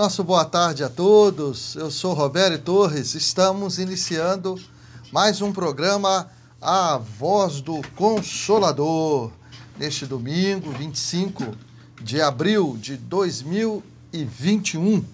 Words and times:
Nosso 0.00 0.24
boa 0.24 0.46
tarde 0.46 0.82
a 0.82 0.88
todos. 0.88 1.76
Eu 1.76 1.90
sou 1.90 2.14
Roberto 2.14 2.64
Torres. 2.64 3.14
Estamos 3.14 3.78
iniciando 3.78 4.58
mais 5.12 5.42
um 5.42 5.52
programa 5.52 6.26
A 6.58 6.96
Voz 6.96 7.60
do 7.60 7.82
Consolador. 7.96 9.30
Neste 9.78 10.06
domingo, 10.06 10.72
25 10.72 11.54
de 12.00 12.22
abril 12.22 12.78
de 12.80 12.96
2021. 12.96 15.04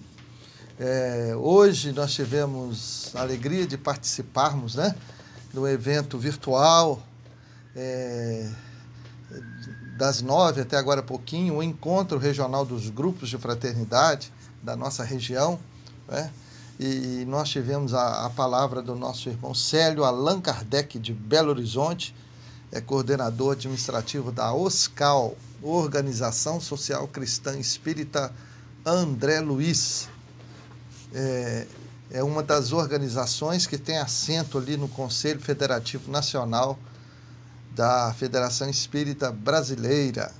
É, 0.79 1.33
hoje 1.35 1.91
nós 1.91 2.13
tivemos 2.13 3.13
a 3.13 3.19
alegria 3.19 3.67
de 3.67 3.77
participarmos 3.77 4.75
né, 4.75 4.95
do 5.53 5.67
evento 5.67 6.17
virtual. 6.17 7.03
É, 7.75 8.49
das 9.97 10.21
nove 10.21 10.61
até 10.61 10.77
agora 10.77 11.03
pouquinho, 11.03 11.55
o 11.55 11.63
encontro 11.63 12.17
regional 12.17 12.65
dos 12.65 12.89
grupos 12.89 13.27
de 13.27 13.37
fraternidade 13.37 14.31
da 14.61 14.75
nossa 14.75 15.03
região, 15.03 15.59
né? 16.07 16.31
e 16.79 17.25
nós 17.27 17.49
tivemos 17.49 17.93
a, 17.93 18.25
a, 18.25 18.29
palavra 18.29 18.81
do 18.81 18.95
nosso 18.95 19.29
irmão 19.29 19.53
Célio 19.53 20.03
Allan 20.03 20.39
Kardec, 20.39 20.99
de 20.99 21.13
Belo 21.13 21.49
Horizonte, 21.49 22.15
é 22.71 22.79
coordenador 22.79 23.53
administrativo 23.53 24.31
da 24.31 24.53
OSCAL, 24.53 25.35
Organização 25.63 26.61
Social 26.61 27.07
Cristã 27.07 27.57
Espírita 27.57 28.31
André 28.85 29.39
Luiz. 29.39 30.07
É, 31.13 31.65
é 32.11 32.23
uma 32.23 32.43
das 32.43 32.71
organizações 32.73 33.65
que 33.65 33.77
tem 33.77 33.97
assento 33.97 34.57
ali 34.57 34.77
no 34.77 34.87
Conselho 34.87 35.39
Federativo 35.39 36.11
Nacional 36.11 36.77
da 37.75 38.13
Federação 38.13 38.69
Espírita 38.69 39.31
Brasileira. 39.31 40.31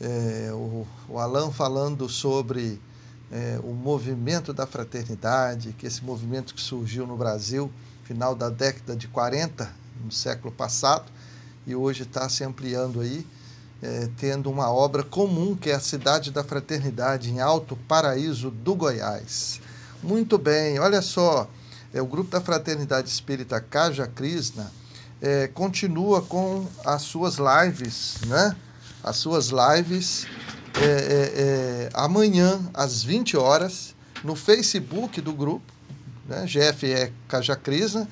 É, 0.00 0.50
o, 0.52 0.86
o 1.08 1.18
Alan 1.18 1.50
falando 1.50 2.08
sobre 2.08 2.80
é, 3.32 3.58
o 3.62 3.72
movimento 3.72 4.52
da 4.52 4.66
fraternidade, 4.66 5.72
que 5.72 5.86
esse 5.86 6.04
movimento 6.04 6.54
que 6.54 6.60
surgiu 6.60 7.06
no 7.06 7.16
Brasil 7.16 7.70
final 8.04 8.34
da 8.34 8.50
década 8.50 8.94
de 8.94 9.08
40, 9.08 9.70
no 10.04 10.12
século 10.12 10.52
passado, 10.52 11.10
e 11.66 11.74
hoje 11.74 12.02
está 12.02 12.28
se 12.28 12.44
ampliando 12.44 13.00
aí, 13.00 13.26
é, 13.82 14.08
tendo 14.18 14.50
uma 14.50 14.70
obra 14.70 15.02
comum 15.02 15.56
que 15.56 15.70
é 15.70 15.74
a 15.74 15.80
Cidade 15.80 16.30
da 16.30 16.44
Fraternidade, 16.44 17.30
em 17.30 17.40
Alto 17.40 17.76
Paraíso 17.88 18.50
do 18.50 18.74
Goiás. 18.74 19.60
Muito 20.02 20.36
bem, 20.36 20.78
olha 20.78 21.00
só, 21.00 21.48
é 21.92 22.00
o 22.00 22.06
grupo 22.06 22.30
da 22.30 22.40
Fraternidade 22.40 23.08
Espírita 23.08 23.60
Caja 23.60 24.06
Krishna 24.06 24.70
é, 25.22 25.48
continua 25.48 26.20
com 26.20 26.66
as 26.84 27.02
suas 27.02 27.36
lives, 27.38 28.18
né? 28.26 28.54
As 29.02 29.16
suas 29.16 29.48
lives 29.48 30.26
é, 30.80 30.84
é, 30.84 31.42
é 31.86 31.90
amanhã 31.94 32.60
às 32.72 33.02
20 33.02 33.36
horas 33.36 33.94
no 34.22 34.34
Facebook 34.34 35.20
do 35.20 35.32
grupo, 35.32 35.72
né? 36.26 36.46
GFE 36.46 37.12
Cajacrisa. 37.28 38.08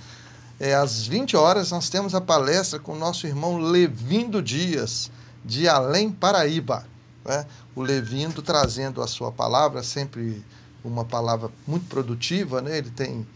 É, 0.60 0.74
às 0.74 1.06
20 1.06 1.36
horas 1.36 1.70
nós 1.70 1.88
temos 1.88 2.14
a 2.14 2.20
palestra 2.20 2.78
com 2.78 2.92
o 2.92 2.98
nosso 2.98 3.27
irmão 3.27 3.58
Levindo 3.58 4.40
Dias, 4.40 5.10
de 5.44 5.68
Além 5.68 6.12
Paraíba. 6.12 6.86
Né? 7.24 7.46
O 7.74 7.83
Levindo 7.83 8.42
trazendo 8.42 9.02
a 9.02 9.08
sua 9.08 9.33
palavra, 9.33 9.83
sempre 9.83 10.44
uma 10.84 11.05
palavra 11.05 11.50
muito 11.66 11.86
produtiva, 11.86 12.60
né? 12.60 12.78
ele 12.78 12.90
tem 12.90 13.27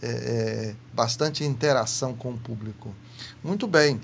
é, 0.00 0.08
é, 0.08 0.74
bastante 0.94 1.44
interação 1.44 2.14
com 2.14 2.30
o 2.30 2.38
público. 2.38 2.94
Muito 3.42 3.66
bem. 3.66 4.00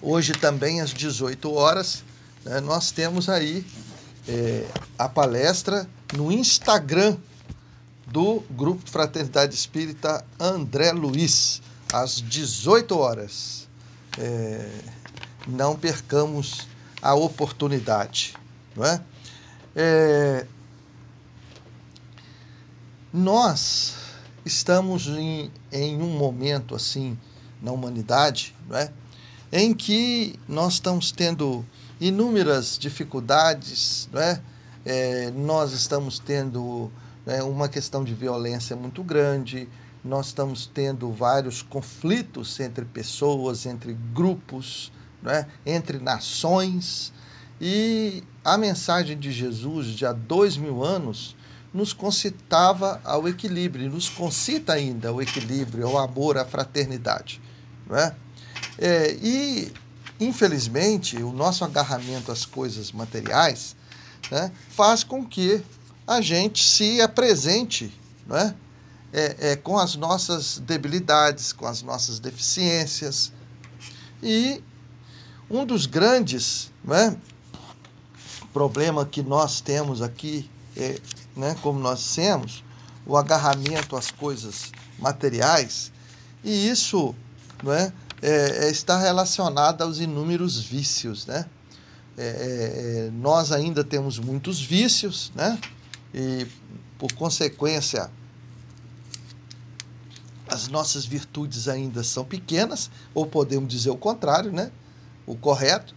Hoje 0.00 0.32
também 0.32 0.80
às 0.80 0.90
18 0.90 1.52
horas 1.52 2.02
né, 2.44 2.60
nós 2.60 2.90
temos 2.90 3.28
aí 3.28 3.64
é, 4.26 4.66
a 4.98 5.08
palestra 5.08 5.88
no 6.14 6.30
Instagram 6.30 7.16
do 8.06 8.40
Grupo 8.50 8.88
Fraternidade 8.90 9.54
Espírita 9.54 10.24
André 10.38 10.92
Luiz, 10.92 11.60
às 11.92 12.20
18 12.22 12.96
horas. 12.96 13.68
É, 14.18 14.68
não 15.46 15.76
percamos 15.76 16.66
a 17.00 17.14
oportunidade, 17.14 18.34
não 18.74 18.84
é? 18.84 19.00
é 19.74 20.46
nós 23.12 23.94
estamos 24.44 25.06
em, 25.06 25.50
em 25.72 26.00
um 26.00 26.18
momento 26.18 26.74
assim 26.74 27.18
na 27.62 27.72
humanidade, 27.72 28.54
não 28.68 28.76
é? 28.76 28.92
em 29.50 29.72
que 29.72 30.38
nós 30.46 30.74
estamos 30.74 31.10
tendo 31.10 31.64
inúmeras 32.00 32.78
dificuldades, 32.78 34.08
não 34.12 34.20
é? 34.20 34.40
é 34.84 35.30
nós 35.30 35.72
estamos 35.72 36.18
tendo 36.18 36.90
né, 37.26 37.42
uma 37.42 37.68
questão 37.68 38.04
de 38.04 38.14
violência 38.14 38.74
muito 38.76 39.02
grande, 39.02 39.68
nós 40.04 40.26
estamos 40.26 40.66
tendo 40.66 41.10
vários 41.12 41.62
conflitos 41.62 42.58
entre 42.60 42.84
pessoas, 42.84 43.66
entre 43.66 43.96
grupos, 44.14 44.92
não 45.22 45.30
é? 45.30 45.46
entre 45.66 45.98
nações, 45.98 47.12
e 47.60 48.22
a 48.44 48.56
mensagem 48.56 49.18
de 49.18 49.32
Jesus 49.32 49.88
de 49.88 50.06
há 50.06 50.12
dois 50.12 50.56
mil 50.56 50.84
anos 50.84 51.36
nos 51.74 51.92
concitava 51.92 53.00
ao 53.04 53.28
equilíbrio, 53.28 53.90
nos 53.90 54.08
concita 54.08 54.72
ainda 54.72 55.08
ao 55.08 55.20
equilíbrio, 55.20 55.86
ao 55.86 55.98
amor, 55.98 56.38
à 56.38 56.44
fraternidade. 56.44 57.40
Não 57.86 57.96
é? 57.96 58.14
É, 58.78 59.16
e, 59.20 59.72
infelizmente, 60.20 61.16
o 61.22 61.32
nosso 61.32 61.64
agarramento 61.64 62.32
às 62.32 62.44
coisas 62.44 62.92
materiais 62.92 63.76
né, 64.30 64.52
faz 64.70 65.04
com 65.04 65.24
que 65.24 65.62
a 66.06 66.20
gente 66.20 66.64
se 66.64 67.00
apresente 67.00 67.92
não 68.28 68.36
é? 68.36 68.54
É, 69.10 69.56
com 69.56 69.78
as 69.78 69.96
nossas 69.96 70.58
debilidades, 70.58 71.50
com 71.54 71.66
as 71.66 71.80
nossas 71.80 72.20
deficiências. 72.20 73.32
E 74.22 74.62
um 75.48 75.64
dos 75.64 75.86
grandes 75.86 76.70
não 76.84 76.94
é, 76.94 77.16
problema 78.52 79.06
que 79.06 79.22
nós 79.22 79.62
temos 79.62 80.02
aqui 80.02 80.48
é 80.76 81.00
né, 81.34 81.56
como 81.62 81.78
nós 81.78 82.00
dissemos, 82.00 82.62
o 83.06 83.16
agarramento 83.16 83.96
às 83.96 84.10
coisas 84.10 84.72
materiais, 84.98 85.90
e 86.44 86.68
isso 86.68 87.14
não 87.62 87.72
é, 87.72 87.92
é, 88.22 88.66
é 88.66 88.70
está 88.70 88.98
relacionado 88.98 89.82
aos 89.82 89.98
inúmeros 90.00 90.58
vícios. 90.58 91.26
Né? 91.26 91.46
É, 92.16 92.22
é, 92.22 93.06
é, 93.06 93.10
nós 93.12 93.52
ainda 93.52 93.84
temos 93.84 94.18
muitos 94.18 94.60
vícios, 94.60 95.30
né? 95.34 95.58
e 96.12 96.46
por 96.98 97.12
consequência, 97.12 98.10
as 100.48 100.66
nossas 100.68 101.04
virtudes 101.04 101.68
ainda 101.68 102.02
são 102.02 102.24
pequenas, 102.24 102.90
ou 103.14 103.26
podemos 103.26 103.68
dizer 103.68 103.90
o 103.90 103.96
contrário, 103.96 104.50
né? 104.50 104.72
o 105.26 105.36
correto, 105.36 105.94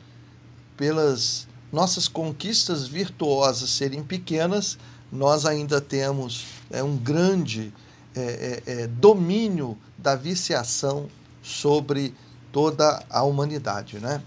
pelas 0.77 1.47
nossas 1.71 2.07
conquistas 2.07 2.87
virtuosas 2.87 3.69
serem 3.69 4.03
pequenas, 4.03 4.77
nós 5.11 5.45
ainda 5.45 5.81
temos 5.81 6.45
é, 6.69 6.83
um 6.83 6.97
grande 6.97 7.73
é, 8.15 8.61
é, 8.65 8.87
domínio 8.87 9.77
da 9.97 10.15
viciação 10.15 11.09
sobre 11.41 12.13
toda 12.51 13.03
a 13.09 13.23
humanidade, 13.23 13.99
né? 13.99 14.21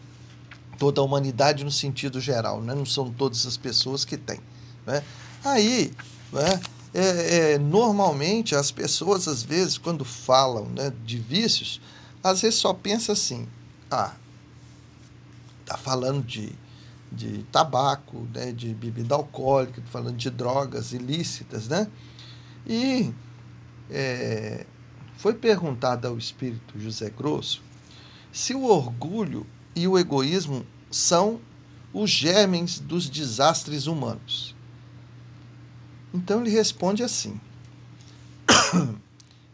Toda 0.78 1.00
a 1.00 1.04
humanidade 1.04 1.64
no 1.64 1.70
sentido 1.70 2.20
geral, 2.20 2.60
né? 2.60 2.74
não 2.74 2.86
são 2.86 3.10
todas 3.10 3.46
as 3.46 3.56
pessoas 3.56 4.04
que 4.04 4.16
têm. 4.16 4.40
Né? 4.86 5.02
Aí, 5.44 5.92
né? 6.32 6.60
É, 6.92 7.54
é, 7.54 7.58
normalmente 7.58 8.54
as 8.54 8.70
pessoas 8.70 9.26
às 9.26 9.42
vezes 9.42 9.76
quando 9.76 10.04
falam 10.04 10.66
né, 10.66 10.92
de 11.04 11.18
vícios, 11.18 11.80
às 12.22 12.40
vezes 12.40 12.60
só 12.60 12.72
pensa 12.72 13.12
assim, 13.12 13.48
ah, 13.90 14.12
tá 15.66 15.76
falando 15.76 16.22
de 16.22 16.52
de 17.14 17.44
tabaco, 17.44 18.26
né, 18.34 18.52
de 18.52 18.74
bebida 18.74 19.14
alcoólica, 19.14 19.82
falando 19.90 20.16
de 20.16 20.30
drogas 20.30 20.92
ilícitas, 20.92 21.68
né? 21.68 21.86
E 22.66 23.12
é, 23.90 24.66
foi 25.16 25.34
perguntado 25.34 26.06
ao 26.06 26.18
espírito 26.18 26.78
José 26.78 27.10
Grosso 27.10 27.62
se 28.32 28.54
o 28.54 28.64
orgulho 28.64 29.46
e 29.76 29.86
o 29.86 29.98
egoísmo 29.98 30.66
são 30.90 31.40
os 31.92 32.10
germes 32.10 32.80
dos 32.80 33.08
desastres 33.08 33.86
humanos. 33.86 34.54
Então 36.12 36.40
ele 36.40 36.50
responde 36.50 37.02
assim: 37.02 37.40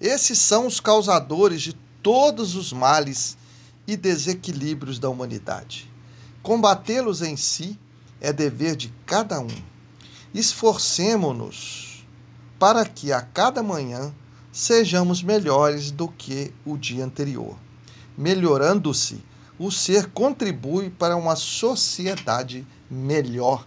Esses 0.01 0.39
são 0.39 0.67
os 0.67 0.81
causadores 0.81 1.63
de 1.63 1.75
todos 2.03 2.55
os 2.55 2.73
males 2.73 3.37
e 3.87 3.97
desequilíbrios 3.97 4.99
da 4.99 5.09
humanidade. 5.09 5.91
Combatê-los 6.43 7.21
em 7.21 7.37
si 7.37 7.79
é 8.21 8.33
dever 8.33 8.77
de 8.77 8.93
cada 9.05 9.41
um. 9.41 9.63
Esforcemo-nos 10.33 12.07
para 12.59 12.85
que 12.87 13.13
a 13.13 13.21
cada 13.21 13.63
manhã 13.63 14.15
sejamos 14.53 15.23
melhores 15.23 15.91
do 15.91 16.09
que 16.09 16.53
o 16.65 16.77
dia 16.77 17.05
anterior. 17.05 17.57
Melhorando-se, 18.17 19.23
o 19.59 19.71
ser 19.71 20.07
contribui 20.07 20.91
para 20.91 21.17
uma 21.17 21.37
sociedade 21.37 22.67
melhor. 22.91 23.67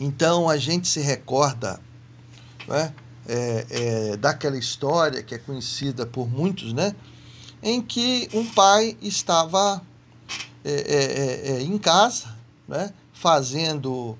Então 0.00 0.48
a 0.48 0.56
gente 0.56 0.88
se 0.88 1.00
recorda 1.00 1.80
né? 2.66 2.92
é, 3.28 3.66
é, 3.68 4.16
daquela 4.16 4.56
história 4.56 5.22
que 5.22 5.34
é 5.34 5.38
conhecida 5.38 6.06
por 6.06 6.28
muitos, 6.28 6.72
né? 6.72 6.94
em 7.62 7.80
que 7.80 8.28
um 8.32 8.46
pai 8.46 8.96
estava 9.00 9.82
é, 10.64 10.72
é, 10.72 11.52
é, 11.52 11.62
em 11.62 11.78
casa, 11.78 12.34
né? 12.66 12.92
fazendo 13.12 14.16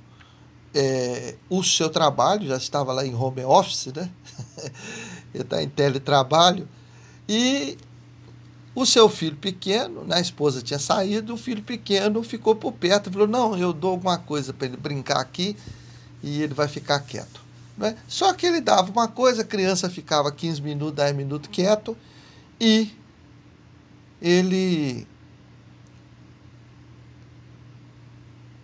o 1.48 1.64
seu 1.64 1.88
trabalho, 1.88 2.46
já 2.46 2.58
estava 2.58 2.92
lá 2.92 3.06
em 3.06 3.14
home 3.14 3.42
office, 3.42 3.86
né? 3.94 4.10
ele 5.36 5.44
está 5.44 5.62
em 5.62 5.68
teletrabalho, 5.68 6.68
e 7.28 7.76
o 8.74 8.84
seu 8.84 9.08
filho 9.08 9.36
pequeno, 9.36 10.04
né, 10.04 10.16
a 10.16 10.20
esposa 10.20 10.60
tinha 10.60 10.78
saído, 10.78 11.34
o 11.34 11.36
filho 11.36 11.62
pequeno 11.62 12.22
ficou 12.22 12.54
por 12.54 12.72
perto 12.72 13.08
e 13.08 13.12
falou: 13.12 13.26
Não, 13.26 13.56
eu 13.56 13.72
dou 13.72 13.92
alguma 13.92 14.18
coisa 14.18 14.52
para 14.52 14.66
ele 14.66 14.76
brincar 14.76 15.18
aqui 15.18 15.56
e 16.22 16.42
ele 16.42 16.52
vai 16.52 16.68
ficar 16.68 17.00
quieto. 17.00 17.40
Né? 17.76 17.96
Só 18.06 18.32
que 18.32 18.46
ele 18.46 18.60
dava 18.60 18.90
uma 18.90 19.08
coisa, 19.08 19.42
a 19.42 19.44
criança 19.44 19.88
ficava 19.88 20.30
15 20.30 20.60
minutos, 20.60 20.94
10 20.94 21.16
minutos 21.16 21.48
quieto 21.50 21.96
e 22.60 22.90
ele. 24.20 25.06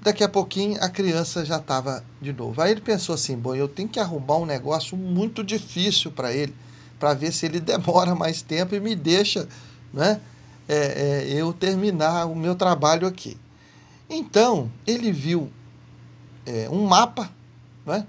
Daqui 0.03 0.25
a 0.25 0.29
pouquinho 0.29 0.83
a 0.83 0.89
criança 0.89 1.45
já 1.45 1.59
estava 1.59 2.05
de 2.21 2.33
novo. 2.33 2.61
Aí 2.61 2.73
ele 2.73 2.81
pensou 2.81 3.15
assim: 3.15 3.37
bom, 3.37 3.55
eu 3.55 3.69
tenho 3.69 3.89
que 3.89 4.01
arrumar 4.01 4.37
um 4.37 4.47
negócio 4.47 4.97
muito 4.97 5.45
difícil 5.45 6.11
para 6.11 6.33
ele, 6.33 6.55
para 6.99 7.15
ver 7.15 7.33
se 7.33 7.47
ele 7.47 7.59
demora 7.61 8.15
mais 8.15 8.43
tempo 8.43 8.75
e 8.75 8.81
me 8.81 8.97
deixa 8.97 9.49
né, 9.93 10.21
é, 10.69 10.77
é, 10.77 11.33
eu 11.33 11.53
terminar 11.53 12.27
o 12.27 12.35
meu 12.35 12.55
trabalho 12.55 13.07
aqui. 13.07 13.37
Então 14.11 14.71
ele 14.87 15.13
viu 15.13 15.49
é, 16.45 16.69
um 16.69 16.85
mapa 16.85 17.31
né? 17.85 18.07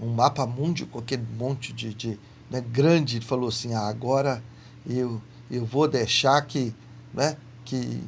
um 0.00 0.08
mapa 0.08 0.46
mundi 0.46 0.86
com 0.86 0.98
aquele 0.98 1.26
monte 1.36 1.72
de, 1.72 1.94
de 1.94 2.18
né, 2.50 2.60
grande. 2.60 3.16
Ele 3.16 3.24
falou 3.24 3.48
assim: 3.48 3.74
ah, 3.74 3.88
agora 3.88 4.42
eu, 4.88 5.20
eu 5.50 5.64
vou 5.64 5.86
deixar 5.86 6.40
que, 6.42 6.74
né, 7.12 7.36
que, 7.64 8.02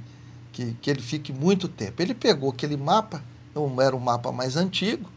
que, 0.53 0.75
que 0.81 0.91
ele 0.91 1.03
fique 1.03 1.33
muito 1.33 1.67
tempo. 1.69 2.01
Ele 2.03 2.15
pegou 2.15 2.51
aquele 2.51 2.77
mapa, 2.77 3.23
era 3.81 3.97
um 3.97 4.01
mapa 4.01 4.31
mais 4.31 4.57
antigo, 4.57 5.09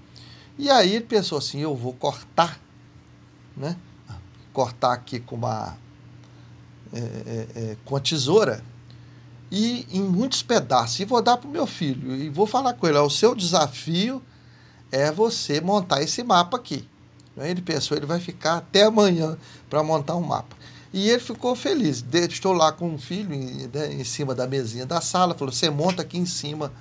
e 0.57 0.69
aí 0.69 0.95
ele 0.95 1.05
pensou 1.05 1.37
assim: 1.37 1.59
eu 1.59 1.75
vou 1.75 1.93
cortar, 1.93 2.59
né? 3.55 3.75
cortar 4.53 4.93
aqui 4.93 5.19
com 5.19 5.35
uma, 5.35 5.77
é, 6.93 6.99
é, 6.99 7.47
é 7.55 7.77
com 7.83 7.97
a 7.97 7.99
tesoura 7.99 8.63
e 9.51 9.85
em 9.91 10.01
muitos 10.01 10.41
pedaços 10.41 10.97
e 11.01 11.05
vou 11.05 11.21
dar 11.21 11.35
para 11.35 11.47
o 11.47 11.51
meu 11.51 11.67
filho 11.67 12.15
e 12.15 12.29
vou 12.29 12.47
falar 12.47 12.73
com 12.73 12.87
ele: 12.87 12.97
o 12.97 13.09
seu 13.09 13.35
desafio 13.35 14.23
é 14.91 15.11
você 15.11 15.59
montar 15.59 16.01
esse 16.01 16.23
mapa 16.23 16.57
aqui. 16.57 16.87
Ele 17.37 17.61
pensou, 17.61 17.97
ele 17.97 18.05
vai 18.05 18.19
ficar 18.19 18.57
até 18.57 18.83
amanhã 18.83 19.37
para 19.69 19.83
montar 19.83 20.15
um 20.15 20.21
mapa. 20.21 20.55
E 20.95 21.09
ele 21.09 21.19
ficou 21.19 21.55
feliz. 21.55 22.05
Estou 22.29 22.53
lá 22.53 22.71
com 22.71 22.95
o 22.95 22.97
filho 22.97 23.29
né, 23.73 23.93
em 23.93 24.03
cima 24.05 24.33
da 24.33 24.47
mesinha 24.47 24.85
da 24.85 25.01
sala, 25.01 25.35
falou: 25.35 25.53
você 25.53 25.69
monta 25.69 26.01
aqui 26.01 26.17
em 26.17 26.25
cima 26.25 26.71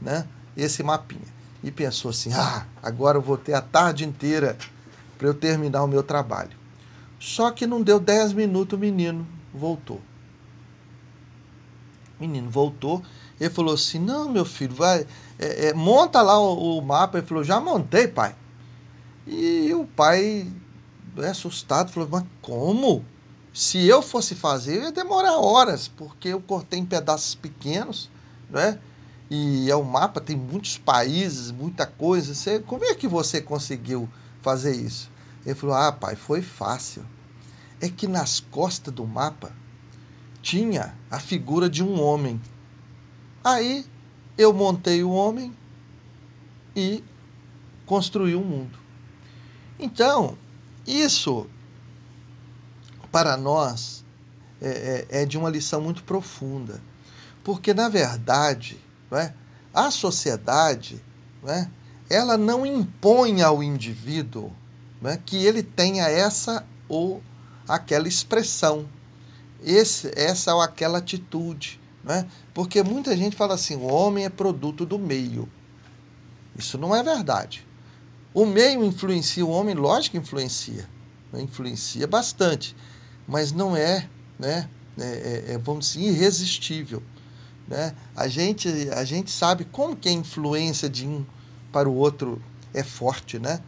né, 0.00 0.28
esse 0.56 0.82
mapinha. 0.82 1.34
E 1.62 1.72
pensou 1.72 2.10
assim: 2.10 2.32
ah, 2.32 2.66
agora 2.80 3.18
eu 3.18 3.22
vou 3.22 3.36
ter 3.36 3.54
a 3.54 3.60
tarde 3.60 4.04
inteira 4.04 4.56
para 5.18 5.26
eu 5.26 5.34
terminar 5.34 5.82
o 5.82 5.88
meu 5.88 6.04
trabalho. 6.04 6.56
Só 7.18 7.50
que 7.50 7.66
não 7.66 7.82
deu 7.82 7.98
10 7.98 8.34
minutos, 8.34 8.78
o 8.78 8.80
menino 8.80 9.26
voltou. 9.52 10.00
O 12.18 12.22
menino 12.22 12.48
voltou 12.48 13.02
ele 13.40 13.50
falou 13.50 13.74
assim: 13.74 13.98
Não, 13.98 14.28
meu 14.28 14.44
filho, 14.44 14.74
vai, 14.74 15.06
é, 15.38 15.68
é, 15.68 15.74
monta 15.74 16.22
lá 16.22 16.38
o, 16.38 16.78
o, 16.78 16.82
mapa. 16.82 17.18
Ele 17.18 17.26
falou: 17.26 17.44
Já 17.44 17.60
montei, 17.60 18.06
pai. 18.06 18.34
E 19.26 19.72
o 19.74 19.84
pai, 19.84 20.50
assustado, 21.28 21.90
falou: 21.90 22.08
Mas 22.10 22.24
como? 22.40 23.04
Se 23.54 23.86
eu 23.86 24.02
fosse 24.02 24.34
fazer, 24.34 24.82
ia 24.82 24.92
demorar 24.92 25.38
horas, 25.38 25.88
porque 25.88 26.28
eu 26.28 26.40
cortei 26.40 26.78
em 26.78 26.84
pedaços 26.84 27.34
pequenos, 27.34 28.10
né? 28.50 28.78
E 29.30 29.70
é 29.70 29.74
o 29.74 29.80
um 29.80 29.84
mapa, 29.84 30.20
tem 30.20 30.36
muitos 30.36 30.76
países, 30.76 31.50
muita 31.50 31.86
coisa. 31.86 32.34
Você, 32.34 32.58
como 32.58 32.84
é 32.84 32.94
que 32.94 33.08
você 33.08 33.40
conseguiu 33.40 34.08
fazer 34.42 34.76
isso? 34.76 35.10
Ele 35.46 35.54
falou: 35.54 35.76
Ah, 35.76 35.92
pai, 35.92 36.16
foi 36.16 36.42
fácil. 36.42 37.06
É 37.80 37.88
que 37.88 38.06
nas 38.06 38.40
costas 38.40 38.92
do 38.92 39.06
mapa 39.06 39.52
tinha 40.42 40.94
a 41.10 41.18
figura 41.18 41.70
de 41.70 41.82
um 41.82 42.02
homem 42.02 42.40
Aí 43.44 43.84
eu 44.38 44.54
montei 44.54 45.04
o 45.04 45.10
homem 45.10 45.54
e 46.74 47.04
construí 47.84 48.34
o 48.34 48.40
um 48.40 48.44
mundo. 48.44 48.78
Então, 49.78 50.38
isso 50.86 51.46
para 53.14 53.36
nós 53.36 54.04
é, 54.60 55.06
é, 55.10 55.22
é, 55.22 55.24
de 55.24 55.38
uma 55.38 55.48
lição 55.48 55.80
muito 55.80 56.02
profunda. 56.02 56.82
Porque, 57.44 57.72
na 57.72 57.88
verdade, 57.88 58.76
é, 59.12 59.32
a 59.72 59.88
sociedade 59.92 61.00
é, 61.46 61.68
ela 62.10 62.36
não 62.36 62.66
impõe 62.66 63.40
ao 63.40 63.62
indivíduo 63.62 64.50
é, 65.04 65.16
que 65.16 65.36
ele 65.36 65.62
tenha 65.62 66.08
essa 66.08 66.66
ou 66.88 67.22
aquela 67.68 68.08
expressão, 68.08 68.88
esse, 69.62 70.10
essa 70.16 70.52
ou 70.52 70.60
aquela 70.60 70.98
atitude. 70.98 71.80
Né? 72.02 72.26
Porque 72.52 72.82
muita 72.82 73.16
gente 73.16 73.36
fala 73.36 73.54
assim: 73.54 73.76
o 73.76 73.84
homem 73.84 74.24
é 74.24 74.28
produto 74.28 74.84
do 74.84 74.98
meio. 74.98 75.48
Isso 76.58 76.76
não 76.76 76.92
é 76.92 77.00
verdade. 77.00 77.64
O 78.34 78.44
meio 78.44 78.84
influencia 78.84 79.46
o 79.46 79.50
homem, 79.50 79.72
lógico 79.76 80.14
que 80.14 80.18
influencia. 80.18 80.88
Né? 81.32 81.42
Influencia 81.42 82.08
bastante. 82.08 82.74
Mas 83.26 83.52
não 83.52 83.76
é, 83.76 84.08
né? 84.38 84.68
É, 84.98 85.04
é, 85.04 85.52
é, 85.54 85.58
vamos 85.58 85.92
dizer, 85.92 86.08
irresistível. 86.08 87.02
Né? 87.66 87.94
A, 88.14 88.28
gente, 88.28 88.68
a 88.90 89.04
gente 89.04 89.30
sabe 89.30 89.64
como 89.64 89.96
que 89.96 90.08
a 90.08 90.12
influência 90.12 90.88
de 90.88 91.06
um 91.06 91.24
para 91.72 91.88
o 91.88 91.94
outro 91.94 92.40
é 92.72 92.82
forte. 92.82 93.38
Né? 93.38 93.60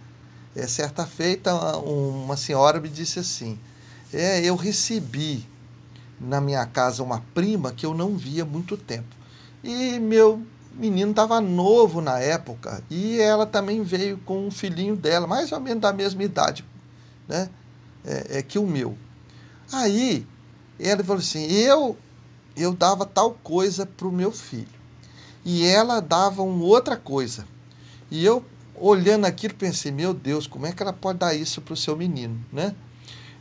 É, 0.54 0.66
certa 0.66 1.06
feita, 1.06 1.54
uma 1.78 2.36
senhora 2.36 2.80
me 2.80 2.88
disse 2.88 3.18
assim: 3.18 3.58
é, 4.12 4.40
eu 4.44 4.54
recebi 4.54 5.46
na 6.20 6.40
minha 6.40 6.64
casa 6.66 7.02
uma 7.02 7.22
prima 7.34 7.72
que 7.72 7.84
eu 7.84 7.94
não 7.94 8.16
via 8.16 8.44
muito 8.44 8.76
tempo. 8.76 9.14
E 9.64 9.98
meu 9.98 10.42
menino 10.72 11.10
estava 11.10 11.40
novo 11.40 12.00
na 12.00 12.18
época 12.20 12.82
e 12.90 13.18
ela 13.18 13.46
também 13.46 13.82
veio 13.82 14.18
com 14.18 14.46
um 14.46 14.50
filhinho 14.50 14.94
dela, 14.94 15.26
mais 15.26 15.50
ou 15.50 15.58
menos 15.58 15.80
da 15.80 15.92
mesma 15.92 16.22
idade 16.22 16.64
né? 17.28 17.48
é, 18.04 18.38
é 18.38 18.42
que 18.42 18.58
o 18.58 18.66
meu. 18.66 18.96
Aí 19.72 20.26
ela 20.78 21.02
falou 21.02 21.20
assim: 21.20 21.44
eu, 21.44 21.96
eu 22.56 22.72
dava 22.72 23.04
tal 23.04 23.32
coisa 23.32 23.86
para 23.86 24.06
o 24.06 24.12
meu 24.12 24.30
filho 24.32 24.76
e 25.44 25.64
ela 25.64 26.00
dava 26.00 26.42
uma 26.42 26.64
outra 26.64 26.96
coisa. 26.96 27.46
E 28.10 28.24
eu, 28.24 28.44
olhando 28.74 29.24
aquilo, 29.24 29.54
pensei: 29.54 29.92
meu 29.92 30.12
Deus, 30.12 30.46
como 30.46 30.66
é 30.66 30.72
que 30.72 30.82
ela 30.82 30.92
pode 30.92 31.20
dar 31.20 31.34
isso 31.34 31.60
para 31.60 31.74
o 31.74 31.76
seu 31.76 31.96
menino? 31.96 32.44
Né? 32.52 32.74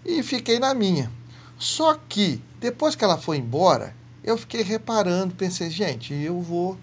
E 0.05 0.21
fiquei 0.21 0.59
na 0.59 0.73
minha. 0.73 1.11
Só 1.57 1.95
que, 1.95 2.41
depois 2.59 2.95
que 2.95 3.03
ela 3.03 3.17
foi 3.17 3.37
embora, 3.37 3.95
eu 4.23 4.37
fiquei 4.37 4.61
reparando, 4.61 5.35
pensei, 5.35 5.69
gente, 5.69 6.13
eu 6.13 6.41
vou 6.41 6.77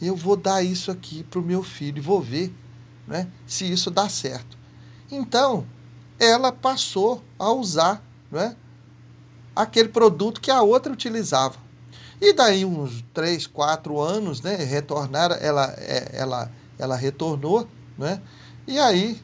eu 0.00 0.16
vou 0.16 0.34
dar 0.34 0.62
isso 0.62 0.90
aqui 0.90 1.22
para 1.24 1.38
o 1.38 1.42
meu 1.42 1.62
filho 1.62 1.98
e 1.98 2.00
vou 2.00 2.22
ver 2.22 2.52
né, 3.06 3.28
se 3.46 3.70
isso 3.70 3.90
dá 3.90 4.08
certo. 4.08 4.56
Então, 5.10 5.66
ela 6.18 6.50
passou 6.50 7.22
a 7.38 7.52
usar 7.52 8.02
né, 8.30 8.56
aquele 9.54 9.88
produto 9.88 10.40
que 10.40 10.50
a 10.50 10.62
outra 10.62 10.92
utilizava. 10.92 11.56
E 12.20 12.32
daí, 12.32 12.64
uns 12.64 13.04
três, 13.14 13.46
quatro 13.46 14.00
anos, 14.00 14.42
né, 14.42 14.56
retornaram, 14.56 15.36
ela, 15.36 15.74
é, 15.78 16.10
ela, 16.12 16.50
ela 16.78 16.96
retornou, 16.96 17.66
né, 17.96 18.20
e 18.66 18.78
aí 18.78 19.20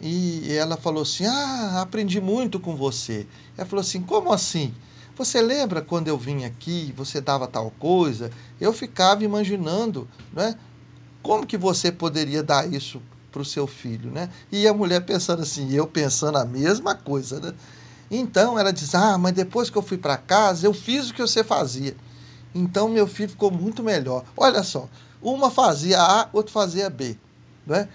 e 0.00 0.52
ela 0.52 0.76
falou 0.76 1.02
assim: 1.02 1.26
Ah, 1.26 1.82
aprendi 1.82 2.20
muito 2.20 2.60
com 2.60 2.76
você. 2.76 3.26
Ela 3.56 3.66
falou 3.66 3.80
assim: 3.80 4.00
Como 4.00 4.32
assim? 4.32 4.74
Você 5.16 5.40
lembra 5.40 5.82
quando 5.82 6.06
eu 6.06 6.16
vim 6.16 6.44
aqui, 6.44 6.94
você 6.96 7.20
dava 7.20 7.48
tal 7.48 7.72
coisa? 7.72 8.30
Eu 8.60 8.72
ficava 8.72 9.24
imaginando, 9.24 10.08
né? 10.32 10.56
Como 11.22 11.44
que 11.44 11.56
você 11.56 11.90
poderia 11.90 12.42
dar 12.42 12.72
isso 12.72 13.02
para 13.38 13.42
o 13.42 13.44
seu 13.44 13.68
filho, 13.68 14.10
né? 14.10 14.28
E 14.50 14.66
a 14.66 14.74
mulher 14.74 15.04
pensando 15.04 15.42
assim, 15.42 15.72
eu 15.72 15.86
pensando 15.86 16.38
a 16.38 16.44
mesma 16.44 16.96
coisa, 16.96 17.38
né? 17.38 17.54
Então 18.10 18.58
ela 18.58 18.72
diz: 18.72 18.94
Ah, 18.94 19.16
mas 19.16 19.32
depois 19.32 19.70
que 19.70 19.78
eu 19.78 19.82
fui 19.82 19.96
para 19.96 20.16
casa, 20.16 20.66
eu 20.66 20.74
fiz 20.74 21.10
o 21.10 21.14
que 21.14 21.22
você 21.22 21.44
fazia. 21.44 21.96
Então 22.52 22.88
meu 22.88 23.06
filho 23.06 23.28
ficou 23.28 23.50
muito 23.50 23.82
melhor. 23.82 24.24
Olha 24.36 24.64
só, 24.64 24.88
uma 25.22 25.50
fazia 25.50 26.00
A, 26.00 26.28
outra 26.32 26.52
fazia 26.52 26.90
B. 26.90 27.16
Né? 27.64 27.88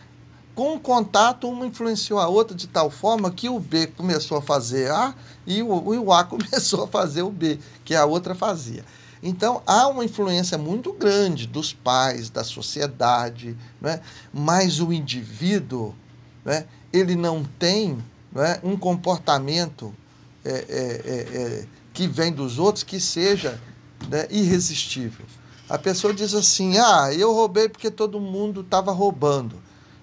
com 0.55 0.75
o 0.75 0.79
contato, 0.79 1.49
uma 1.49 1.65
influenciou 1.65 2.19
a 2.19 2.27
outra 2.27 2.55
de 2.55 2.67
tal 2.67 2.91
forma 2.91 3.31
que 3.31 3.49
o 3.49 3.59
B 3.59 3.87
começou 3.87 4.37
a 4.37 4.41
fazer 4.41 4.91
A 4.91 5.15
e 5.47 5.63
o, 5.63 5.67
o 5.67 6.13
A 6.13 6.23
começou 6.23 6.83
a 6.83 6.87
fazer 6.87 7.23
o 7.23 7.31
B, 7.31 7.59
que 7.83 7.95
a 7.95 8.05
outra 8.05 8.35
fazia. 8.35 8.85
Então 9.23 9.63
há 9.65 9.87
uma 9.87 10.03
influência 10.03 10.57
muito 10.57 10.91
grande 10.91 11.47
dos 11.47 11.71
pais, 11.71 12.29
da 12.29 12.43
sociedade, 12.43 13.57
né? 13.79 14.01
mas 14.33 14.81
o 14.81 14.91
indivíduo 14.91 15.95
né? 16.43 16.65
ele 16.91 17.15
não 17.15 17.45
tem 17.57 17.97
né? 18.33 18.59
um 18.61 18.75
comportamento 18.75 19.95
é, 20.43 20.49
é, 20.51 20.55
é, 20.59 21.37
é, 21.37 21.65
que 21.93 22.05
vem 22.05 22.33
dos 22.33 22.59
outros 22.59 22.83
que 22.83 22.99
seja 22.99 23.61
né? 24.09 24.27
irresistível. 24.29 25.25
A 25.69 25.77
pessoa 25.77 26.13
diz 26.13 26.33
assim: 26.33 26.77
ah, 26.77 27.09
eu 27.13 27.33
roubei 27.33 27.69
porque 27.69 27.89
todo 27.89 28.19
mundo 28.19 28.59
estava 28.59 28.91
roubando. 28.91 29.55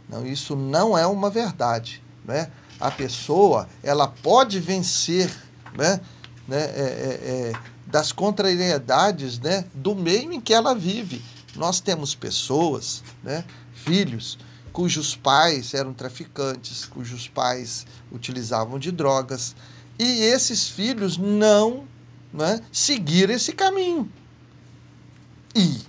Não, 0.08 0.26
isso 0.26 0.56
não 0.56 0.96
é 0.96 1.06
uma 1.06 1.28
verdade. 1.28 2.02
Né? 2.24 2.50
A 2.80 2.90
pessoa 2.90 3.68
ela 3.82 4.08
pode 4.08 4.58
vencer 4.58 5.30
né? 5.76 6.00
né? 6.48 6.62
É, 6.62 6.80
é, 6.80 7.30
é 7.30 7.52
das 7.90 8.12
contrariedades 8.12 9.38
né, 9.38 9.64
do 9.74 9.94
meio 9.94 10.32
em 10.32 10.40
que 10.40 10.54
ela 10.54 10.74
vive. 10.74 11.22
Nós 11.56 11.80
temos 11.80 12.14
pessoas, 12.14 13.02
né, 13.22 13.44
filhos, 13.74 14.38
cujos 14.72 15.16
pais 15.16 15.74
eram 15.74 15.92
traficantes, 15.92 16.84
cujos 16.84 17.28
pais 17.28 17.86
utilizavam 18.12 18.78
de 18.78 18.92
drogas, 18.92 19.54
e 19.98 20.22
esses 20.22 20.68
filhos 20.68 21.18
não 21.18 21.84
né, 22.32 22.60
seguiram 22.72 23.34
esse 23.34 23.52
caminho. 23.52 24.10
E 25.54 25.80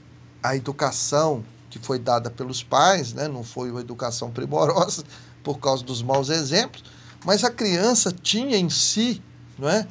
a 0.41 0.55
educação 0.55 1.43
que 1.69 1.79
foi 1.79 1.99
dada 1.99 2.29
pelos 2.29 2.63
pais, 2.63 3.13
né, 3.13 3.27
não 3.27 3.43
foi 3.43 3.71
uma 3.71 3.79
educação 3.79 4.31
primorosa 4.31 5.03
por 5.43 5.59
causa 5.59 5.83
dos 5.83 6.01
maus 6.01 6.29
exemplos, 6.29 6.83
mas 7.23 7.43
a 7.43 7.51
criança 7.51 8.11
tinha 8.11 8.57
em 8.57 8.69
si 8.69 9.21
não 9.57 9.69
é, 9.69 9.87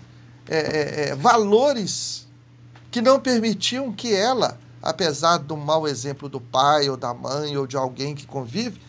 é, 0.50 0.56
é, 0.56 1.08
é, 1.10 1.14
valores 1.14 2.26
que 2.90 3.00
não 3.00 3.20
permitiam 3.20 3.92
que 3.92 4.12
ela, 4.12 4.58
apesar 4.82 5.38
do 5.38 5.56
mau 5.56 5.86
exemplo 5.86 6.28
do 6.28 6.40
pai 6.40 6.90
ou 6.90 6.96
da 6.96 7.14
mãe 7.14 7.56
ou 7.56 7.68
de 7.68 7.76
alguém 7.76 8.16
que 8.16 8.26
convive, 8.26 8.80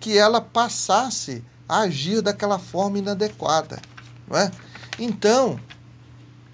que 0.00 0.18
ela 0.18 0.40
passasse 0.40 1.44
a 1.68 1.82
agir 1.82 2.20
daquela 2.20 2.58
forma 2.58 2.98
inadequada. 2.98 3.80
Não 4.26 4.36
é? 4.36 4.50
Então, 4.98 5.60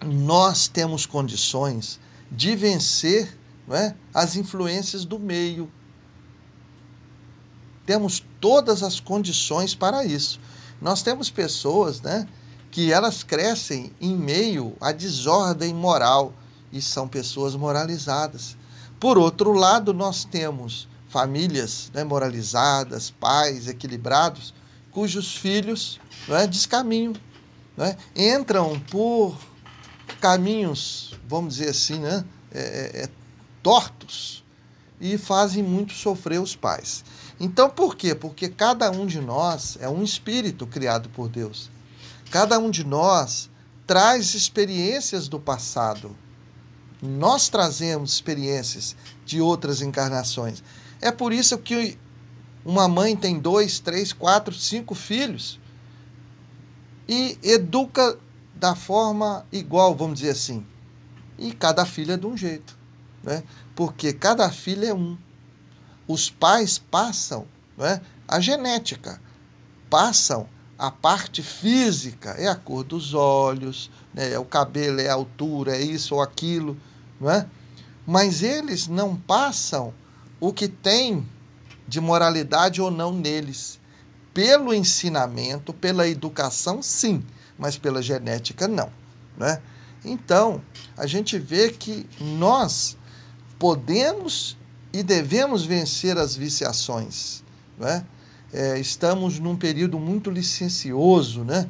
nós 0.04 0.68
temos 0.68 1.06
condições 1.06 1.98
de 2.30 2.54
vencer 2.54 3.34
não 3.66 3.74
é, 3.74 3.94
as 4.12 4.36
influências 4.36 5.06
do 5.06 5.18
meio. 5.18 5.72
Temos 7.86 8.22
todas 8.38 8.82
as 8.82 9.00
condições 9.00 9.74
para 9.74 10.04
isso. 10.04 10.38
Nós 10.82 11.02
temos 11.02 11.30
pessoas 11.30 12.02
né, 12.02 12.28
que 12.70 12.92
elas 12.92 13.22
crescem 13.22 13.92
em 14.00 14.16
meio 14.16 14.76
à 14.80 14.92
desordem 14.92 15.74
moral 15.74 16.32
e 16.72 16.80
são 16.80 17.08
pessoas 17.08 17.54
moralizadas. 17.56 18.56
Por 18.98 19.18
outro 19.18 19.52
lado, 19.52 19.92
nós 19.92 20.24
temos 20.24 20.88
famílias 21.08 21.90
né, 21.92 22.04
moralizadas, 22.04 23.10
pais 23.10 23.66
equilibrados, 23.66 24.54
cujos 24.92 25.36
filhos 25.36 25.98
não 26.28 26.36
é, 26.36 26.46
descaminham, 26.46 27.14
não 27.76 27.84
é, 27.84 27.96
entram 28.14 28.78
por 28.78 29.36
caminhos, 30.20 31.18
vamos 31.28 31.56
dizer 31.56 31.70
assim, 31.70 31.98
né, 31.98 32.24
é, 32.52 32.60
é, 32.60 33.02
é, 33.02 33.08
tortos 33.62 34.44
e 35.00 35.16
fazem 35.16 35.62
muito 35.62 35.92
sofrer 35.94 36.40
os 36.40 36.54
pais. 36.54 37.04
Então, 37.40 37.70
por 37.70 37.96
quê? 37.96 38.14
Porque 38.14 38.48
cada 38.48 38.90
um 38.90 39.06
de 39.06 39.20
nós 39.20 39.78
é 39.80 39.88
um 39.88 40.02
espírito 40.02 40.66
criado 40.66 41.08
por 41.08 41.28
Deus. 41.28 41.70
Cada 42.30 42.58
um 42.60 42.70
de 42.70 42.84
nós 42.84 43.50
traz 43.87 44.34
experiências 44.34 45.26
do 45.26 45.40
passado. 45.40 46.16
Nós 47.02 47.49
trazemos 47.49 48.12
experiências 48.12 48.94
de 49.26 49.40
outras 49.40 49.82
encarnações. 49.82 50.62
É 51.00 51.10
por 51.10 51.32
isso 51.32 51.58
que 51.58 51.99
uma 52.64 52.87
mãe 52.87 53.16
tem 53.16 53.40
dois, 53.40 53.80
três, 53.80 54.12
quatro, 54.12 54.54
cinco 54.54 54.94
filhos 54.94 55.58
e 57.08 57.37
educa 57.42 58.16
da 58.54 58.76
forma 58.76 59.44
igual, 59.50 59.96
vamos 59.96 60.20
dizer 60.20 60.32
assim. 60.32 60.64
E 61.37 61.52
cada 61.52 61.84
filho 61.84 62.12
é 62.12 62.16
de 62.16 62.26
um 62.26 62.37
jeito, 62.37 62.78
né? 63.25 63.42
Porque 63.75 64.12
cada 64.12 64.49
filho 64.52 64.84
é 64.84 64.94
um. 64.94 65.18
Os 66.06 66.30
pais 66.30 66.78
passam, 66.78 67.46
né? 67.76 68.00
A 68.28 68.38
genética 68.38 69.20
passam 69.88 70.49
a 70.80 70.90
parte 70.90 71.42
física 71.42 72.30
é 72.38 72.49
a 72.49 72.56
cor 72.56 72.82
dos 72.82 73.12
olhos, 73.12 73.90
né? 74.14 74.32
é 74.32 74.38
o 74.38 74.46
cabelo, 74.46 74.99
é 74.99 75.10
a 75.10 75.12
altura, 75.12 75.76
é 75.76 75.82
isso 75.82 76.14
ou 76.14 76.22
aquilo, 76.22 76.75
não 77.20 77.30
é? 77.30 77.46
Mas 78.06 78.42
eles 78.42 78.88
não 78.88 79.14
passam 79.14 79.92
o 80.40 80.54
que 80.54 80.66
tem 80.66 81.28
de 81.87 82.00
moralidade 82.00 82.80
ou 82.80 82.90
não 82.90 83.12
neles. 83.12 83.78
Pelo 84.32 84.72
ensinamento, 84.72 85.75
pela 85.75 86.08
educação, 86.08 86.82
sim, 86.82 87.22
mas 87.58 87.76
pela 87.76 88.00
genética, 88.00 88.66
não. 88.66 88.90
Né? 89.37 89.60
Então, 90.02 90.62
a 90.96 91.06
gente 91.06 91.38
vê 91.38 91.70
que 91.70 92.08
nós 92.18 92.96
podemos 93.58 94.56
e 94.94 95.02
devemos 95.02 95.62
vencer 95.62 96.16
as 96.16 96.34
viciações. 96.34 97.44
Não 97.78 97.87
é? 97.87 98.02
É, 98.52 98.78
estamos 98.78 99.38
num 99.38 99.57
período 99.57 99.99
muito 99.99 100.30
licencioso, 100.30 101.45
né? 101.45 101.69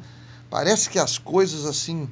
Parece 0.49 0.89
que 0.89 0.99
as 0.99 1.17
coisas 1.17 1.65
assim 1.65 2.09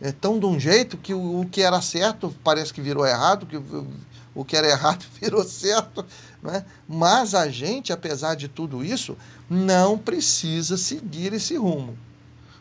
estão 0.00 0.38
de 0.38 0.46
um 0.46 0.58
jeito 0.58 0.96
que 0.96 1.12
o, 1.12 1.40
o, 1.40 1.46
que 1.46 1.60
era 1.62 1.80
certo 1.80 2.34
parece 2.42 2.72
que 2.72 2.80
virou 2.80 3.06
errado, 3.06 3.46
que 3.46 3.56
o, 3.56 3.86
o 4.34 4.44
que 4.44 4.56
era 4.56 4.68
errado 4.68 5.04
virou 5.20 5.44
certo, 5.44 6.04
né? 6.42 6.64
Mas 6.88 7.34
a 7.34 7.48
gente, 7.48 7.92
apesar 7.92 8.34
de 8.34 8.48
tudo 8.48 8.84
isso, 8.84 9.16
não 9.48 9.98
precisa 9.98 10.76
seguir 10.76 11.32
esse 11.32 11.56
rumo. 11.56 11.96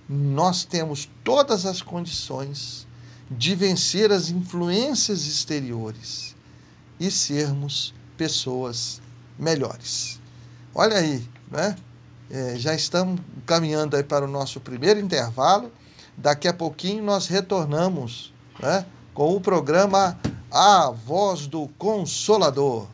Nós 0.09 0.65
temos 0.65 1.09
todas 1.23 1.65
as 1.65 1.81
condições 1.81 2.85
de 3.29 3.55
vencer 3.55 4.11
as 4.11 4.29
influências 4.29 5.25
exteriores 5.25 6.35
e 6.99 7.09
sermos 7.09 7.93
pessoas 8.17 9.01
melhores. 9.39 10.19
Olha 10.75 10.97
aí, 10.97 11.23
né? 11.51 11.75
É, 12.29 12.55
já 12.57 12.73
estamos 12.73 13.19
caminhando 13.45 13.97
aí 13.97 14.03
para 14.03 14.23
o 14.23 14.27
nosso 14.27 14.61
primeiro 14.61 14.99
intervalo. 14.99 15.69
Daqui 16.17 16.47
a 16.47 16.53
pouquinho 16.53 17.03
nós 17.03 17.27
retornamos 17.27 18.33
né, 18.59 18.85
com 19.13 19.35
o 19.35 19.41
programa 19.41 20.17
A 20.49 20.89
Voz 20.89 21.47
do 21.47 21.67
Consolador. 21.77 22.87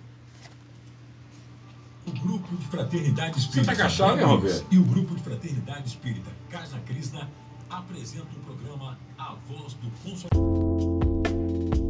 O 2.07 2.11
grupo 2.11 2.55
de 2.55 2.65
fraternidade 2.67 3.37
espírita. 3.37 3.71
Você 3.71 3.77
tá 3.77 3.83
cachado, 3.83 4.25
Roberto? 4.25 4.65
E 4.71 4.77
o 4.77 4.83
grupo 4.83 5.13
de 5.13 5.21
fraternidade 5.21 5.87
espírita 5.87 6.31
Casa 6.49 6.79
Krishna 6.85 7.29
apresenta 7.69 8.27
o 8.35 8.39
programa 8.39 8.97
A 9.17 9.35
Voz 9.47 9.73
do 9.73 9.91
Consolador. 10.03 11.86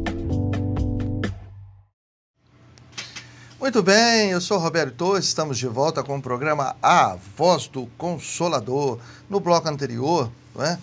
Muito 3.60 3.82
bem, 3.82 4.30
eu 4.30 4.40
sou 4.40 4.56
Roberto 4.56 4.94
Torres, 4.94 5.24
estamos 5.24 5.58
de 5.58 5.66
volta 5.66 6.04
com 6.04 6.16
o 6.16 6.22
programa 6.22 6.76
A 6.80 7.18
Voz 7.36 7.66
do 7.66 7.86
Consolador. 7.98 9.00
No 9.28 9.40
bloco 9.40 9.68
anterior, 9.68 10.30
né, 10.54 10.78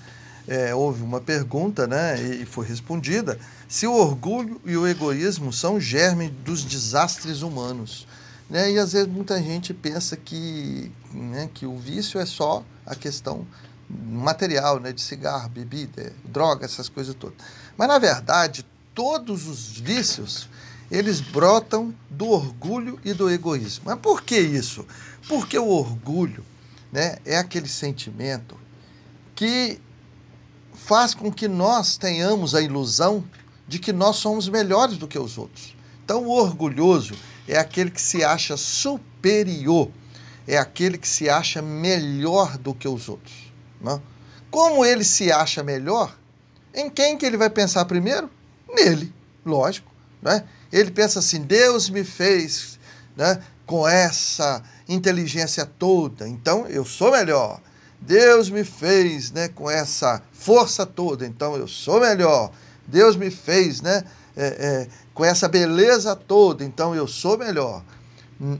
é, 0.45 0.75
houve 0.75 1.01
uma 1.01 1.21
pergunta 1.21 1.87
né, 1.87 2.21
e 2.21 2.45
foi 2.45 2.65
respondida 2.67 3.39
se 3.65 3.87
o 3.87 3.93
orgulho 3.93 4.59
e 4.65 4.75
o 4.75 4.85
egoísmo 4.85 5.53
são 5.53 5.79
germe 5.79 6.27
dos 6.27 6.65
desastres 6.65 7.43
humanos. 7.43 8.05
Né? 8.49 8.73
E 8.73 8.77
às 8.77 8.91
vezes 8.91 9.07
muita 9.07 9.41
gente 9.41 9.73
pensa 9.73 10.17
que, 10.17 10.91
né, 11.13 11.49
que 11.53 11.65
o 11.65 11.77
vício 11.77 12.19
é 12.19 12.25
só 12.25 12.61
a 12.85 12.93
questão 12.93 13.47
material, 13.89 14.81
né, 14.81 14.91
de 14.91 14.99
cigarro, 14.99 15.47
bebida, 15.47 16.11
droga, 16.25 16.65
essas 16.65 16.89
coisas 16.89 17.15
todas. 17.15 17.37
Mas 17.77 17.87
na 17.87 17.99
verdade, 17.99 18.65
todos 18.93 19.47
os 19.47 19.79
vícios 19.79 20.49
eles 20.89 21.19
brotam 21.19 21.93
do 22.09 22.29
orgulho 22.29 22.99
e 23.03 23.13
do 23.13 23.29
egoísmo. 23.29 23.85
Mas 23.85 23.99
por 23.99 24.21
que 24.21 24.37
isso? 24.37 24.85
Porque 25.27 25.57
o 25.57 25.67
orgulho 25.67 26.43
né, 26.91 27.17
é 27.25 27.37
aquele 27.37 27.67
sentimento 27.67 28.55
que 29.33 29.79
faz 30.73 31.13
com 31.13 31.31
que 31.31 31.47
nós 31.47 31.97
tenhamos 31.97 32.53
a 32.53 32.61
ilusão 32.61 33.23
de 33.67 33.79
que 33.79 33.91
nós 33.91 34.17
somos 34.17 34.47
melhores 34.47 34.97
do 34.97 35.07
que 35.07 35.17
os 35.17 35.37
outros. 35.37 35.75
Então, 36.03 36.23
o 36.23 36.29
orgulhoso 36.29 37.15
é 37.47 37.57
aquele 37.57 37.89
que 37.89 38.01
se 38.01 38.23
acha 38.23 38.55
superior, 38.55 39.89
é 40.47 40.57
aquele 40.57 40.97
que 40.97 41.07
se 41.07 41.27
acha 41.27 41.61
melhor 41.61 42.57
do 42.57 42.73
que 42.75 42.87
os 42.87 43.09
outros. 43.09 43.33
Não? 43.81 44.01
Como 44.51 44.85
ele 44.85 45.03
se 45.03 45.31
acha 45.31 45.63
melhor, 45.63 46.15
em 46.73 46.89
quem 46.89 47.17
que 47.17 47.25
ele 47.25 47.37
vai 47.37 47.49
pensar 47.49 47.85
primeiro? 47.85 48.29
Nele, 48.71 49.11
lógico. 49.43 49.91
Né? 50.21 50.43
Ele 50.75 50.91
pensa 50.91 51.19
assim: 51.19 51.41
Deus 51.41 51.89
me 51.89 52.03
fez 52.03 52.77
né, 53.15 53.41
com 53.65 53.87
essa 53.87 54.61
inteligência 54.89 55.65
toda, 55.65 56.27
então 56.27 56.67
eu 56.67 56.83
sou 56.83 57.11
melhor. 57.11 57.61
Deus 58.01 58.49
me 58.49 58.65
fez 58.65 59.31
né, 59.31 59.47
com 59.47 59.71
essa 59.71 60.21
força 60.33 60.85
toda, 60.85 61.25
então 61.25 61.55
eu 61.55 61.65
sou 61.65 62.01
melhor. 62.01 62.51
Deus 62.85 63.15
me 63.15 63.31
fez 63.31 63.81
né, 63.81 64.03
é, 64.35 64.47
é, 64.47 64.87
com 65.13 65.23
essa 65.23 65.47
beleza 65.47 66.13
toda, 66.13 66.65
então 66.65 66.93
eu 66.93 67.07
sou 67.07 67.37
melhor. 67.37 67.81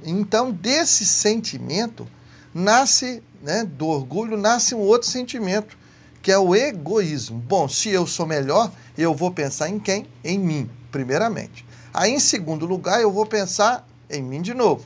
Então, 0.06 0.54
desse 0.54 1.06
sentimento, 1.06 2.08
nasce, 2.54 3.22
né, 3.44 3.66
do 3.66 3.88
orgulho, 3.88 4.38
nasce 4.38 4.74
um 4.74 4.80
outro 4.80 5.10
sentimento, 5.10 5.78
que 6.22 6.32
é 6.32 6.38
o 6.38 6.56
egoísmo. 6.56 7.38
Bom, 7.38 7.68
se 7.68 7.90
eu 7.90 8.08
sou 8.08 8.26
melhor, 8.26 8.72
eu 8.98 9.14
vou 9.14 9.32
pensar 9.32 9.68
em 9.68 9.78
quem? 9.78 10.08
Em 10.24 10.40
mim, 10.40 10.70
primeiramente. 10.90 11.66
Aí, 11.96 12.12
em 12.12 12.20
segundo 12.20 12.66
lugar, 12.66 13.02
eu 13.02 13.12
vou 13.12 13.26
pensar 13.26 13.88
em 14.10 14.22
mim 14.22 14.42
de 14.42 14.54
novo. 14.54 14.86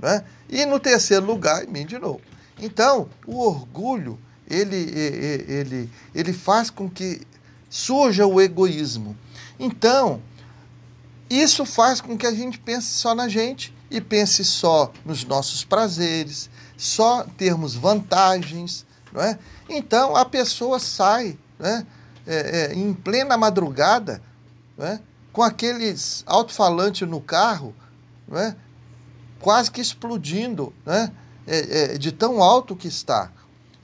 Né? 0.00 0.24
E 0.48 0.66
no 0.66 0.80
terceiro 0.80 1.24
lugar, 1.24 1.62
em 1.62 1.68
mim 1.68 1.86
de 1.86 1.98
novo. 1.98 2.20
Então, 2.58 3.08
o 3.24 3.40
orgulho, 3.40 4.18
ele, 4.48 4.76
ele, 5.46 5.90
ele 6.12 6.32
faz 6.32 6.68
com 6.68 6.90
que 6.90 7.20
surja 7.68 8.26
o 8.26 8.40
egoísmo. 8.40 9.16
Então, 9.58 10.20
isso 11.30 11.64
faz 11.64 12.00
com 12.00 12.18
que 12.18 12.26
a 12.26 12.32
gente 12.32 12.58
pense 12.58 12.88
só 12.88 13.14
na 13.14 13.28
gente 13.28 13.72
e 13.88 14.00
pense 14.00 14.44
só 14.44 14.92
nos 15.04 15.24
nossos 15.24 15.62
prazeres, 15.62 16.50
só 16.76 17.22
termos 17.38 17.74
vantagens, 17.74 18.84
não 19.12 19.22
é? 19.22 19.38
Então 19.68 20.16
a 20.16 20.24
pessoa 20.24 20.80
sai, 20.80 21.38
né, 21.58 21.86
é, 22.26 22.72
é, 22.72 22.74
em 22.74 22.92
plena 22.92 23.36
madrugada, 23.36 24.20
é, 24.76 24.98
com 25.32 25.42
aqueles 25.42 26.22
alto-falantes 26.26 27.08
no 27.08 27.20
carro, 27.20 27.74
é, 28.32 28.54
quase 29.40 29.70
que 29.70 29.80
explodindo, 29.80 30.72
né, 30.84 31.12
é, 31.46 31.94
é, 31.94 31.98
de 31.98 32.12
tão 32.12 32.42
alto 32.42 32.76
que 32.76 32.88
está. 32.88 33.30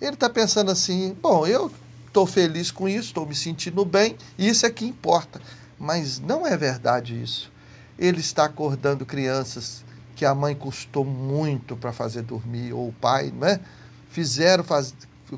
Ele 0.00 0.14
está 0.14 0.28
pensando 0.28 0.70
assim: 0.70 1.16
bom, 1.20 1.46
eu 1.46 1.70
estou 2.06 2.26
feliz 2.26 2.70
com 2.70 2.88
isso, 2.88 3.08
estou 3.08 3.26
me 3.26 3.34
sentindo 3.34 3.84
bem, 3.84 4.16
isso 4.38 4.66
é 4.66 4.70
que 4.70 4.84
importa. 4.84 5.40
Mas 5.78 6.18
não 6.18 6.46
é 6.46 6.56
verdade 6.56 7.20
isso. 7.20 7.50
Ele 7.98 8.20
está 8.20 8.44
acordando 8.44 9.04
crianças 9.04 9.84
que 10.14 10.24
a 10.24 10.34
mãe 10.34 10.54
custou 10.54 11.04
muito 11.04 11.76
para 11.76 11.92
fazer 11.92 12.22
dormir, 12.22 12.72
ou 12.72 12.88
o 12.88 12.92
pai, 12.92 13.30
né? 13.30 13.60
Fizeram, 14.08 14.64
faz, 14.64 14.94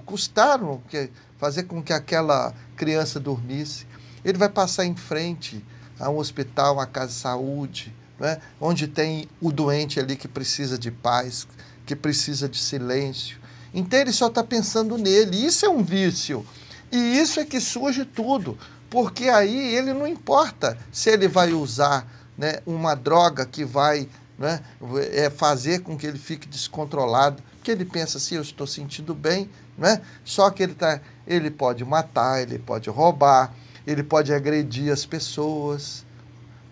custaram 0.06 0.80
que, 0.88 1.10
fazer 1.36 1.64
com 1.64 1.82
que 1.82 1.92
aquela 1.92 2.54
criança 2.76 3.18
dormisse. 3.18 3.86
Ele 4.24 4.38
vai 4.38 4.48
passar 4.48 4.84
em 4.84 4.94
frente 4.94 5.64
a 5.98 6.08
um 6.08 6.18
hospital, 6.18 6.74
uma 6.74 6.86
casa 6.86 7.08
de 7.08 7.18
saúde, 7.18 7.94
né? 8.18 8.40
onde 8.60 8.86
tem 8.86 9.28
o 9.40 9.50
doente 9.50 9.98
ali 10.00 10.16
que 10.16 10.28
precisa 10.28 10.78
de 10.78 10.90
paz, 10.90 11.46
que 11.86 11.96
precisa 11.96 12.48
de 12.48 12.58
silêncio. 12.58 13.38
Então 13.72 13.98
ele 13.98 14.12
só 14.12 14.28
está 14.28 14.42
pensando 14.42 14.96
nele. 14.96 15.44
Isso 15.44 15.66
é 15.66 15.68
um 15.68 15.82
vício. 15.82 16.44
E 16.90 17.18
isso 17.18 17.38
é 17.40 17.44
que 17.44 17.60
surge 17.60 18.04
tudo. 18.04 18.58
Porque 18.90 19.28
aí 19.28 19.74
ele 19.74 19.92
não 19.92 20.06
importa 20.06 20.78
se 20.90 21.10
ele 21.10 21.28
vai 21.28 21.52
usar 21.52 22.06
né, 22.36 22.60
uma 22.66 22.94
droga 22.94 23.44
que 23.44 23.64
vai 23.64 24.08
né? 24.38 24.62
é 25.12 25.28
fazer 25.28 25.80
com 25.80 25.98
que 25.98 26.06
ele 26.06 26.18
fique 26.18 26.46
descontrolado, 26.46 27.42
porque 27.56 27.72
ele 27.72 27.84
pensa 27.84 28.18
assim, 28.18 28.36
eu 28.36 28.42
estou 28.42 28.66
sentindo 28.66 29.12
bem, 29.14 29.50
né? 29.76 30.00
só 30.24 30.48
que 30.48 30.62
ele, 30.62 30.74
tá, 30.74 31.00
ele 31.26 31.50
pode 31.50 31.84
matar, 31.84 32.40
ele 32.40 32.58
pode 32.58 32.88
roubar, 32.88 33.52
ele 33.88 34.02
pode 34.02 34.34
agredir 34.34 34.92
as 34.92 35.06
pessoas, 35.06 36.04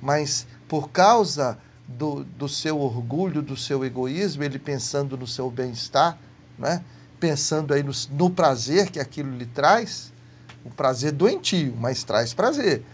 mas 0.02 0.46
por 0.68 0.90
causa 0.90 1.58
do, 1.88 2.24
do 2.24 2.46
seu 2.46 2.78
orgulho, 2.78 3.40
do 3.40 3.56
seu 3.56 3.82
egoísmo, 3.86 4.44
ele 4.44 4.58
pensando 4.58 5.16
no 5.16 5.26
seu 5.26 5.50
bem-estar, 5.50 6.18
né? 6.58 6.84
pensando 7.18 7.72
aí 7.72 7.82
no, 7.82 7.92
no 8.10 8.28
prazer 8.28 8.90
que 8.90 9.00
aquilo 9.00 9.34
lhe 9.34 9.46
traz, 9.46 10.12
o 10.62 10.68
prazer 10.68 11.12
doentio, 11.12 11.74
mas 11.80 12.04
traz 12.04 12.34
prazer. 12.34 12.84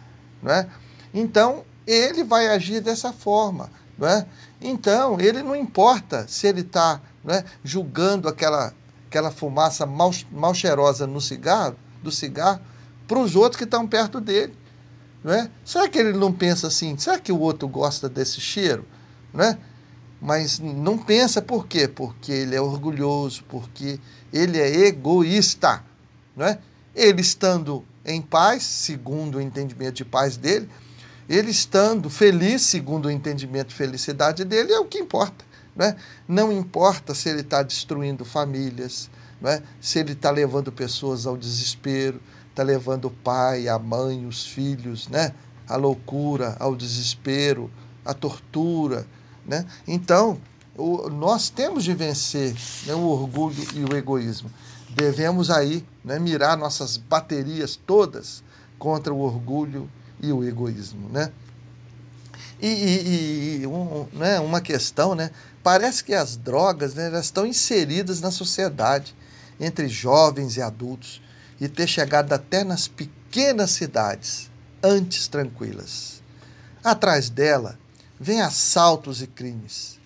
Né? 0.41 0.71
Então, 1.13 1.65
ele 1.85 2.23
vai 2.23 2.47
agir 2.47 2.81
dessa 2.81 3.13
forma. 3.13 3.71
Né? 3.99 4.25
Então, 4.61 5.21
ele 5.21 5.43
não 5.43 5.57
importa 5.57 6.29
se 6.29 6.47
ele 6.47 6.61
está 6.61 7.01
né, 7.25 7.45
julgando 7.65 8.29
aquela, 8.29 8.73
aquela 9.09 9.33
fumaça 9.33 9.85
mal, 9.85 10.13
mal 10.31 10.55
cheirosa 10.55 11.09
no 11.09 11.21
cigarro, 11.21 11.75
do 12.01 12.13
cigarro 12.13 12.61
para 13.07 13.19
os 13.19 13.37
outros 13.37 13.57
que 13.57 13.65
estão 13.65 13.87
perto 13.87 14.21
dele. 14.21 14.55
Né? 15.23 15.51
Será 15.65 15.89
que 15.89 15.99
ele 15.99 16.13
não 16.13 16.33
pensa 16.33 16.67
assim? 16.67 16.97
Será 16.99 17.19
que 17.19 17.31
o 17.31 17.39
outro 17.39 17.69
gosta 17.69 18.09
desse 18.09 18.41
cheiro? 18.41 18.85
Né? 19.33 19.59
Mas 20.21 20.59
não 20.59 20.99
pensa 20.99 21.41
por 21.41 21.67
quê? 21.67 21.89
Porque 21.89 22.33
ele 22.33 22.55
é 22.55 22.61
orgulhoso, 22.61 23.45
porque 23.49 23.99
ele 24.33 24.59
é 24.59 24.87
egoísta. 24.87 25.83
Né? 26.37 26.59
Ele 26.95 27.21
estando 27.21 27.85
em 28.05 28.21
paz, 28.21 28.63
segundo 28.63 29.39
o 29.39 29.41
entendimento 29.41 29.95
de 29.95 30.05
paz 30.05 30.37
dele, 30.37 30.69
ele 31.29 31.51
estando 31.51 32.11
feliz, 32.11 32.63
segundo 32.63 33.07
o 33.07 33.11
entendimento 33.11 33.69
de 33.69 33.75
felicidade 33.75 34.45
dele, 34.45 34.73
é 34.73 34.79
o 34.79 34.85
que 34.85 34.99
importa. 34.99 35.45
Né? 35.75 35.97
Não 36.27 36.53
importa 36.53 37.15
se 37.15 37.29
ele 37.29 37.41
está 37.41 37.63
destruindo 37.63 38.25
famílias, 38.25 39.09
né? 39.41 39.63
se 39.81 39.99
ele 39.99 40.13
está 40.13 40.31
levando 40.31 40.71
pessoas 40.71 41.27
ao 41.27 41.37
desespero, 41.37 42.21
está 42.53 42.63
levando 42.63 43.07
o 43.07 43.11
pai, 43.11 43.67
a 43.67 43.79
mãe, 43.79 44.27
os 44.27 44.47
filhos, 44.47 45.09
né? 45.09 45.33
à 45.67 45.77
loucura, 45.77 46.55
ao 46.61 46.77
desespero, 46.77 47.71
à 48.05 48.13
tortura. 48.13 49.07
Né? 49.45 49.67
Então, 49.89 50.39
o, 50.77 51.09
nós 51.09 51.49
temos 51.49 51.83
de 51.83 51.95
vencer 51.95 52.55
né, 52.87 52.95
o 52.95 53.05
orgulho 53.05 53.65
e 53.75 53.85
o 53.85 53.97
egoísmo. 53.97 54.51
Devemos 54.91 55.51
aí 55.51 55.85
né, 56.05 56.19
mirar 56.19 56.57
nossas 56.57 56.99
baterias 56.99 57.75
todas 57.87 58.45
contra 58.79 59.13
o 59.13 59.21
orgulho 59.21 59.89
e 60.21 60.31
o 60.31 60.45
egoísmo, 60.45 61.09
né? 61.09 61.33
E, 62.61 62.69
e, 62.69 63.61
e 63.63 63.67
um, 63.67 64.07
né, 64.13 64.39
uma 64.39 64.61
questão, 64.61 65.15
né? 65.15 65.31
Parece 65.63 66.05
que 66.05 66.15
as 66.15 66.37
drogas 66.37 66.95
né, 66.95 67.11
estão 67.19 67.47
inseridas 67.47 68.21
na 68.21 68.31
sociedade, 68.31 69.17
entre 69.59 69.89
jovens 69.89 70.57
e 70.57 70.63
adultos, 70.63 71.23
e 71.63 71.69
ter 71.69 71.87
chegado 71.87 72.33
até 72.33 72.65
nas 72.65 72.89
pequenas 72.89 73.71
cidades, 73.71 74.51
antes 74.83 75.29
tranquilas. 75.29 76.21
Atrás 76.83 77.31
dela 77.31 77.79
vem 78.19 78.41
assaltos 78.41 79.23
e 79.23 79.29
crimes. 79.29 80.01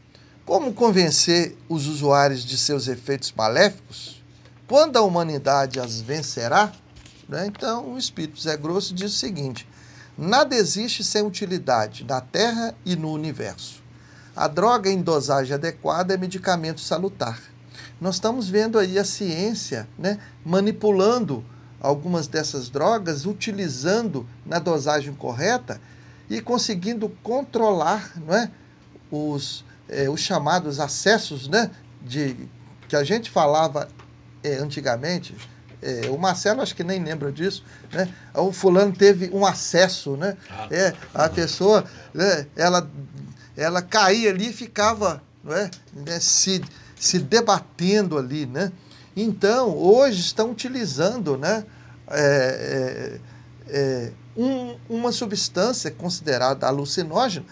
Como 0.45 0.75
convencer 0.75 1.57
os 1.67 1.87
usuários 1.87 2.45
de 2.45 2.59
seus 2.59 2.89
efeitos 2.89 3.33
maléficos? 3.35 4.23
Quando 4.69 4.99
a 4.99 5.01
humanidade 5.01 5.81
as 5.81 5.99
vencerá? 5.99 6.71
Né? 7.27 7.47
Então, 7.47 7.95
o 7.95 7.97
Espírito 7.97 8.39
Zé 8.39 8.55
Grosso 8.59 8.93
diz 8.93 9.15
o 9.15 9.19
seguinte: 9.19 9.67
Nada 10.19 10.55
existe 10.55 11.03
sem 11.03 11.23
utilidade 11.23 12.05
na 12.05 12.21
Terra 12.21 12.75
e 12.85 12.95
no 12.95 13.11
universo. 13.11 13.83
A 14.37 14.47
droga 14.47 14.91
em 14.91 15.01
dosagem 15.01 15.55
adequada 15.55 16.13
é 16.13 16.19
medicamento 16.19 16.83
salutar. 16.83 17.41
Nós 18.01 18.17
estamos 18.17 18.49
vendo 18.49 18.79
aí 18.79 18.99
a 18.99 19.05
ciência 19.05 19.89
né, 19.99 20.19
manipulando 20.45 21.45
algumas 21.81 22.27
dessas 22.27 22.69
drogas, 22.69 23.27
utilizando 23.27 24.27
na 24.45 24.59
dosagem 24.59 25.15
correta 25.15 25.81
e 26.29 26.41
conseguindo 26.41 27.09
controlar 27.23 28.13
não 28.17 28.35
é, 28.35 28.51
os, 29.11 29.65
é, 29.89 30.09
os 30.09 30.21
chamados 30.21 30.81
acessos 30.81 31.49
né, 31.49 31.71
de, 32.03 32.37
que 32.89 32.97
a 32.97 33.05
gente 33.05 33.31
falava 33.31 33.89
é, 34.43 34.55
antigamente, 34.57 35.35
é, 35.83 36.09
o 36.11 36.19
Marcelo 36.19 36.63
acho 36.63 36.75
que 36.75 36.83
nem 36.83 37.03
lembra 37.03 37.31
disso, 37.31 37.63
né? 37.93 38.09
O 38.35 38.51
fulano 38.51 38.93
teve 38.93 39.31
um 39.33 39.45
acesso, 39.45 40.17
né? 40.17 40.37
Ah. 40.51 40.69
É, 40.71 40.95
a 41.15 41.29
pessoa, 41.29 41.85
né, 42.15 42.47
ela, 42.57 42.91
ela 43.57 43.83
caía 43.83 44.31
ali 44.31 44.49
e 44.49 44.53
ficava 44.53 45.23
né, 45.45 45.71
né, 45.93 46.19
se, 46.19 46.63
se 47.07 47.19
debatendo 47.19 48.19
ali, 48.19 48.47
né? 48.47 48.73
Então, 49.17 49.77
hoje 49.77 50.21
estão 50.21 50.51
utilizando, 50.51 51.39
né? 51.39 51.65
É, 52.09 53.19
é, 53.19 53.21
é, 53.69 54.13
um, 54.37 54.77
uma 54.89 55.11
substância 55.11 55.91
considerada 55.91 56.67
alucinógena 56.67 57.47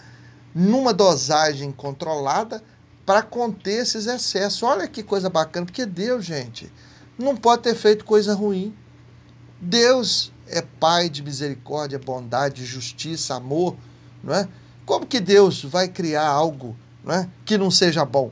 numa 0.53 0.93
dosagem 0.93 1.71
controlada 1.71 2.63
para 3.05 3.21
conter 3.21 3.81
esses 3.81 4.05
excessos. 4.05 4.63
Olha 4.63 4.87
que 4.87 5.03
coisa 5.03 5.29
bacana, 5.29 5.65
porque 5.65 5.85
Deus, 5.85 6.23
gente, 6.23 6.71
não 7.17 7.35
pode 7.35 7.63
ter 7.63 7.75
feito 7.75 8.05
coisa 8.05 8.33
ruim. 8.33 8.73
Deus 9.59 10.31
é 10.47 10.61
Pai 10.61 11.09
de 11.09 11.23
misericórdia, 11.23 11.97
bondade, 11.97 12.65
justiça, 12.65 13.35
amor, 13.35 13.75
não 14.23 14.33
é? 14.33 14.47
Como 14.85 15.05
que 15.05 15.19
Deus 15.19 15.63
vai 15.63 15.87
criar 15.87 16.27
algo 16.27 16.75
não 17.03 17.13
é, 17.13 17.29
que 17.43 17.57
não 17.57 17.71
seja 17.71 18.05
bom? 18.05 18.31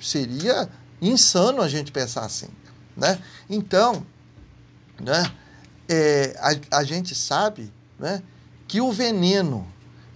Seria 0.00 0.68
insano 1.00 1.62
a 1.62 1.68
gente 1.68 1.92
pensar 1.92 2.24
assim, 2.24 2.48
né? 2.96 3.20
Então, 3.48 4.04
né, 5.00 5.32
é, 5.88 6.36
a, 6.38 6.78
a 6.78 6.84
gente 6.84 7.14
sabe 7.14 7.72
né, 7.98 8.22
que 8.66 8.80
o 8.80 8.92
veneno 8.92 9.66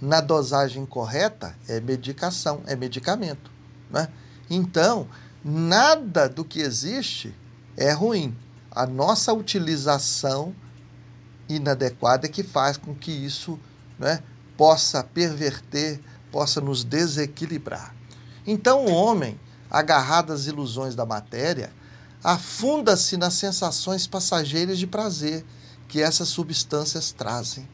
na 0.00 0.20
dosagem 0.20 0.84
correta 0.84 1.56
é 1.68 1.80
medicação, 1.80 2.62
é 2.66 2.74
medicamento, 2.74 3.50
né? 3.90 4.08
Então, 4.50 5.08
nada 5.44 6.28
do 6.28 6.44
que 6.44 6.60
existe 6.60 7.34
é 7.76 7.92
ruim. 7.92 8.36
A 8.70 8.86
nossa 8.86 9.32
utilização 9.32 10.54
inadequada 11.48 12.26
é 12.26 12.28
que 12.28 12.42
faz 12.42 12.76
com 12.76 12.94
que 12.94 13.12
isso 13.12 13.58
né, 13.98 14.22
possa 14.56 15.02
perverter, 15.02 16.00
possa 16.30 16.60
nos 16.60 16.84
desequilibrar. 16.84 17.94
Então, 18.46 18.86
o 18.86 18.92
homem, 18.92 19.38
agarrado 19.72 20.34
às 20.34 20.46
ilusões 20.46 20.94
da 20.94 21.06
matéria, 21.06 21.72
afunda-se 22.22 23.16
nas 23.16 23.32
sensações 23.32 24.06
passageiras 24.06 24.78
de 24.78 24.86
prazer 24.86 25.42
que 25.88 26.02
essas 26.02 26.28
substâncias 26.28 27.10
trazem. 27.10 27.66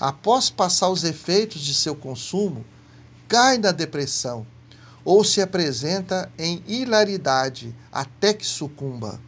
Após 0.00 0.48
passar 0.48 0.88
os 0.88 1.04
efeitos 1.04 1.60
de 1.60 1.74
seu 1.74 1.94
consumo, 1.94 2.64
cai 3.28 3.58
na 3.58 3.72
depressão 3.72 4.46
ou 5.04 5.22
se 5.22 5.42
apresenta 5.42 6.32
em 6.38 6.64
hilaridade 6.66 7.76
até 7.92 8.32
que 8.32 8.46
sucumba. 8.46 9.20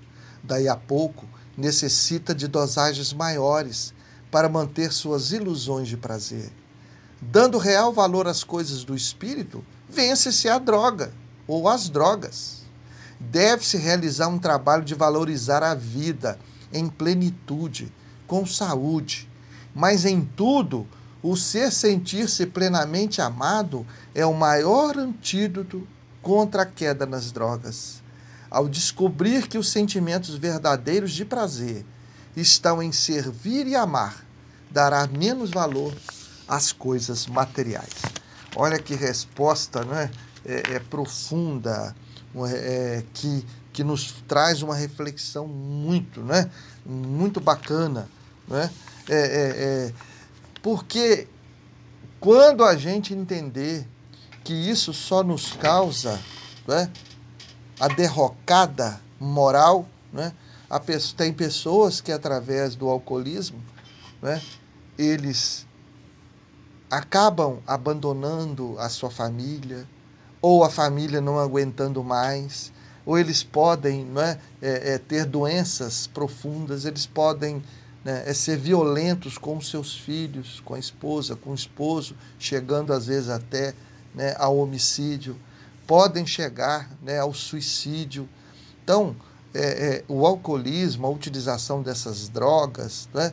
Daí 0.42 0.66
a 0.68 0.76
pouco, 0.76 1.28
necessita 1.56 2.34
de 2.34 2.48
dosagens 2.48 3.12
maiores 3.12 3.92
para 4.30 4.48
manter 4.48 4.90
suas 4.90 5.32
ilusões 5.32 5.86
de 5.86 5.98
prazer. 5.98 6.50
Dando 7.20 7.58
real 7.58 7.92
valor 7.92 8.26
às 8.26 8.42
coisas 8.42 8.84
do 8.84 8.96
espírito, 8.96 9.62
vence-se 9.88 10.48
a 10.48 10.58
droga 10.58 11.12
ou 11.46 11.68
as 11.68 11.88
drogas. 11.88 12.62
Deve-se 13.18 13.76
realizar 13.76 14.28
um 14.28 14.38
trabalho 14.38 14.84
de 14.84 14.94
valorizar 14.94 15.62
a 15.62 15.74
vida 15.74 16.38
em 16.72 16.88
plenitude, 16.88 17.92
com 18.26 18.46
saúde, 18.46 19.28
mas 19.74 20.04
em 20.04 20.22
tudo, 20.36 20.86
o 21.22 21.36
ser 21.36 21.72
sentir-se 21.72 22.46
plenamente 22.46 23.20
amado 23.22 23.86
é 24.14 24.26
o 24.26 24.34
maior 24.34 24.98
antídoto 24.98 25.86
contra 26.20 26.62
a 26.62 26.66
queda 26.66 27.06
nas 27.06 27.32
drogas. 27.32 28.02
Ao 28.50 28.68
descobrir 28.68 29.48
que 29.48 29.58
os 29.58 29.70
sentimentos 29.70 30.34
verdadeiros 30.36 31.12
de 31.12 31.24
prazer 31.24 31.84
estão 32.36 32.82
em 32.82 32.92
servir 32.92 33.66
e 33.66 33.74
amar, 33.74 34.24
dará 34.70 35.06
menos 35.06 35.50
valor 35.50 35.94
às 36.46 36.72
coisas 36.72 37.26
materiais. 37.26 38.02
Olha 38.56 38.78
que 38.78 38.94
resposta 38.94 39.84
né? 39.84 40.10
é, 40.12 40.23
é 40.44 40.78
profunda, 40.78 41.94
é, 42.52 43.02
que, 43.14 43.46
que 43.72 43.84
nos 43.84 44.12
traz 44.26 44.62
uma 44.62 44.74
reflexão 44.74 45.46
muito, 45.46 46.20
né? 46.20 46.50
muito 46.84 47.40
bacana. 47.40 48.08
Né? 48.46 48.70
É, 49.08 49.16
é, 49.16 49.88
é, 49.88 49.92
porque 50.62 51.28
quando 52.20 52.64
a 52.64 52.76
gente 52.76 53.14
entender 53.14 53.86
que 54.42 54.52
isso 54.52 54.92
só 54.92 55.22
nos 55.22 55.52
causa 55.52 56.20
né, 56.66 56.90
a 57.80 57.88
derrocada 57.88 59.00
moral, 59.18 59.88
né, 60.12 60.32
a, 60.68 60.80
tem 61.16 61.32
pessoas 61.32 62.00
que 62.00 62.12
através 62.12 62.74
do 62.74 62.88
alcoolismo 62.88 63.58
né, 64.20 64.40
eles 64.98 65.66
acabam 66.90 67.58
abandonando 67.66 68.78
a 68.78 68.88
sua 68.88 69.10
família, 69.10 69.86
ou 70.44 70.62
a 70.62 70.68
família 70.68 71.22
não 71.22 71.38
aguentando 71.38 72.04
mais, 72.04 72.70
ou 73.06 73.18
eles 73.18 73.42
podem 73.42 74.06
é, 74.18 74.38
é, 74.60 74.92
é, 74.92 74.98
ter 74.98 75.24
doenças 75.24 76.06
profundas, 76.06 76.84
eles 76.84 77.06
podem 77.06 77.62
né, 78.04 78.24
é 78.26 78.34
ser 78.34 78.58
violentos 78.58 79.38
com 79.38 79.58
seus 79.58 79.96
filhos, 79.96 80.60
com 80.62 80.74
a 80.74 80.78
esposa, 80.78 81.34
com 81.34 81.52
o 81.52 81.54
esposo, 81.54 82.14
chegando 82.38 82.92
às 82.92 83.06
vezes 83.06 83.30
até 83.30 83.72
né, 84.14 84.36
ao 84.38 84.58
homicídio, 84.58 85.34
podem 85.86 86.26
chegar 86.26 86.90
né, 87.02 87.18
ao 87.18 87.32
suicídio. 87.32 88.28
Então, 88.82 89.16
é, 89.54 89.60
é, 89.60 90.04
o 90.08 90.26
alcoolismo, 90.26 91.06
a 91.06 91.10
utilização 91.10 91.80
dessas 91.80 92.28
drogas, 92.28 93.08
né, 93.14 93.32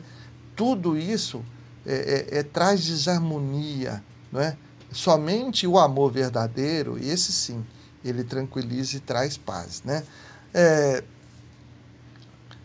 tudo 0.56 0.96
isso 0.96 1.44
é, 1.84 1.92
é, 2.32 2.38
é, 2.38 2.42
traz 2.42 2.82
desarmonia. 2.82 4.02
Não 4.32 4.40
é? 4.40 4.56
Somente 4.92 5.66
o 5.66 5.78
amor 5.78 6.12
verdadeiro, 6.12 6.98
esse 6.98 7.32
sim, 7.32 7.64
ele 8.04 8.24
tranquiliza 8.24 8.96
e 8.96 9.00
traz 9.00 9.36
paz. 9.36 9.82
Né? 9.84 10.04
É, 10.52 11.04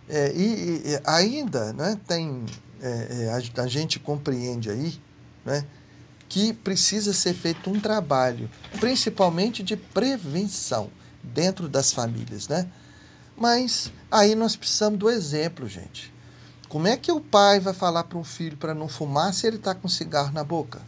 é, 0.09 0.33
e, 0.35 0.83
e, 0.85 1.01
ainda 1.05 1.73
né, 1.73 1.97
tem, 2.07 2.45
é, 2.81 3.29
a, 3.29 3.63
a, 3.63 3.67
gente 3.67 3.99
compreende 3.99 4.69
aí 4.69 4.99
né, 5.45 5.65
que 6.27 6.53
precisa 6.53 7.13
ser 7.13 7.33
feito 7.33 7.69
um 7.69 7.79
trabalho, 7.79 8.49
principalmente 8.79 9.63
de 9.63 9.77
prevenção 9.77 10.89
dentro 11.23 11.69
das 11.69 11.93
famílias. 11.93 12.47
Né? 12.47 12.67
Mas 13.35 13.91
aí 14.11 14.35
nós 14.35 14.55
precisamos 14.55 14.99
do 14.99 15.09
exemplo, 15.09 15.67
gente. 15.67 16.13
Como 16.67 16.87
é 16.87 16.97
que 16.97 17.11
o 17.11 17.21
pai 17.21 17.61
vai 17.61 17.73
falar 17.73 18.03
para 18.03 18.17
um 18.17 18.23
filho 18.23 18.57
para 18.57 18.73
não 18.73 18.89
fumar 18.89 19.33
se 19.33 19.47
ele 19.47 19.55
está 19.55 19.73
com 19.73 19.87
cigarro 19.87 20.33
na 20.33 20.43
boca? 20.43 20.81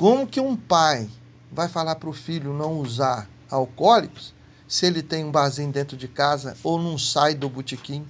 Como 0.00 0.26
que 0.26 0.40
um 0.40 0.56
pai 0.56 1.10
vai 1.52 1.68
falar 1.68 1.94
para 1.96 2.08
o 2.08 2.14
filho 2.14 2.54
não 2.54 2.78
usar 2.78 3.28
alcoólicos 3.50 4.32
se 4.66 4.86
ele 4.86 5.02
tem 5.02 5.26
um 5.26 5.30
barzinho 5.30 5.70
dentro 5.70 5.94
de 5.94 6.08
casa 6.08 6.56
ou 6.64 6.80
não 6.80 6.96
sai 6.96 7.34
do 7.34 7.50
botequim? 7.50 8.08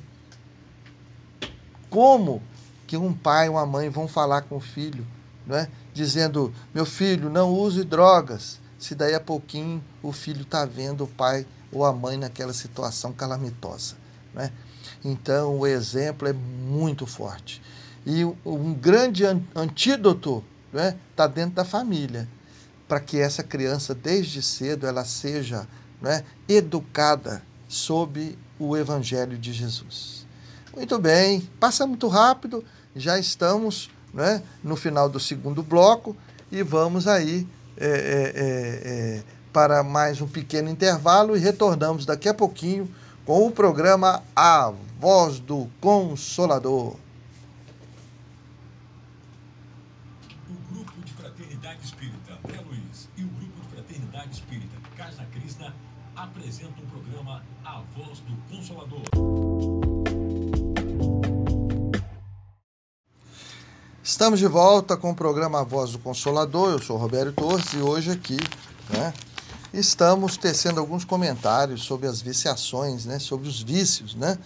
Como 1.91 2.41
que 2.87 2.97
um 2.97 3.13
pai 3.13 3.49
ou 3.49 3.57
uma 3.57 3.67
mãe 3.67 3.89
vão 3.89 4.07
falar 4.07 4.43
com 4.43 4.59
o 4.59 4.61
filho, 4.61 5.05
não 5.45 5.57
é? 5.57 5.69
dizendo: 5.93 6.55
meu 6.73 6.87
filho, 6.87 7.29
não 7.29 7.53
use 7.53 7.83
drogas, 7.83 8.61
se 8.79 8.95
daí 8.95 9.13
a 9.13 9.21
pouquinho 9.21 9.83
o 10.01 10.13
filho 10.13 10.43
está 10.43 10.65
vendo 10.65 11.03
o 11.03 11.09
pai 11.09 11.45
ou 11.73 11.85
a 11.85 11.93
mãe 11.93 12.17
naquela 12.17 12.53
situação 12.53 13.13
calamitosa? 13.13 13.97
Não 14.33 14.43
é? 14.43 14.53
Então, 15.05 15.59
o 15.59 15.67
exemplo 15.67 16.29
é 16.29 16.33
muito 16.33 17.05
forte. 17.05 17.61
E 18.07 18.25
um 18.25 18.73
grande 18.75 19.25
antídoto 19.57 20.45
está 20.71 20.79
né, 20.79 20.97
tá 21.17 21.27
dentro 21.27 21.57
da 21.57 21.65
família, 21.65 22.29
para 22.89 23.01
que 23.01 23.19
essa 23.19 23.43
criança, 23.43 23.95
desde 23.95 24.43
cedo, 24.43 24.87
ela 24.87 25.05
seja 25.05 25.67
né, 26.01 26.25
educada 26.49 27.43
sob 27.69 28.37
o 28.59 28.77
Evangelho 28.77 29.39
de 29.39 29.53
Jesus. 29.53 30.27
Muito 30.75 30.99
bem, 30.99 31.41
passa 31.59 31.87
muito 31.87 32.09
rápido, 32.09 32.65
já 32.95 33.19
estamos 33.19 33.91
né, 34.15 34.43
no 34.63 34.77
final 34.77 35.09
do 35.09 35.21
segundo 35.21 35.63
bloco 35.63 36.17
e 36.51 36.63
vamos 36.63 37.07
aí 37.07 37.47
é, 37.77 37.87
é, 37.87 37.93
é, 37.93 39.19
é 39.19 39.23
para 39.53 39.83
mais 39.83 40.21
um 40.21 40.29
pequeno 40.29 40.69
intervalo 40.69 41.37
e 41.37 41.41
retornamos 41.41 42.07
daqui 42.07 42.29
a 42.29 42.35
pouquinho 42.35 42.89
com 43.25 43.47
o 43.47 43.51
programa 43.51 44.23
A 44.35 44.73
Voz 44.99 45.41
do 45.41 45.69
Consolador. 45.81 46.95
Estamos 64.11 64.41
de 64.41 64.49
volta 64.49 64.97
com 64.97 65.11
o 65.11 65.15
programa 65.15 65.63
Voz 65.63 65.93
do 65.93 65.99
Consolador. 66.01 66.73
Eu 66.73 66.83
sou 66.83 66.97
Roberto 66.97 67.33
Torres 67.33 67.73
e 67.75 67.77
hoje 67.77 68.11
aqui, 68.11 68.37
né, 68.89 69.15
estamos 69.73 70.37
tecendo 70.37 70.81
alguns 70.81 71.05
comentários 71.05 71.85
sobre 71.85 72.09
as 72.09 72.21
viciações, 72.21 73.07
né, 73.07 73.21
sobre 73.21 73.49
os 73.49 73.63
vícios, 73.63 74.17
né? 74.17 74.37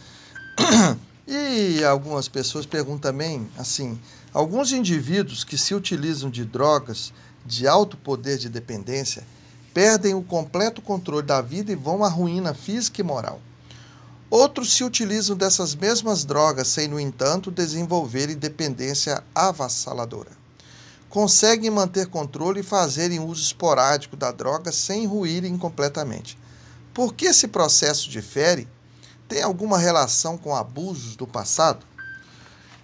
E 1.27 1.83
algumas 1.83 2.29
pessoas 2.29 2.67
perguntam 2.67 3.11
também, 3.11 3.49
assim, 3.57 3.99
alguns 4.35 4.71
indivíduos 4.71 5.43
que 5.43 5.57
se 5.57 5.75
utilizam 5.75 6.29
de 6.29 6.45
drogas 6.45 7.11
de 7.47 7.67
alto 7.67 7.97
poder 7.97 8.37
de 8.37 8.51
dependência 8.51 9.25
perdem 9.73 10.13
o 10.13 10.23
completo 10.23 10.83
controle 10.83 11.27
da 11.27 11.41
vida 11.41 11.73
e 11.73 11.75
vão 11.75 12.05
à 12.05 12.09
ruína 12.09 12.53
física 12.53 13.01
e 13.01 13.05
moral. 13.05 13.41
Outros 14.37 14.73
se 14.73 14.83
utilizam 14.83 15.37
dessas 15.37 15.77
mesmas 15.77 16.25
drogas 16.25 16.67
sem, 16.67 16.89
no 16.89 16.99
entanto, 16.99 17.53
desenvolverem 17.53 18.37
dependência 18.37 19.23
avassaladora 19.33 20.45
conseguem 21.15 21.71
manter 21.71 22.09
controle 22.09 22.59
e 22.59 22.65
fazerem 22.65 23.21
uso 23.21 23.41
esporádico 23.41 24.17
da 24.17 24.33
droga 24.33 24.73
sem 24.73 25.07
ruírem 25.07 25.57
completamente. 25.57 26.37
Por 26.93 27.15
que 27.15 27.27
esse 27.27 27.47
processo 27.47 28.11
difere? 28.11 28.67
Tem 29.29 29.41
alguma 29.41 29.79
relação 29.79 30.37
com 30.37 30.57
abusos 30.57 31.15
do 31.15 31.25
passado? 31.25 31.87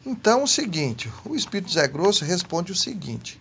Então, 0.06 0.44
o 0.44 0.46
seguinte, 0.46 1.12
o 1.24 1.34
Espírito 1.34 1.72
Zé 1.72 1.88
Grosso 1.88 2.24
responde 2.24 2.70
o 2.70 2.76
seguinte: 2.76 3.40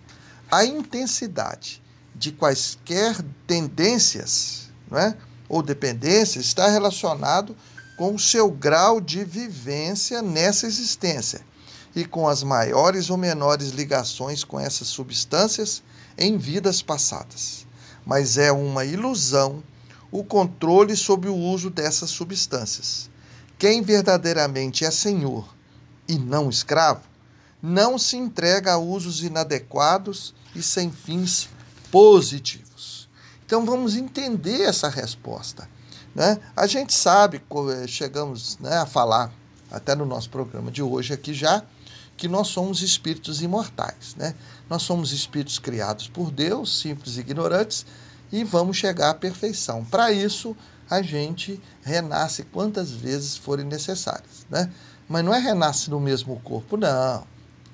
a 0.50 0.66
intensidade 0.66 1.84
de 2.16 2.32
quaisquer 2.32 3.16
tendências 3.46 4.72
não 4.90 4.98
é? 4.98 5.16
ou 5.48 5.62
dependências 5.62 6.46
está 6.46 6.68
relacionado 6.68 7.56
com 8.00 8.16
o 8.16 8.20
seu 8.20 8.50
grau 8.50 9.02
de 9.02 9.26
vivência 9.26 10.22
nessa 10.22 10.66
existência 10.66 11.42
e 11.94 12.06
com 12.06 12.30
as 12.30 12.44
maiores 12.44 13.10
ou 13.10 13.18
menores 13.18 13.72
ligações 13.72 14.42
com 14.42 14.58
essas 14.58 14.88
substâncias 14.88 15.84
em 16.18 16.38
vidas 16.38 16.82
passadas. 16.82 17.68
Mas 18.06 18.38
é 18.38 18.54
uma 18.54 18.86
ilusão 18.86 19.62
o 20.10 20.24
controle 20.24 20.96
sobre 20.96 21.28
o 21.28 21.36
uso 21.36 21.70
dessas 21.70 22.10
substâncias. 22.10 23.10
Quem 23.58 23.82
verdadeiramente 23.82 24.86
é 24.86 24.92
senhor 24.92 25.54
e 26.08 26.18
não 26.18 26.50
escravo, 26.50 27.02
não 27.62 27.98
se 27.98 28.16
entrega 28.16 28.76
a 28.76 28.78
usos 28.78 29.22
inadequados 29.24 30.34
e 30.56 30.64
sem 30.64 30.90
fins 30.90 31.50
positivos. 31.92 33.10
Então 33.46 33.66
vamos 33.66 33.98
entender 33.98 34.62
essa 34.62 34.88
resposta. 34.88 35.68
Né? 36.14 36.40
A 36.56 36.68
gente 36.68 36.94
sabe, 36.94 37.42
eh, 37.72 37.88
chegamos 37.88 38.58
né, 38.60 38.78
a 38.78 38.86
falar 38.86 39.32
até 39.72 39.96
no 39.96 40.06
nosso 40.06 40.30
programa 40.30 40.72
de 40.72 40.82
hoje 40.82 41.14
aqui 41.14 41.34
já, 41.34 41.64
que 42.18 42.28
nós 42.28 42.48
somos 42.48 42.82
espíritos 42.82 43.42
imortais. 43.42 44.16
Né? 44.16 44.36
Nós 44.70 44.82
somos 44.82 45.12
espíritos 45.12 45.60
criados 45.60 46.08
por 46.08 46.32
Deus, 46.32 46.82
simples 46.82 47.18
e 47.18 47.22
ignorantes, 47.22 47.86
e 48.32 48.44
vamos 48.44 48.78
chegar 48.78 49.12
à 49.12 49.14
perfeição. 49.14 49.86
Para 49.86 50.12
isso, 50.12 50.56
a 50.90 51.02
gente 51.02 51.62
renasce 51.84 52.44
quantas 52.44 52.92
vezes 52.92 53.38
forem 53.38 53.66
necessárias. 53.66 54.46
Né? 54.50 54.72
Mas 55.08 55.24
não 55.24 55.34
é 55.34 55.40
renasce 55.40 55.90
no 55.90 56.00
mesmo 56.00 56.40
corpo, 56.42 56.76
não. 56.76 57.26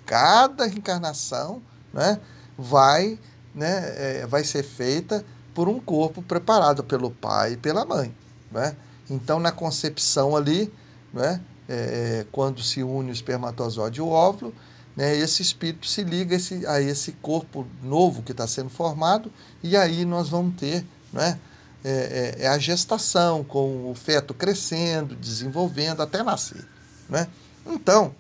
Cada 0.06 0.66
reencarnação 0.66 1.62
né, 1.92 2.20
vai, 2.58 3.18
né, 3.54 3.94
é, 3.96 4.28
vai 4.28 4.44
ser 4.44 4.64
feita 4.64 5.26
por 5.54 5.68
um 5.68 5.80
corpo 5.80 6.22
preparado 6.22 6.84
pelo 6.84 7.10
pai 7.10 7.54
e 7.54 7.58
pela 7.58 7.86
mãe. 7.86 8.14
Né? 8.52 8.76
Então, 9.10 9.40
na 9.40 9.52
concepção 9.52 10.36
ali, 10.36 10.72
né, 11.14 11.42
é, 11.68 12.26
quando 12.32 12.62
se 12.62 12.84
une 12.84 13.10
o 13.10 13.14
espermatozoide 13.14 14.00
e 14.00 14.02
o 14.02 14.10
óvulo, 14.10 14.54
né, 14.96 15.16
esse 15.16 15.42
espírito 15.42 15.88
se 15.88 16.04
liga 16.04 16.36
esse, 16.36 16.66
a 16.66 16.82
esse 16.82 17.12
corpo 17.14 17.68
novo 17.84 18.22
que 18.22 18.32
está 18.32 18.48
sendo 18.48 18.70
formado, 18.70 19.32
e 19.62 19.76
aí 19.76 20.06
nós 20.06 20.30
vamos 20.30 20.56
ter 20.56 20.86
né, 21.12 21.40
é, 21.84 22.36
é, 22.40 22.44
é, 22.44 22.48
a 22.48 22.58
gestação, 22.58 23.44
com 23.44 23.92
o 23.92 23.94
feto 23.96 24.34
crescendo, 24.34 25.16
desenvolvendo 25.16 26.02
até 26.02 26.24
nascer. 26.24 26.66
Né? 27.08 27.28
Então, 27.66 28.16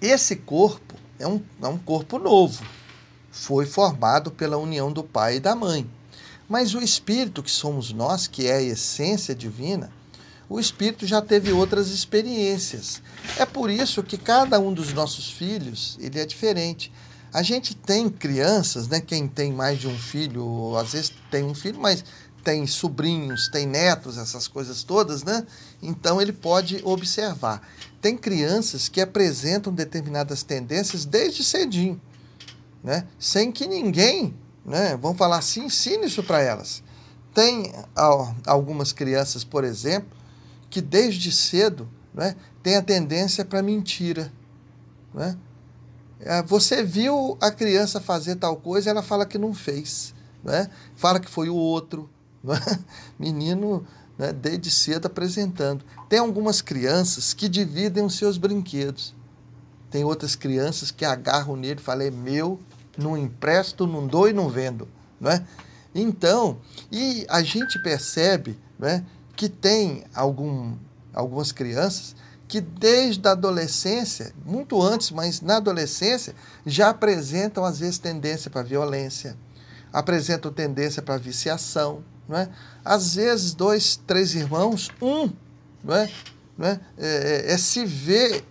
esse 0.00 0.36
corpo 0.36 0.94
é 1.18 1.26
um, 1.26 1.42
é 1.60 1.66
um 1.66 1.76
corpo 1.76 2.18
novo, 2.18 2.64
foi 3.30 3.66
formado 3.66 4.30
pela 4.30 4.56
união 4.56 4.90
do 4.90 5.04
pai 5.04 5.36
e 5.36 5.40
da 5.40 5.54
mãe. 5.54 5.88
Mas 6.50 6.74
o 6.74 6.80
espírito 6.80 7.44
que 7.44 7.50
somos 7.50 7.92
nós, 7.92 8.26
que 8.26 8.48
é 8.48 8.56
a 8.56 8.62
essência 8.62 9.36
divina, 9.36 9.88
o 10.48 10.58
espírito 10.58 11.06
já 11.06 11.22
teve 11.22 11.52
outras 11.52 11.90
experiências. 11.90 13.00
É 13.38 13.46
por 13.46 13.70
isso 13.70 14.02
que 14.02 14.18
cada 14.18 14.58
um 14.58 14.74
dos 14.74 14.92
nossos 14.92 15.30
filhos, 15.30 15.96
ele 16.00 16.18
é 16.18 16.26
diferente. 16.26 16.92
A 17.32 17.40
gente 17.40 17.76
tem 17.76 18.10
crianças, 18.10 18.88
né? 18.88 19.00
Quem 19.00 19.28
tem 19.28 19.52
mais 19.52 19.78
de 19.78 19.86
um 19.86 19.96
filho, 19.96 20.76
às 20.76 20.90
vezes 20.90 21.12
tem 21.30 21.44
um 21.44 21.54
filho, 21.54 21.78
mas 21.78 22.04
tem 22.42 22.66
sobrinhos, 22.66 23.48
tem 23.48 23.64
netos, 23.64 24.18
essas 24.18 24.48
coisas 24.48 24.82
todas, 24.82 25.22
né? 25.22 25.46
Então 25.80 26.20
ele 26.20 26.32
pode 26.32 26.80
observar. 26.82 27.62
Tem 28.00 28.16
crianças 28.16 28.88
que 28.88 29.00
apresentam 29.00 29.72
determinadas 29.72 30.42
tendências 30.42 31.04
desde 31.04 31.44
cedinho, 31.44 32.00
né? 32.82 33.06
Sem 33.20 33.52
que 33.52 33.68
ninguém, 33.68 34.34
né? 34.64 34.96
Vamos 34.96 35.18
falar 35.18 35.38
assim, 35.38 35.64
ensine 35.64 36.06
isso 36.06 36.22
para 36.22 36.40
elas. 36.40 36.82
Tem 37.34 37.72
algumas 38.46 38.92
crianças, 38.92 39.44
por 39.44 39.64
exemplo, 39.64 40.10
que 40.68 40.80
desde 40.80 41.30
cedo 41.30 41.88
né, 42.12 42.34
tem 42.62 42.76
a 42.76 42.82
tendência 42.82 43.44
para 43.44 43.62
mentira. 43.62 44.32
Né? 45.14 45.36
É, 46.20 46.42
você 46.42 46.82
viu 46.82 47.38
a 47.40 47.50
criança 47.50 48.00
fazer 48.00 48.36
tal 48.36 48.56
coisa, 48.56 48.90
ela 48.90 49.02
fala 49.02 49.24
que 49.24 49.38
não 49.38 49.54
fez. 49.54 50.14
Né? 50.42 50.68
Fala 50.96 51.20
que 51.20 51.30
foi 51.30 51.48
o 51.48 51.56
outro. 51.56 52.08
Né? 52.42 52.56
Menino 53.18 53.86
né, 54.16 54.32
desde 54.32 54.70
cedo 54.70 55.04
apresentando. 55.04 55.84
Tem 56.08 56.18
algumas 56.18 56.62
crianças 56.62 57.34
que 57.34 57.48
dividem 57.50 58.02
os 58.02 58.16
seus 58.16 58.38
brinquedos. 58.38 59.14
Tem 59.90 60.04
outras 60.04 60.36
crianças 60.36 60.90
que 60.90 61.04
agarram 61.04 61.54
nele 61.54 61.80
e 61.80 61.82
falam, 61.82 62.06
é 62.06 62.10
meu, 62.10 62.60
não 62.96 63.16
empresto, 63.16 63.86
não 63.86 64.06
dou 64.06 64.28
e 64.28 64.32
não 64.32 64.48
vendo. 64.48 64.88
Né? 65.20 65.46
Então, 65.94 66.58
e 66.90 67.26
a 67.28 67.42
gente 67.42 67.78
percebe 67.82 68.58
né, 68.78 69.04
que 69.36 69.48
tem 69.48 70.04
algum, 70.14 70.74
algumas 71.12 71.52
crianças 71.52 72.14
que 72.50 72.60
desde 72.60 73.26
a 73.28 73.30
adolescência, 73.30 74.32
muito 74.44 74.82
antes, 74.82 75.12
mas 75.12 75.40
na 75.40 75.58
adolescência, 75.58 76.34
já 76.66 76.90
apresentam 76.90 77.64
às 77.64 77.78
vezes 77.78 77.98
tendência 77.98 78.50
para 78.50 78.62
violência, 78.62 79.36
apresentam 79.92 80.52
tendência 80.52 81.00
para 81.00 81.16
viciação, 81.16 82.02
não 82.28 82.36
é? 82.36 82.48
Às 82.84 83.14
vezes 83.14 83.54
dois, 83.54 83.96
três 84.04 84.34
irmãos, 84.34 84.90
um, 85.00 85.30
não 85.84 85.94
é? 85.94 86.10
Não 86.58 86.66
é? 86.66 86.80
É, 86.98 87.46
é, 87.48 87.52
é 87.52 87.56
se 87.56 87.84
ver 87.84 88.44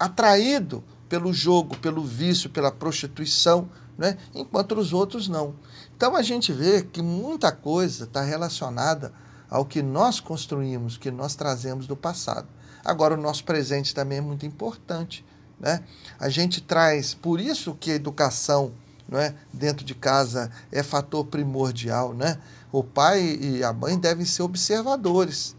atraído 0.00 0.82
pelo 1.08 1.32
jogo, 1.32 1.76
pelo 1.78 2.02
vício, 2.04 2.50
pela 2.50 2.70
prostituição, 2.70 3.68
né? 3.96 4.16
enquanto 4.34 4.72
os 4.72 4.92
outros 4.92 5.28
não. 5.28 5.54
Então 5.96 6.14
a 6.14 6.22
gente 6.22 6.52
vê 6.52 6.82
que 6.82 7.02
muita 7.02 7.50
coisa 7.50 8.04
está 8.04 8.22
relacionada 8.22 9.12
ao 9.50 9.64
que 9.64 9.82
nós 9.82 10.20
construímos, 10.20 10.96
que 10.96 11.10
nós 11.10 11.34
trazemos 11.34 11.86
do 11.86 11.96
passado. 11.96 12.46
Agora, 12.84 13.14
o 13.14 13.20
nosso 13.20 13.44
presente 13.44 13.94
também 13.94 14.18
é 14.18 14.20
muito 14.20 14.46
importante. 14.46 15.24
Né? 15.58 15.82
A 16.18 16.28
gente 16.28 16.60
traz, 16.60 17.14
por 17.14 17.40
isso 17.40 17.74
que 17.74 17.90
a 17.90 17.94
educação 17.94 18.72
não 19.08 19.18
é, 19.18 19.34
dentro 19.52 19.84
de 19.84 19.94
casa 19.94 20.50
é 20.70 20.82
fator 20.82 21.24
primordial. 21.24 22.14
Né? 22.14 22.38
O 22.70 22.84
pai 22.84 23.38
e 23.40 23.64
a 23.64 23.72
mãe 23.72 23.98
devem 23.98 24.24
ser 24.24 24.42
observadores. 24.42 25.56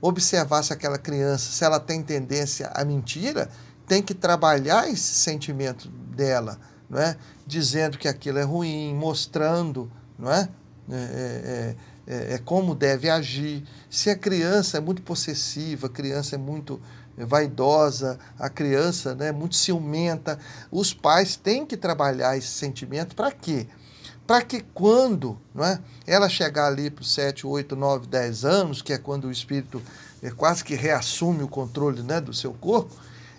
Observar 0.00 0.62
se 0.62 0.72
aquela 0.72 0.98
criança, 0.98 1.50
se 1.50 1.64
ela 1.64 1.80
tem 1.80 2.02
tendência 2.02 2.68
à 2.68 2.84
mentira, 2.84 3.50
tem 3.86 4.02
que 4.02 4.14
trabalhar 4.14 4.88
esse 4.88 5.14
sentimento 5.14 5.88
dela, 5.88 6.58
não 6.88 6.98
é? 6.98 7.16
dizendo 7.46 7.98
que 7.98 8.08
aquilo 8.08 8.38
é 8.38 8.42
ruim, 8.42 8.94
mostrando 8.94 9.90
não 10.18 10.32
é? 10.32 10.48
é, 10.90 10.94
é, 10.94 10.96
é 10.96 11.76
é, 12.06 12.34
é, 12.34 12.38
como 12.38 12.74
deve 12.74 13.08
agir. 13.08 13.64
Se 13.88 14.10
a 14.10 14.16
criança 14.16 14.78
é 14.78 14.80
muito 14.80 15.02
possessiva, 15.02 15.86
a 15.86 15.90
criança 15.90 16.34
é 16.34 16.38
muito 16.38 16.80
vaidosa, 17.16 18.18
a 18.38 18.48
criança 18.48 19.14
né, 19.14 19.28
é 19.28 19.32
muito 19.32 19.54
ciumenta, 19.54 20.38
os 20.70 20.92
pais 20.92 21.36
têm 21.36 21.64
que 21.64 21.76
trabalhar 21.76 22.36
esse 22.36 22.48
sentimento 22.48 23.14
para 23.14 23.30
quê? 23.30 23.66
Para 24.26 24.42
que 24.42 24.60
quando 24.60 25.38
não 25.54 25.64
é, 25.64 25.78
ela 26.06 26.28
chegar 26.28 26.66
ali 26.66 26.90
para 26.90 27.02
os 27.02 27.14
7, 27.14 27.46
8, 27.46 27.76
9, 27.76 28.06
10 28.06 28.44
anos, 28.44 28.82
que 28.82 28.92
é 28.92 28.98
quando 28.98 29.26
o 29.26 29.32
espírito 29.32 29.80
é, 30.22 30.30
quase 30.30 30.64
que 30.64 30.74
reassume 30.74 31.42
o 31.42 31.48
controle 31.48 32.02
né, 32.02 32.20
do 32.20 32.32
seu 32.32 32.52
corpo, 32.52 32.94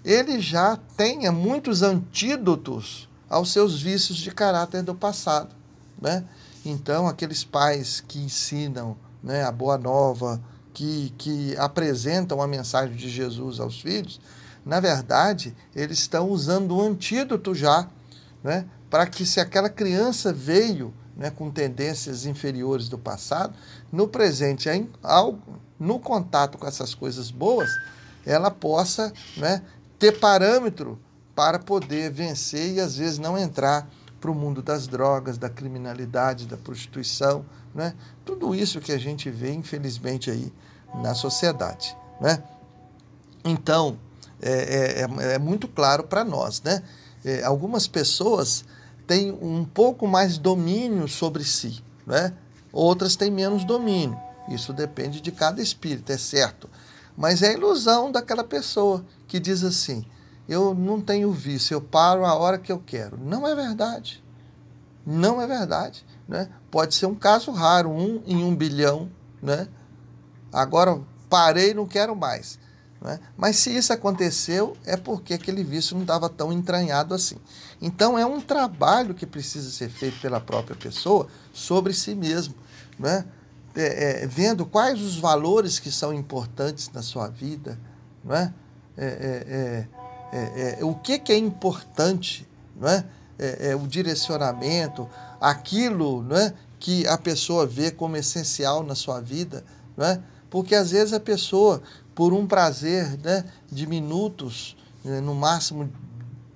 ele 0.06 0.39
já 0.39 0.78
tenha 0.96 1.32
muitos 1.32 1.82
antídotos 1.82 3.10
aos 3.28 3.52
seus 3.52 3.82
vícios 3.82 4.18
de 4.18 4.30
caráter 4.30 4.84
do 4.84 4.94
passado. 4.94 5.56
Né? 6.00 6.24
Então, 6.63 7.08
aqueles 7.08 7.44
pais 7.44 8.04
que 8.08 8.20
ensinam 8.20 8.96
né, 9.24 9.44
a 9.44 9.52
boa 9.52 9.80
nova, 9.80 10.39
que, 10.72 11.12
que 11.18 11.58
apresentam 11.58 12.39
a 12.39 12.48
mensagem 12.48 12.96
de 12.96 13.10
Jesus 13.10 13.60
aos 13.60 13.82
filhos, 13.82 14.22
na 14.63 14.80
verdade, 14.80 15.56
eles 15.76 16.00
estão 16.00 16.30
usando 16.30 16.76
o 16.76 16.82
antídoto 16.82 17.56
já, 17.56 17.88
né, 18.44 18.65
para 18.89 19.08
que 19.08 19.26
se 19.26 19.39
aquela 19.39 19.70
criança 19.70 20.32
veio 20.32 20.94
né, 21.15 21.32
com 21.32 21.50
tendências 21.50 22.26
inferiores 22.26 22.89
do 22.89 22.98
passado, 22.98 23.56
no 23.91 24.08
presente, 24.08 24.70
em, 24.70 24.89
ao, 25.02 25.39
no 25.80 26.00
contato 26.00 26.58
com 26.58 26.68
essas 26.68 26.94
coisas 26.94 27.32
boas, 27.32 27.70
ela 28.26 28.52
possa 28.52 29.13
né, 29.38 29.62
ter 29.97 30.19
parâmetro 30.19 30.99
para 31.36 31.60
poder 31.60 32.12
vencer 32.12 32.73
e 32.73 32.79
às 32.79 32.97
vezes 32.97 33.19
não 33.19 33.38
entrar 33.38 33.88
para 34.19 34.31
o 34.31 34.36
mundo 34.36 34.62
das 34.62 34.88
drogas, 34.88 35.38
da 35.38 35.49
criminalidade, 35.49 36.47
da 36.47 36.58
prostituição, 36.58 37.45
né? 37.73 37.93
Tudo 38.23 38.55
isso 38.55 38.79
que 38.79 38.91
a 38.91 38.97
gente 38.97 39.29
vê, 39.29 39.51
infelizmente, 39.53 40.31
aí 40.31 40.51
na 40.95 41.13
sociedade, 41.13 41.95
né? 42.19 42.41
Então, 43.43 43.99
é, 44.41 45.01
é, 45.01 45.34
é 45.34 45.39
muito 45.39 45.67
claro 45.67 46.03
para 46.03 46.23
nós, 46.23 46.62
né? 46.62 46.81
É, 47.23 47.43
algumas 47.43 47.88
pessoas 47.88 48.65
têm 49.05 49.31
um 49.31 49.65
pouco 49.65 50.08
mais 50.08 50.38
domínio 50.38 51.08
sobre 51.08 51.43
si, 51.43 51.84
né? 52.05 52.34
Outras 52.71 53.15
têm 53.15 53.29
menos 53.29 53.63
domínio. 53.63 54.19
Isso 54.49 54.73
depende 54.73 55.21
de 55.21 55.31
cada 55.31 55.62
espírito, 55.62 56.12
é 56.12 56.17
certo. 56.17 56.69
Mas 57.15 57.41
é 57.41 57.49
a 57.49 57.54
ilusão 57.54 58.12
daquela 58.12 58.43
pessoa 58.43 59.06
que 59.28 59.39
diz 59.39 59.63
assim: 59.63 60.06
eu 60.47 60.75
não 60.75 61.01
tenho 61.01 61.32
vício, 61.32 61.73
eu 61.73 61.82
paro 61.82 62.25
a 62.25 62.36
hora 62.36 62.60
que 62.60 62.71
eu 62.71 62.80
quero. 62.80 63.17
Não 63.17 63.47
é 63.47 63.56
verdade. 63.56 64.23
Não 65.06 65.41
é 65.41 65.47
verdade. 65.47 66.06
Né? 66.28 66.49
Pode 66.69 66.95
ser 66.95 67.08
um 67.08 67.15
caso 67.15 67.51
raro, 67.51 67.89
um 67.89 68.21
em 68.25 68.43
um 68.43 68.56
bilhão. 68.56 69.10
Né? 69.41 69.67
Agora 70.54 71.01
parei 71.30 71.73
não 71.73 71.88
quero 71.88 72.15
mais. 72.15 72.60
Né? 73.01 73.19
Mas 73.36 73.58
se 73.58 73.75
isso 73.75 73.91
aconteceu, 73.91 74.75
é 74.86 74.95
porque 74.95 75.34
aquele 75.34 75.63
vício 75.63 75.95
não 75.95 76.04
estava 76.04 76.30
tão 76.30 76.54
entranhado 76.54 77.13
assim. 77.13 77.38
Então 77.82 78.17
é 78.17 78.25
um 78.25 78.39
trabalho 78.39 79.13
que 79.13 79.25
precisa 79.25 79.69
ser 79.69 79.89
feito 79.89 80.19
pela 80.21 80.39
própria 80.39 80.75
pessoa 80.75 81.28
sobre 81.51 81.93
si 81.93 82.13
mesmo. 82.13 82.56
Né? 82.97 83.25
É, 83.75 84.23
é, 84.23 84.27
vendo 84.27 84.65
quais 84.65 85.01
os 85.01 85.17
valores 85.17 85.79
que 85.79 85.91
são 85.91 86.13
importantes 86.13 86.89
na 86.93 87.01
sua 87.01 87.27
vida. 87.27 87.77
Né? 88.23 88.53
É, 88.97 89.05
é, 89.05 89.88
é 89.88 89.88
é, 90.31 90.83
o 90.83 90.93
que, 90.95 91.17
que 91.17 91.31
é 91.31 91.38
importante, 91.38 92.45
não 92.75 92.89
é? 92.89 93.05
o 93.81 93.88
direcionamento, 93.88 95.09
aquilo 95.39 96.23
não 96.23 96.35
é? 96.35 96.53
que 96.79 97.07
a 97.07 97.17
pessoa 97.17 97.65
vê 97.65 97.89
como 97.89 98.17
essencial 98.17 98.83
na 98.83 98.95
sua 98.95 99.21
vida, 99.21 99.63
não 99.95 100.05
é? 100.05 100.21
porque 100.49 100.75
às 100.75 100.91
vezes 100.91 101.13
a 101.13 101.19
pessoa, 101.19 101.81
por 102.13 102.33
um 102.33 102.45
prazer 102.47 103.17
né, 103.19 103.45
de 103.71 103.88
minutos, 103.88 104.75
né, 105.03 105.21
no 105.21 105.35
máximo 105.35 105.89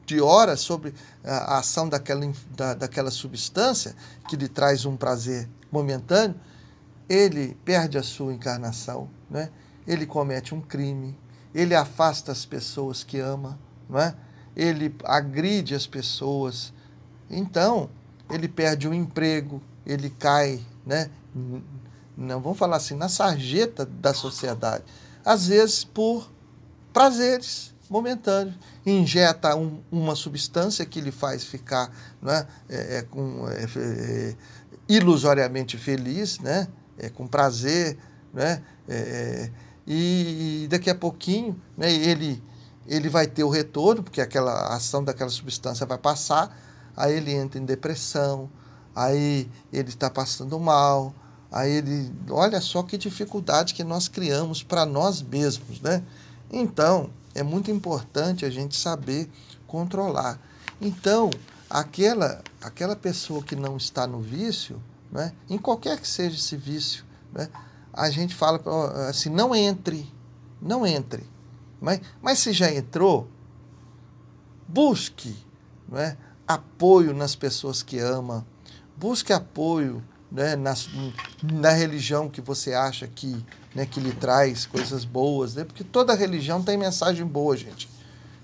de 0.05 0.19
horas, 0.19 0.60
sobre 0.60 0.93
a 1.23 1.60
ação 1.60 1.88
daquela, 1.88 2.29
da, 2.55 2.73
daquela 2.73 3.12
substância, 3.12 3.95
que 4.27 4.36
lhe 4.36 4.47
traz 4.47 4.86
um 4.86 4.97
prazer 4.97 5.47
momentâneo, 5.71 6.36
ele 7.10 7.58
perde 7.65 7.98
a 7.98 8.04
sua 8.04 8.34
encarnação, 8.34 9.10
né? 9.30 9.50
ele 9.88 10.06
comete 10.06 10.54
um 10.54 10.62
crime, 10.62 11.17
ele 11.54 11.74
afasta 11.74 12.32
as 12.32 12.45
pessoas 12.45 13.04
que 13.04 13.19
ama, 13.19 13.60
não 13.89 14.00
é? 14.00 14.15
ele 14.56 14.95
agride 15.04 15.74
as 15.74 15.88
pessoas. 15.88 16.72
Então, 17.30 17.89
ele 18.30 18.48
perde 18.48 18.88
o 18.88 18.93
emprego, 18.93 19.62
ele 19.86 20.10
cai, 20.12 20.63
né? 20.86 21.10
não 22.15 22.39
vamos 22.39 22.58
falar 22.58 22.78
assim, 22.78 22.95
na 22.95 23.10
sarjeta 23.10 23.86
da 23.86 24.13
sociedade. 24.13 24.84
Às 25.26 25.48
vezes 25.48 25.84
por 25.84 26.30
prazeres 26.93 27.74
momentâneos. 27.89 28.56
Injeta 28.86 29.56
um, 29.56 29.82
uma 29.91 30.15
substância 30.15 30.86
que 30.86 31.02
lhe 31.02 31.12
faz 31.12 31.43
ficar 31.43 31.91
né, 32.22 32.45
é, 32.69 32.98
é, 32.98 33.02
com, 33.02 33.48
é, 33.50 33.63
é 33.63 34.36
ilusoriamente 34.88 35.78
feliz, 35.78 36.39
né, 36.39 36.67
é, 37.00 37.10
com 37.10 37.28
prazer, 37.28 37.98
né, 38.34 38.62
é, 38.88 39.50
e 39.88 40.68
daqui 40.70 40.90
a 40.90 40.96
pouquinho 40.96 41.60
né, 41.76 41.92
ele, 41.92 42.44
ele 42.86 43.10
vai 43.10 43.26
ter 43.26 43.44
o 43.44 43.50
retorno, 43.50 44.04
porque 44.04 44.22
aquela 44.22 44.76
ação 44.76 45.04
daquela 45.04 45.30
substância 45.30 45.86
vai 45.86 45.98
passar, 45.98 46.56
aí 46.96 47.16
ele 47.16 47.34
entra 47.34 47.60
em 47.60 47.66
depressão, 47.66 48.50
aí 48.96 49.50
ele 49.74 49.90
está 49.90 50.10
passando 50.10 50.60
mal, 50.60 51.14
aí 51.52 51.72
ele. 51.72 52.12
Olha 52.30 52.62
só 52.62 52.84
que 52.84 52.98
dificuldade 52.98 53.74
que 53.74 53.84
nós 53.84 54.08
criamos 54.08 54.62
para 54.62 54.86
nós 54.86 55.22
mesmos, 55.22 55.82
né? 55.82 56.04
Então, 56.52 57.10
é 57.34 57.44
muito 57.44 57.72
importante 57.72 58.46
a 58.46 58.50
gente 58.50 58.76
saber 58.76 59.30
controlar. 59.66 60.40
Então, 60.82 61.30
aquela, 61.70 62.42
aquela 62.62 62.96
pessoa 62.96 63.44
que 63.44 63.56
não 63.56 63.78
está 63.78 64.08
no 64.08 64.20
vício, 64.20 64.82
né, 65.12 65.34
em 65.50 65.58
qualquer 65.58 66.00
que 66.00 66.08
seja 66.08 66.36
esse 66.36 66.56
vício, 66.56 67.06
né, 67.34 67.50
a 67.93 68.10
gente 68.10 68.36
fala 68.36 68.62
assim: 69.10 69.30
não 69.30 69.56
entre, 69.56 70.12
não 70.62 70.86
entre. 70.86 71.24
Mas, 71.82 72.02
mas 72.22 72.39
se 72.39 72.54
já 72.54 72.72
entrou, 72.72 73.28
busque 74.67 75.36
né, 75.88 76.17
apoio 76.48 77.13
nas 77.13 77.36
pessoas 77.36 77.82
que 77.82 78.00
ama, 78.00 78.45
busque 78.98 79.34
apoio 79.34 80.04
né, 80.32 80.56
na, 80.56 80.74
na 81.43 81.72
religião 81.72 82.30
que 82.30 82.41
você 82.41 82.74
acha 82.74 83.08
que, 83.08 83.43
né, 83.74 83.86
que 83.86 84.00
lhe 84.00 84.13
traz 84.13 84.65
coisas 84.65 85.04
boas, 85.04 85.56
né? 85.56 85.63
porque 85.63 85.84
toda 85.84 86.13
religião 86.13 86.62
tem 86.62 86.78
mensagem 86.78 87.26
boa, 87.26 87.56
gente. 87.58 87.89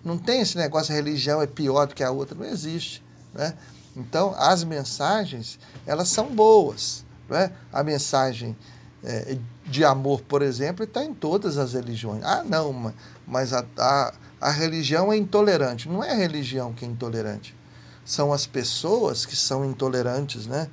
Não 0.03 0.17
tem 0.17 0.41
esse 0.41 0.57
negócio, 0.57 0.93
a 0.93 0.95
religião 0.95 1.41
é 1.41 1.47
pior 1.47 1.87
do 1.87 1.95
que 1.95 2.03
a 2.03 2.11
outra, 2.11 2.35
não 2.35 2.45
existe. 2.45 3.03
Né? 3.33 3.55
Então, 3.95 4.35
as 4.37 4.63
mensagens, 4.63 5.57
elas 5.85 6.09
são 6.09 6.33
boas. 6.33 7.05
Né? 7.29 7.51
A 7.71 7.83
mensagem 7.83 8.55
é, 9.03 9.37
de 9.65 9.85
amor, 9.85 10.21
por 10.21 10.41
exemplo, 10.41 10.83
está 10.83 11.03
em 11.03 11.13
todas 11.13 11.57
as 11.57 11.73
religiões. 11.73 12.23
Ah, 12.23 12.43
não, 12.43 12.93
mas 13.25 13.53
a, 13.53 13.65
a, 13.77 14.13
a 14.41 14.51
religião 14.51 15.11
é 15.11 15.17
intolerante. 15.17 15.87
Não 15.87 16.03
é 16.03 16.11
a 16.11 16.15
religião 16.15 16.73
que 16.73 16.83
é 16.83 16.87
intolerante. 16.87 17.55
São 18.03 18.33
as 18.33 18.45
pessoas 18.45 19.25
que 19.25 19.35
são 19.35 19.65
intolerantes, 19.65 20.45
né? 20.45 20.69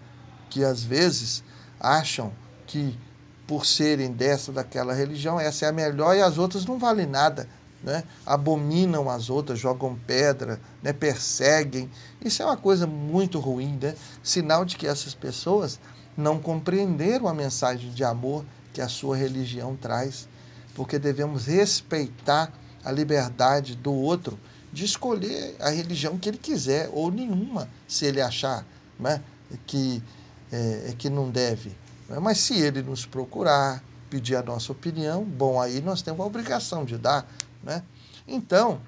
que 0.50 0.64
às 0.64 0.82
vezes 0.82 1.42
acham 1.80 2.32
que 2.66 2.98
por 3.46 3.66
serem 3.66 4.12
dessa 4.12 4.52
daquela 4.52 4.94
religião, 4.94 5.38
essa 5.38 5.66
é 5.66 5.68
a 5.68 5.72
melhor 5.72 6.16
e 6.16 6.22
as 6.22 6.38
outras 6.38 6.64
não 6.64 6.78
valem 6.78 7.06
nada. 7.06 7.48
Né? 7.82 8.04
Abominam 8.24 9.10
as 9.10 9.28
outras, 9.28 9.58
jogam 9.58 9.98
pedra, 10.06 10.60
né? 10.82 10.92
perseguem. 10.92 11.90
Isso 12.24 12.42
é 12.42 12.44
uma 12.44 12.56
coisa 12.56 12.86
muito 12.86 13.40
ruim, 13.40 13.78
né? 13.80 13.94
sinal 14.22 14.64
de 14.64 14.76
que 14.76 14.86
essas 14.86 15.14
pessoas 15.14 15.80
não 16.16 16.38
compreenderam 16.38 17.26
a 17.26 17.34
mensagem 17.34 17.90
de 17.90 18.04
amor 18.04 18.44
que 18.72 18.80
a 18.80 18.88
sua 18.88 19.16
religião 19.16 19.76
traz, 19.76 20.28
porque 20.74 20.98
devemos 20.98 21.46
respeitar 21.46 22.52
a 22.84 22.90
liberdade 22.90 23.74
do 23.74 23.92
outro 23.92 24.38
de 24.72 24.84
escolher 24.84 25.54
a 25.60 25.68
religião 25.68 26.16
que 26.16 26.28
ele 26.28 26.38
quiser, 26.38 26.88
ou 26.92 27.10
nenhuma, 27.10 27.68
se 27.86 28.06
ele 28.06 28.20
achar 28.20 28.64
né, 28.98 29.22
que 29.66 30.02
é, 30.50 30.90
é, 30.90 30.94
que 30.96 31.10
não 31.10 31.30
deve. 31.30 31.70
Né? 32.08 32.18
Mas 32.18 32.38
se 32.38 32.54
ele 32.54 32.82
nos 32.82 33.04
procurar, 33.04 33.82
pedir 34.08 34.36
a 34.36 34.42
nossa 34.42 34.72
opinião, 34.72 35.24
bom, 35.24 35.60
aí 35.60 35.80
nós 35.80 36.02
temos 36.02 36.20
a 36.20 36.24
obrigação 36.24 36.84
de 36.84 36.98
dar. 36.98 37.26
Né? 37.62 37.82
Então, 38.26 38.80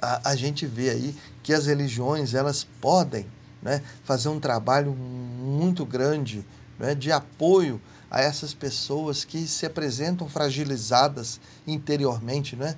a, 0.00 0.30
a 0.30 0.36
gente 0.36 0.66
vê 0.66 0.90
aí 0.90 1.14
que 1.42 1.52
as 1.52 1.66
religiões 1.66 2.34
elas 2.34 2.64
podem 2.80 3.26
né, 3.62 3.82
fazer 4.04 4.28
um 4.28 4.40
trabalho 4.40 4.92
muito 4.92 5.84
grande 5.84 6.44
né, 6.78 6.94
de 6.94 7.10
apoio 7.10 7.80
a 8.10 8.20
essas 8.20 8.54
pessoas 8.54 9.24
que 9.24 9.46
se 9.46 9.66
apresentam 9.66 10.28
fragilizadas 10.28 11.40
interiormente, 11.66 12.54
né? 12.54 12.76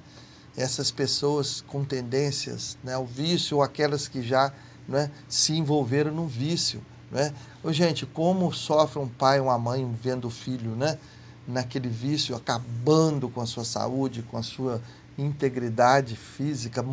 essas 0.56 0.90
pessoas 0.90 1.60
com 1.66 1.84
tendências 1.84 2.78
né, 2.82 2.94
ao 2.94 3.04
vício 3.04 3.58
ou 3.58 3.62
aquelas 3.62 4.08
que 4.08 4.22
já 4.22 4.52
né, 4.88 5.10
se 5.28 5.52
envolveram 5.52 6.12
no 6.12 6.26
vício. 6.26 6.82
Né? 7.10 7.34
Ô, 7.62 7.72
gente, 7.72 8.06
como 8.06 8.52
sofre 8.52 8.98
um 8.98 9.08
pai 9.08 9.38
ou 9.38 9.46
uma 9.46 9.58
mãe 9.58 9.88
vendo 10.02 10.28
o 10.28 10.30
filho 10.30 10.70
né, 10.70 10.98
naquele 11.46 11.88
vício, 11.88 12.34
acabando 12.34 13.28
com 13.28 13.40
a 13.40 13.46
sua 13.46 13.64
saúde, 13.64 14.22
com 14.22 14.36
a 14.36 14.42
sua 14.42 14.82
integridade 15.16 16.16
física 16.16 16.84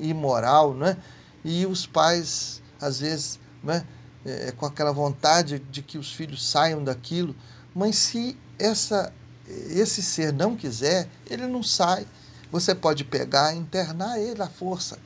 e 0.00 0.14
moral, 0.14 0.74
né? 0.74 0.96
e 1.44 1.66
os 1.66 1.86
pais, 1.86 2.62
às 2.80 3.00
vezes, 3.00 3.38
né, 3.62 3.84
é, 4.24 4.52
com 4.52 4.66
aquela 4.66 4.92
vontade 4.92 5.58
de 5.58 5.82
que 5.82 5.98
os 5.98 6.12
filhos 6.12 6.46
saiam 6.46 6.82
daquilo, 6.82 7.34
mas 7.74 7.96
se 7.96 8.36
essa, 8.58 9.12
esse 9.48 10.02
ser 10.02 10.32
não 10.32 10.56
quiser, 10.56 11.08
ele 11.28 11.46
não 11.46 11.62
sai. 11.62 12.06
Você 12.52 12.74
pode 12.74 13.04
pegar 13.04 13.54
e 13.54 13.58
internar 13.58 14.18
ele 14.18 14.42
à 14.42 14.48
força. 14.48 14.98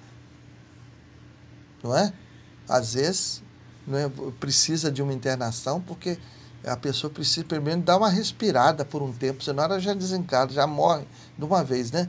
Não 1.82 1.96
é? 1.96 2.12
Às 2.68 2.94
vezes 2.94 3.42
né, 3.86 4.10
precisa 4.40 4.90
de 4.90 5.02
uma 5.02 5.12
internação, 5.12 5.80
porque 5.80 6.18
a 6.66 6.76
pessoa 6.76 7.10
precisa 7.12 7.44
primeiro 7.44 7.80
dar 7.80 7.96
uma 7.96 8.08
respirada 8.08 8.84
por 8.84 9.02
um 9.02 9.12
tempo, 9.12 9.42
senão 9.42 9.64
ela 9.64 9.78
já 9.78 9.94
desencarna, 9.94 10.52
já 10.52 10.66
morre 10.66 11.04
de 11.36 11.44
uma 11.44 11.62
vez, 11.62 11.90
né? 11.90 12.08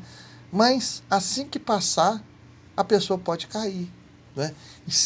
Mas 0.52 1.04
assim 1.10 1.46
que 1.46 1.60
passar, 1.60 2.24
a 2.76 2.84
pessoa 2.84 3.18
pode 3.18 3.48
cair, 3.48 3.91
né? 4.36 4.54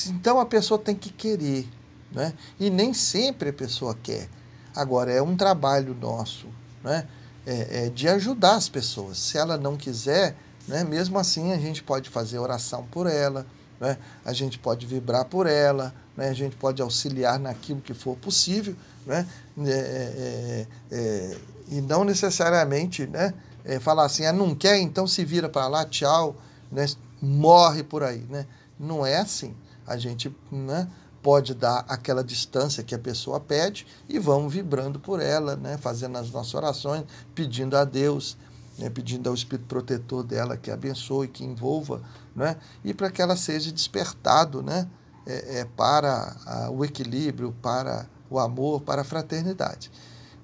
Então 0.08 0.40
a 0.40 0.46
pessoa 0.46 0.80
tem 0.80 0.96
que 0.96 1.10
querer, 1.10 1.68
né? 2.12 2.34
E 2.60 2.70
nem 2.70 2.94
sempre 2.94 3.50
a 3.50 3.54
pessoa 3.54 3.98
quer. 4.02 4.30
Agora 4.76 5.12
é 5.12 5.22
um 5.22 5.36
trabalho 5.36 5.96
nosso, 5.96 6.48
né? 6.84 7.08
É, 7.46 7.86
é 7.86 7.90
de 7.90 8.08
ajudar 8.08 8.56
as 8.56 8.70
pessoas. 8.70 9.18
Se 9.18 9.38
ela 9.38 9.58
não 9.58 9.76
quiser, 9.76 10.36
né? 10.68 10.84
Mesmo 10.84 11.18
assim 11.18 11.52
a 11.52 11.58
gente 11.58 11.82
pode 11.82 12.10
fazer 12.10 12.38
oração 12.38 12.86
por 12.92 13.08
ela, 13.08 13.46
né? 13.80 13.98
A 14.24 14.34
gente 14.34 14.60
pode 14.60 14.86
vibrar 14.86 15.26
por 15.26 15.48
ela, 15.48 15.94
né? 16.16 16.30
a 16.30 16.34
gente 16.34 16.56
pode 16.56 16.82
auxiliar 16.82 17.40
naquilo 17.40 17.82
que 17.82 17.94
for 17.94 18.16
possível, 18.18 18.76
né? 19.10 19.28
É, 19.66 19.72
é, 19.72 20.68
é, 20.92 20.96
é 20.96 21.38
e 21.72 21.82
não 21.82 22.04
necessariamente 22.04 23.06
né? 23.06 23.34
É, 23.64 23.80
falar 23.80 24.06
assim, 24.06 24.26
ah, 24.26 24.34
não 24.34 24.56
quer, 24.56 24.78
então 24.80 25.06
se 25.06 25.24
vira 25.26 25.50
para 25.50 25.68
lá, 25.68 25.86
tchau, 25.86 26.36
né? 26.72 26.86
morre 27.22 27.84
por 27.84 28.04
aí. 28.04 28.26
Né? 28.30 28.46
Não 28.80 29.06
é 29.06 29.18
assim. 29.18 29.54
A 29.86 29.98
gente 29.98 30.34
né, 30.52 30.88
pode 31.22 31.54
dar 31.54 31.86
aquela 31.88 32.24
distância 32.24 32.84
que 32.84 32.96
a 32.96 33.00
pessoa 33.00 33.40
pede 33.40 33.86
e 34.08 34.18
vamos 34.18 34.54
vibrando 34.54 35.00
por 35.00 35.20
ela, 35.22 35.56
né? 35.56 35.78
fazendo 35.78 36.18
as 36.18 36.32
nossas 36.32 36.54
orações, 36.54 37.04
pedindo 37.36 37.76
a 37.78 37.84
Deus, 37.84 38.38
né? 38.78 38.90
pedindo 38.90 39.28
ao 39.28 39.36
Espírito 39.36 39.68
Protetor 39.68 40.24
dela 40.24 40.58
que 40.58 40.72
abençoe, 40.72 41.28
que 41.28 41.44
envolva, 41.44 42.02
né? 42.36 42.56
e 42.84 42.94
para 42.94 43.12
que 43.12 43.22
ela 43.22 43.36
seja 43.36 43.72
despertado 43.72 44.64
né? 44.64 44.88
é, 45.28 45.60
é 45.60 45.66
para 45.66 46.36
a, 46.46 46.72
o 46.72 46.84
equilíbrio, 46.84 47.54
para 47.62 48.08
o 48.30 48.40
amor, 48.40 48.82
para 48.82 49.02
a 49.02 49.06
fraternidade. 49.06 49.92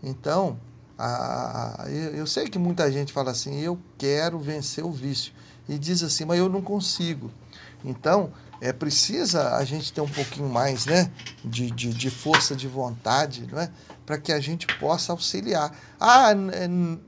Então, 0.02 0.60
a, 0.98 1.84
a, 1.84 1.90
eu, 1.90 2.26
sei 2.26 2.48
que 2.48 2.58
muita 2.58 2.92
gente 2.92 3.12
fala 3.12 3.32
assim, 3.32 3.60
eu 3.60 3.78
quero 3.98 4.40
vencer 4.40 4.84
o 4.84 4.92
vício, 4.92 5.34
e 5.68 5.78
diz 5.78 6.04
assim, 6.04 6.26
mas 6.26 6.40
eu 6.40 6.50
não 6.50 6.62
consigo. 6.62 7.32
Então, 7.84 8.32
é 8.62 8.72
precisa 8.72 9.56
a 9.56 9.64
gente 9.64 9.92
ter 9.92 10.02
um 10.02 10.08
pouquinho 10.08 10.50
mais 10.50 10.86
né, 10.86 11.12
de, 11.44 11.70
de, 11.72 11.94
de 11.94 12.10
força 12.10 12.56
de 12.56 12.68
vontade 12.68 13.48
não 13.52 13.60
é? 13.60 13.70
para 14.06 14.18
que 14.18 14.32
a 14.32 14.40
gente 14.40 14.66
possa 14.80 15.12
auxiliar. 15.12 15.76
Ah, 16.00 16.30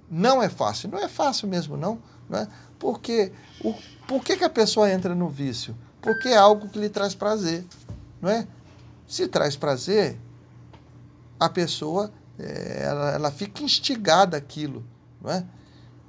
não 0.10 0.42
é 0.42 0.50
fácil. 0.50 0.90
Não 0.90 1.00
é 1.00 1.08
fácil 1.08 1.48
mesmo, 1.48 1.78
não. 1.78 2.00
não 2.30 2.40
é? 2.40 2.48
Porque 2.78 3.32
o, 3.64 3.74
Por 4.08 4.24
que, 4.24 4.38
que 4.38 4.44
a 4.44 4.50
pessoa 4.50 4.92
entra 4.92 5.16
no 5.16 5.30
vício? 5.30 5.76
Porque 6.02 6.30
é 6.30 6.38
algo 6.38 6.70
que 6.70 6.80
lhe 6.80 6.90
traz 6.90 7.16
prazer, 7.16 7.66
não 8.22 8.30
é? 8.30 8.48
Se 9.08 9.28
traz 9.28 9.56
prazer, 9.56 10.18
a 11.40 11.50
pessoa 11.50 12.12
é, 12.40 12.84
ela, 12.84 13.12
ela 13.12 13.32
fica 13.32 13.64
instigada 13.64 14.38
aquilo, 14.38 14.84
não 15.22 15.32
é? 15.32 15.46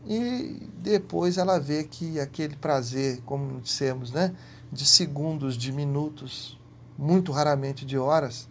E 0.07 0.69
depois 0.79 1.37
ela 1.39 1.59
vê 1.59 1.85
que 1.85 2.19
aquele 2.21 2.57
prazer, 2.57 3.21
como 3.27 3.61
dissemos, 3.61 4.11
né, 4.11 4.35
de 4.73 4.87
segundos, 4.87 5.57
de 5.57 5.73
minutos, 5.73 6.59
muito 6.97 7.33
raramente 7.33 7.85
de 7.85 7.99
horas, 7.99 8.49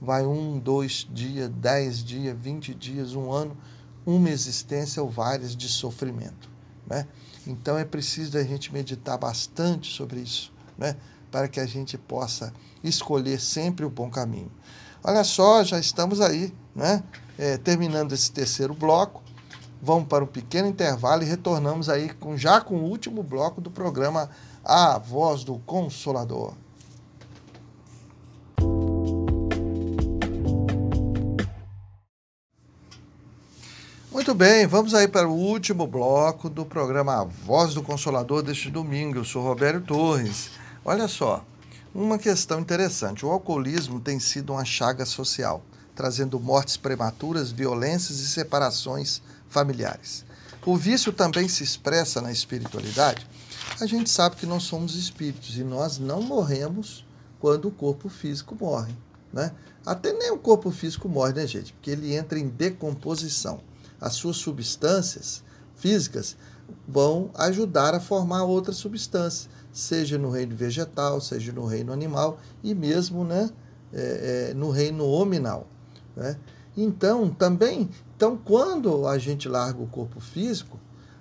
vai 0.00 0.24
um, 0.26 0.58
dois 0.58 1.08
dias, 1.10 1.48
dez 1.48 2.02
dias, 2.02 2.36
vinte 2.38 2.74
dias, 2.74 3.14
um 3.14 3.30
ano, 3.30 3.56
uma 4.06 4.30
existência 4.30 5.02
ou 5.02 5.08
várias 5.08 5.56
de 5.56 5.68
sofrimento. 5.68 6.50
Né? 6.86 7.06
Então 7.46 7.76
é 7.76 7.84
preciso 7.84 8.38
a 8.38 8.42
gente 8.42 8.72
meditar 8.72 9.18
bastante 9.18 9.94
sobre 9.94 10.20
isso, 10.20 10.52
né? 10.76 10.96
para 11.30 11.48
que 11.48 11.60
a 11.60 11.66
gente 11.66 11.98
possa 11.98 12.52
escolher 12.82 13.40
sempre 13.40 13.84
o 13.84 13.90
bom 13.90 14.10
caminho. 14.10 14.50
Olha 15.08 15.24
só, 15.24 15.64
já 15.64 15.78
estamos 15.80 16.20
aí, 16.20 16.52
né? 16.76 17.02
É, 17.38 17.56
terminando 17.56 18.12
esse 18.12 18.30
terceiro 18.30 18.74
bloco. 18.74 19.22
Vamos 19.80 20.06
para 20.06 20.22
um 20.22 20.26
pequeno 20.26 20.68
intervalo 20.68 21.22
e 21.22 21.24
retornamos 21.24 21.88
aí 21.88 22.10
com, 22.10 22.36
já 22.36 22.60
com 22.60 22.74
o 22.74 22.84
último 22.84 23.22
bloco 23.22 23.58
do 23.58 23.70
programa 23.70 24.28
A 24.62 24.98
Voz 24.98 25.44
do 25.44 25.58
Consolador. 25.60 26.52
Muito 34.12 34.34
bem, 34.34 34.66
vamos 34.66 34.92
aí 34.92 35.08
para 35.08 35.26
o 35.26 35.32
último 35.32 35.86
bloco 35.86 36.50
do 36.50 36.66
programa 36.66 37.22
A 37.22 37.24
Voz 37.24 37.72
do 37.72 37.82
Consolador 37.82 38.42
deste 38.42 38.70
domingo. 38.70 39.20
Eu 39.20 39.24
sou 39.24 39.42
Roberto 39.42 39.86
Torres. 39.86 40.50
Olha 40.84 41.08
só, 41.08 41.42
uma 41.94 42.18
questão 42.18 42.60
interessante: 42.60 43.24
o 43.24 43.30
alcoolismo 43.30 44.00
tem 44.00 44.18
sido 44.20 44.52
uma 44.52 44.64
chaga 44.64 45.04
social, 45.04 45.62
trazendo 45.94 46.38
mortes 46.38 46.76
prematuras, 46.76 47.50
violências 47.50 48.20
e 48.20 48.28
separações 48.28 49.22
familiares. 49.48 50.24
O 50.64 50.76
vício 50.76 51.12
também 51.12 51.48
se 51.48 51.64
expressa 51.64 52.20
na 52.20 52.30
espiritualidade. 52.30 53.26
A 53.80 53.86
gente 53.86 54.10
sabe 54.10 54.36
que 54.36 54.46
nós 54.46 54.64
somos 54.64 54.94
espíritos 54.94 55.56
e 55.56 55.64
nós 55.64 55.98
não 55.98 56.20
morremos 56.20 57.06
quando 57.40 57.68
o 57.68 57.70
corpo 57.70 58.08
físico 58.08 58.56
morre. 58.58 58.94
Né? 59.32 59.52
Até 59.86 60.12
nem 60.12 60.30
o 60.30 60.38
corpo 60.38 60.70
físico 60.70 61.08
morre, 61.08 61.32
né, 61.32 61.46
gente? 61.46 61.72
Porque 61.72 61.90
ele 61.90 62.14
entra 62.14 62.38
em 62.38 62.48
decomposição 62.48 63.60
as 64.00 64.14
suas 64.14 64.36
substâncias 64.36 65.42
físicas 65.76 66.36
vão 66.86 67.30
ajudar 67.34 67.94
a 67.94 68.00
formar 68.00 68.44
outras 68.44 68.76
substâncias, 68.76 69.48
seja 69.72 70.18
no 70.18 70.30
reino 70.30 70.54
vegetal, 70.56 71.20
seja 71.20 71.52
no 71.52 71.66
reino 71.66 71.92
animal 71.92 72.38
e 72.62 72.74
mesmo 72.74 73.24
né, 73.24 73.50
é, 73.92 74.50
é, 74.50 74.54
no 74.54 74.70
reino 74.70 75.06
hominal. 75.06 75.66
Né? 76.16 76.36
Então, 76.76 77.30
também, 77.30 77.88
então, 78.16 78.36
quando 78.36 79.06
a 79.06 79.18
gente 79.18 79.48
larga 79.48 79.82
o 79.82 79.86
corpo 79.86 80.20
físico, 80.20 80.78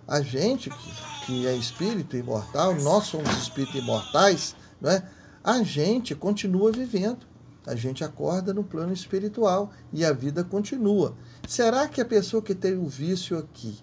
a 0.08 0.22
gente 0.22 0.70
que, 0.70 1.26
que 1.26 1.48
é 1.48 1.56
espírito 1.56 2.16
imortal, 2.16 2.76
nós 2.76 3.06
somos 3.06 3.30
espíritos 3.38 3.76
imortais, 3.76 4.56
né? 4.80 5.04
a 5.44 5.64
gente 5.64 6.16
continua 6.16 6.72
vivendo. 6.72 7.26
A 7.66 7.76
gente 7.76 8.02
acorda 8.02 8.54
no 8.54 8.64
plano 8.64 8.94
espiritual 8.94 9.72
e 9.92 10.06
a 10.06 10.14
vida 10.14 10.42
continua. 10.42 11.14
Será 11.46 11.86
que 11.86 12.00
a 12.00 12.06
pessoa 12.06 12.42
que 12.42 12.56
tem 12.56 12.78
o 12.78 12.88
vício 12.88 13.38
aqui 13.38 13.78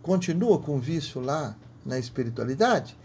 continua 0.00 0.60
com 0.60 0.76
o 0.76 0.80
vício 0.80 1.20
lá 1.20 1.56
na 1.84 1.98
espiritualidade? 1.98 2.96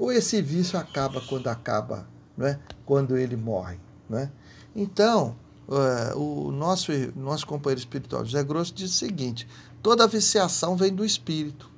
Ou 0.00 0.10
esse 0.10 0.40
vício 0.40 0.78
acaba 0.78 1.20
quando 1.20 1.48
acaba, 1.48 2.08
não 2.34 2.46
é? 2.46 2.58
quando 2.86 3.18
ele 3.18 3.36
morre? 3.36 3.78
Não 4.08 4.16
é? 4.16 4.32
Então, 4.74 5.36
uh, 5.68 6.18
o 6.18 6.50
nosso, 6.50 6.90
nosso 7.14 7.46
companheiro 7.46 7.80
espiritual 7.80 8.24
José 8.24 8.42
Grosso 8.42 8.72
diz 8.72 8.92
o 8.92 8.94
seguinte: 8.94 9.46
toda 9.82 10.08
viciação 10.08 10.74
vem 10.74 10.90
do 10.90 11.04
espírito. 11.04 11.70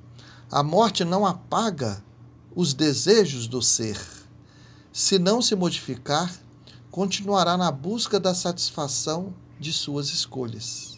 A 0.49 0.63
morte 0.63 1.03
não 1.03 1.25
apaga 1.25 2.01
os 2.55 2.73
desejos 2.73 3.45
do 3.45 3.61
ser. 3.61 3.99
Se 4.93 5.19
não 5.19 5.41
se 5.41 5.53
modificar, 5.53 6.33
continuará 6.89 7.57
na 7.57 7.71
busca 7.73 8.21
da 8.21 8.33
satisfação 8.33 9.33
de 9.59 9.73
suas 9.73 10.07
escolhas. 10.11 10.97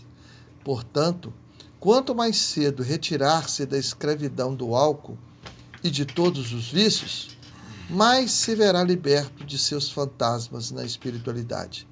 Portanto, 0.64 1.34
quanto 1.80 2.14
mais 2.14 2.38
cedo 2.38 2.84
retirar-se 2.84 3.66
da 3.66 3.80
escravidão 3.80 4.54
do 4.54 4.76
álcool 4.76 5.18
e 5.86 5.92
de 5.92 6.04
todos 6.04 6.52
os 6.52 6.72
vícios, 6.72 7.38
mais 7.88 8.32
se 8.32 8.56
verá 8.56 8.84
liberto 8.84 9.46
de 9.46 9.60
seus 9.60 9.88
fantasmas 9.88 10.72
na 10.72 10.84
espiritualidade. 10.84 11.88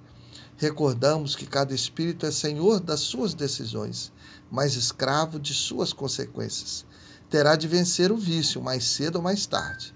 Recordamos 0.58 1.36
que 1.36 1.46
cada 1.46 1.76
espírito 1.76 2.26
é 2.26 2.32
senhor 2.32 2.80
das 2.80 3.02
suas 3.02 3.36
decisões, 3.36 4.12
mas 4.50 4.76
escravo 4.76 5.40
de 5.40 5.54
suas 5.54 5.94
consequências. 5.94 6.88
Terá 7.30 7.56
de 7.56 7.68
vencer 7.68 8.12
o 8.12 8.18
vício 8.18 8.64
mais 8.64 8.84
cedo 8.84 9.18
ou 9.18 9.22
mais 9.22 9.46
tarde. 9.46 9.94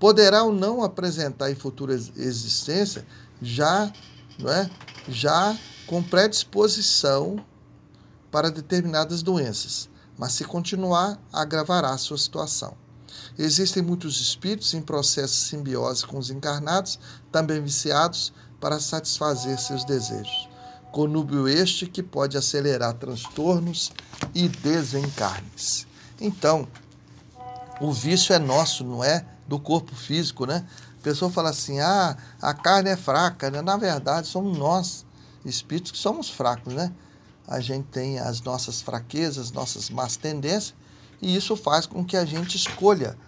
Poderá 0.00 0.42
ou 0.42 0.52
não 0.52 0.82
apresentar 0.82 1.52
em 1.52 1.54
futura 1.54 1.94
existência 1.94 3.06
já, 3.40 3.92
não 4.40 4.50
é? 4.50 4.68
Já 5.08 5.56
com 5.86 6.02
predisposição 6.02 7.36
para 8.28 8.50
determinadas 8.50 9.22
doenças, 9.22 9.88
mas 10.18 10.32
se 10.32 10.44
continuar, 10.44 11.16
agravará 11.32 11.96
sua 11.96 12.18
situação. 12.18 12.79
Existem 13.42 13.82
muitos 13.82 14.20
espíritos 14.20 14.74
em 14.74 14.82
processo 14.82 15.32
de 15.32 15.48
simbiose 15.48 16.06
com 16.06 16.18
os 16.18 16.30
encarnados, 16.30 16.98
também 17.32 17.62
viciados, 17.62 18.32
para 18.60 18.78
satisfazer 18.78 19.58
seus 19.58 19.82
desejos. 19.84 20.48
Conúbio 20.92 21.48
este 21.48 21.86
que 21.86 22.02
pode 22.02 22.36
acelerar 22.36 22.92
transtornos 22.94 23.92
e 24.34 24.46
desencarnes. 24.48 25.86
Então, 26.20 26.68
o 27.80 27.90
vício 27.92 28.34
é 28.34 28.38
nosso, 28.38 28.84
não 28.84 29.02
é 29.02 29.24
do 29.48 29.58
corpo 29.58 29.94
físico, 29.94 30.44
né? 30.44 30.66
A 30.98 31.02
pessoa 31.02 31.30
fala 31.30 31.48
assim: 31.48 31.80
ah, 31.80 32.18
a 32.42 32.52
carne 32.52 32.90
é 32.90 32.96
fraca. 32.96 33.50
Né? 33.50 33.62
Na 33.62 33.78
verdade, 33.78 34.26
somos 34.26 34.58
nós, 34.58 35.06
espíritos, 35.46 35.92
que 35.92 35.98
somos 35.98 36.28
fracos, 36.28 36.74
né? 36.74 36.92
a 37.50 37.58
gente 37.58 37.86
tem 37.86 38.18
as 38.20 38.40
nossas 38.42 38.80
fraquezas, 38.80 39.50
nossas 39.50 39.90
más 39.90 40.16
tendências, 40.16 40.72
e 41.20 41.34
isso 41.34 41.56
faz 41.56 41.84
com 41.84 42.04
que 42.04 42.16
a 42.16 42.24
gente 42.24 42.56
escolha 42.56 43.18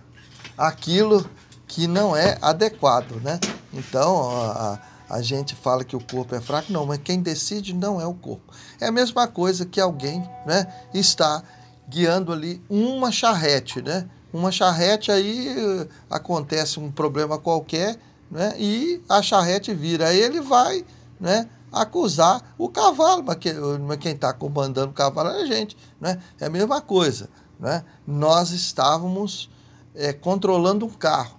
aquilo 0.66 1.28
que 1.66 1.86
não 1.86 2.16
é 2.16 2.38
adequado, 2.40 3.20
né? 3.22 3.40
Então, 3.72 4.30
a, 4.30 4.78
a 5.08 5.20
gente 5.20 5.56
fala 5.56 5.82
que 5.82 5.96
o 5.96 6.00
corpo 6.00 6.34
é 6.34 6.40
fraco, 6.40 6.72
não, 6.72 6.86
mas 6.86 7.00
quem 7.02 7.20
decide 7.20 7.74
não 7.74 8.00
é 8.00 8.06
o 8.06 8.14
corpo. 8.14 8.52
É 8.80 8.86
a 8.86 8.92
mesma 8.92 9.26
coisa 9.26 9.66
que 9.66 9.80
alguém, 9.80 10.20
né, 10.46 10.72
está 10.94 11.42
guiando 11.88 12.32
ali 12.32 12.62
uma 12.70 13.10
charrete, 13.10 13.82
né? 13.82 14.08
Uma 14.32 14.52
charrete 14.52 15.10
aí 15.10 15.88
acontece 16.08 16.78
um 16.78 16.90
problema 16.90 17.38
qualquer, 17.38 17.98
né? 18.30 18.54
E 18.56 19.02
a 19.08 19.20
charrete 19.20 19.74
vira, 19.74 20.08
aí 20.08 20.20
ele 20.20 20.40
vai, 20.40 20.84
né? 21.20 21.48
acusar 21.72 22.54
o 22.58 22.68
cavalo, 22.68 23.24
mas 23.24 23.96
quem 23.98 24.12
está 24.12 24.30
comandando 24.30 24.90
o 24.90 24.94
cavalo 24.94 25.30
é 25.30 25.42
a 25.42 25.46
gente. 25.46 25.74
Né? 25.98 26.20
É 26.38 26.44
a 26.44 26.50
mesma 26.50 26.82
coisa. 26.82 27.30
Né? 27.58 27.82
Nós 28.06 28.50
estávamos 28.50 29.48
é, 29.94 30.12
controlando 30.12 30.86
um 30.86 30.90
carro. 30.90 31.38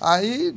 Aí 0.00 0.54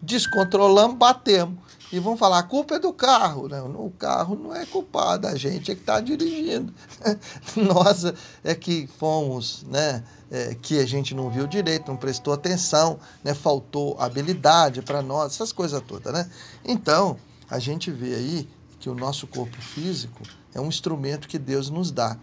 descontrolamos, 0.00 0.96
batemos. 0.96 1.64
E 1.92 2.00
vão 2.00 2.16
falar, 2.16 2.40
a 2.40 2.42
culpa 2.42 2.74
é 2.74 2.78
do 2.78 2.92
carro. 2.92 3.48
Né? 3.48 3.60
O 3.60 3.90
carro 3.90 4.34
não 4.34 4.54
é 4.54 4.66
culpado, 4.66 5.28
a 5.28 5.36
gente 5.36 5.70
é 5.70 5.74
que 5.74 5.80
está 5.80 6.00
dirigindo. 6.00 6.74
Nós 7.56 8.04
é 8.42 8.54
que 8.54 8.88
fomos, 8.98 9.64
né? 9.68 10.02
É, 10.30 10.56
que 10.60 10.80
a 10.80 10.86
gente 10.86 11.14
não 11.14 11.30
viu 11.30 11.46
direito, 11.46 11.86
não 11.86 11.96
prestou 11.96 12.34
atenção, 12.34 12.98
né? 13.22 13.32
faltou 13.32 13.96
habilidade 14.00 14.82
para 14.82 15.00
nós, 15.00 15.34
essas 15.34 15.52
coisas 15.52 15.80
todas. 15.82 16.12
Né? 16.12 16.28
Então, 16.64 17.16
a 17.48 17.60
gente 17.60 17.92
vê 17.92 18.14
aí 18.16 18.48
que 18.80 18.90
o 18.90 18.94
nosso 18.94 19.28
corpo 19.28 19.56
físico 19.62 20.22
é 20.52 20.60
um 20.60 20.66
instrumento 20.66 21.28
que 21.28 21.38
Deus 21.38 21.70
nos 21.70 21.92
dá, 21.92 22.16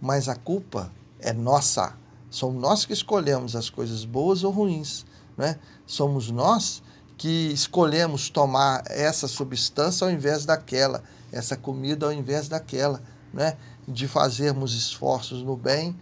mas 0.00 0.30
a 0.30 0.34
culpa 0.34 0.90
é 1.20 1.34
nossa. 1.34 1.94
Somos 2.30 2.60
nós 2.60 2.84
que 2.84 2.92
escolhemos 2.92 3.56
as 3.56 3.70
coisas 3.70 4.04
boas 4.04 4.44
ou 4.44 4.52
ruins, 4.52 5.04
né? 5.36 5.58
Somos 5.86 6.30
nós 6.30 6.82
que 7.16 7.52
escolhemos 7.52 8.28
tomar 8.28 8.82
essa 8.86 9.26
substância 9.26 10.06
ao 10.06 10.12
invés 10.12 10.44
daquela, 10.44 11.02
essa 11.32 11.56
comida 11.56 12.06
ao 12.06 12.12
invés 12.12 12.48
daquela, 12.48 13.02
né? 13.32 13.56
De 13.86 14.06
fazermos 14.06 14.74
esforços 14.74 15.42
no 15.42 15.56
bem 15.56 15.96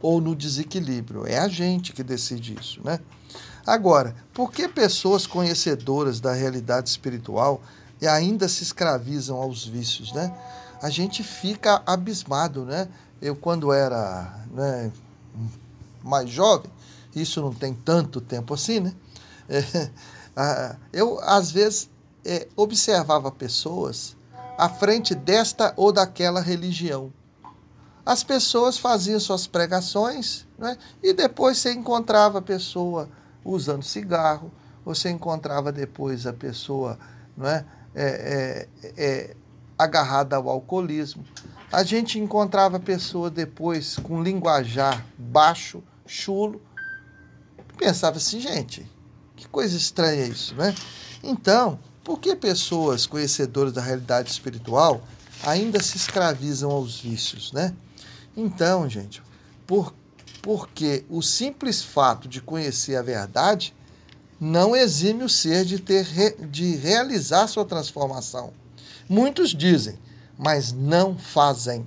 ou 0.00 0.20
no 0.20 0.34
desequilíbrio. 0.34 1.26
É 1.26 1.38
a 1.38 1.48
gente 1.48 1.92
que 1.92 2.02
decide 2.02 2.56
isso, 2.60 2.80
né? 2.84 3.00
Agora, 3.66 4.16
por 4.32 4.50
que 4.50 4.66
pessoas 4.66 5.26
conhecedoras 5.26 6.20
da 6.20 6.32
realidade 6.32 6.88
espiritual 6.88 7.60
ainda 8.06 8.48
se 8.48 8.62
escravizam 8.62 9.36
aos 9.36 9.66
vícios, 9.66 10.12
né? 10.12 10.34
A 10.80 10.90
gente 10.90 11.22
fica 11.22 11.82
abismado, 11.84 12.64
né? 12.64 12.88
Eu 13.20 13.34
quando 13.34 13.72
era 13.72 14.44
né, 14.52 14.92
mais 16.02 16.28
jovem 16.28 16.70
isso 17.14 17.40
não 17.40 17.52
tem 17.52 17.74
tanto 17.74 18.20
tempo 18.20 18.54
assim, 18.54 18.80
né? 18.80 18.94
É, 20.40 20.76
eu, 20.92 21.18
às 21.22 21.50
vezes, 21.50 21.90
é, 22.24 22.46
observava 22.54 23.28
pessoas 23.28 24.16
à 24.56 24.68
frente 24.68 25.12
desta 25.12 25.74
ou 25.76 25.90
daquela 25.90 26.40
religião. 26.40 27.12
As 28.06 28.22
pessoas 28.22 28.78
faziam 28.78 29.18
suas 29.18 29.48
pregações 29.48 30.46
né? 30.56 30.78
e 31.02 31.12
depois 31.12 31.58
você 31.58 31.72
encontrava 31.72 32.38
a 32.38 32.42
pessoa 32.42 33.08
usando 33.44 33.82
cigarro, 33.82 34.52
você 34.84 35.10
encontrava 35.10 35.72
depois 35.72 36.24
a 36.24 36.32
pessoa 36.32 36.96
não 37.36 37.48
é, 37.48 37.64
é, 37.96 38.68
é, 38.84 38.92
é 38.96 39.36
agarrada 39.78 40.36
ao 40.36 40.48
alcoolismo. 40.48 41.24
A 41.70 41.82
gente 41.82 42.18
encontrava 42.18 42.80
pessoa 42.80 43.30
depois 43.30 43.96
com 43.96 44.22
linguajar 44.22 45.04
baixo, 45.16 45.82
chulo. 46.06 46.60
Pensava 47.76 48.16
assim, 48.16 48.40
gente, 48.40 48.90
que 49.36 49.46
coisa 49.46 49.76
estranha 49.76 50.26
isso, 50.26 50.54
né? 50.54 50.74
Então, 51.22 51.78
por 52.02 52.18
que 52.18 52.34
pessoas 52.34 53.06
conhecedoras 53.06 53.72
da 53.72 53.82
realidade 53.82 54.30
espiritual 54.30 55.02
ainda 55.44 55.82
se 55.82 55.96
escravizam 55.96 56.70
aos 56.70 57.00
vícios, 57.00 57.52
né? 57.52 57.74
Então, 58.36 58.88
gente, 58.88 59.22
por, 59.66 59.94
porque 60.40 61.04
o 61.10 61.20
simples 61.22 61.82
fato 61.82 62.26
de 62.26 62.40
conhecer 62.40 62.96
a 62.96 63.02
verdade 63.02 63.74
não 64.40 64.74
exime 64.74 65.24
o 65.24 65.28
ser 65.28 65.64
de, 65.64 65.78
ter, 65.78 66.06
de 66.46 66.76
realizar 66.76 67.46
sua 67.48 67.64
transformação. 67.64 68.52
Muitos 69.08 69.54
dizem, 69.54 69.98
mas 70.36 70.70
não 70.70 71.16
fazem. 71.16 71.86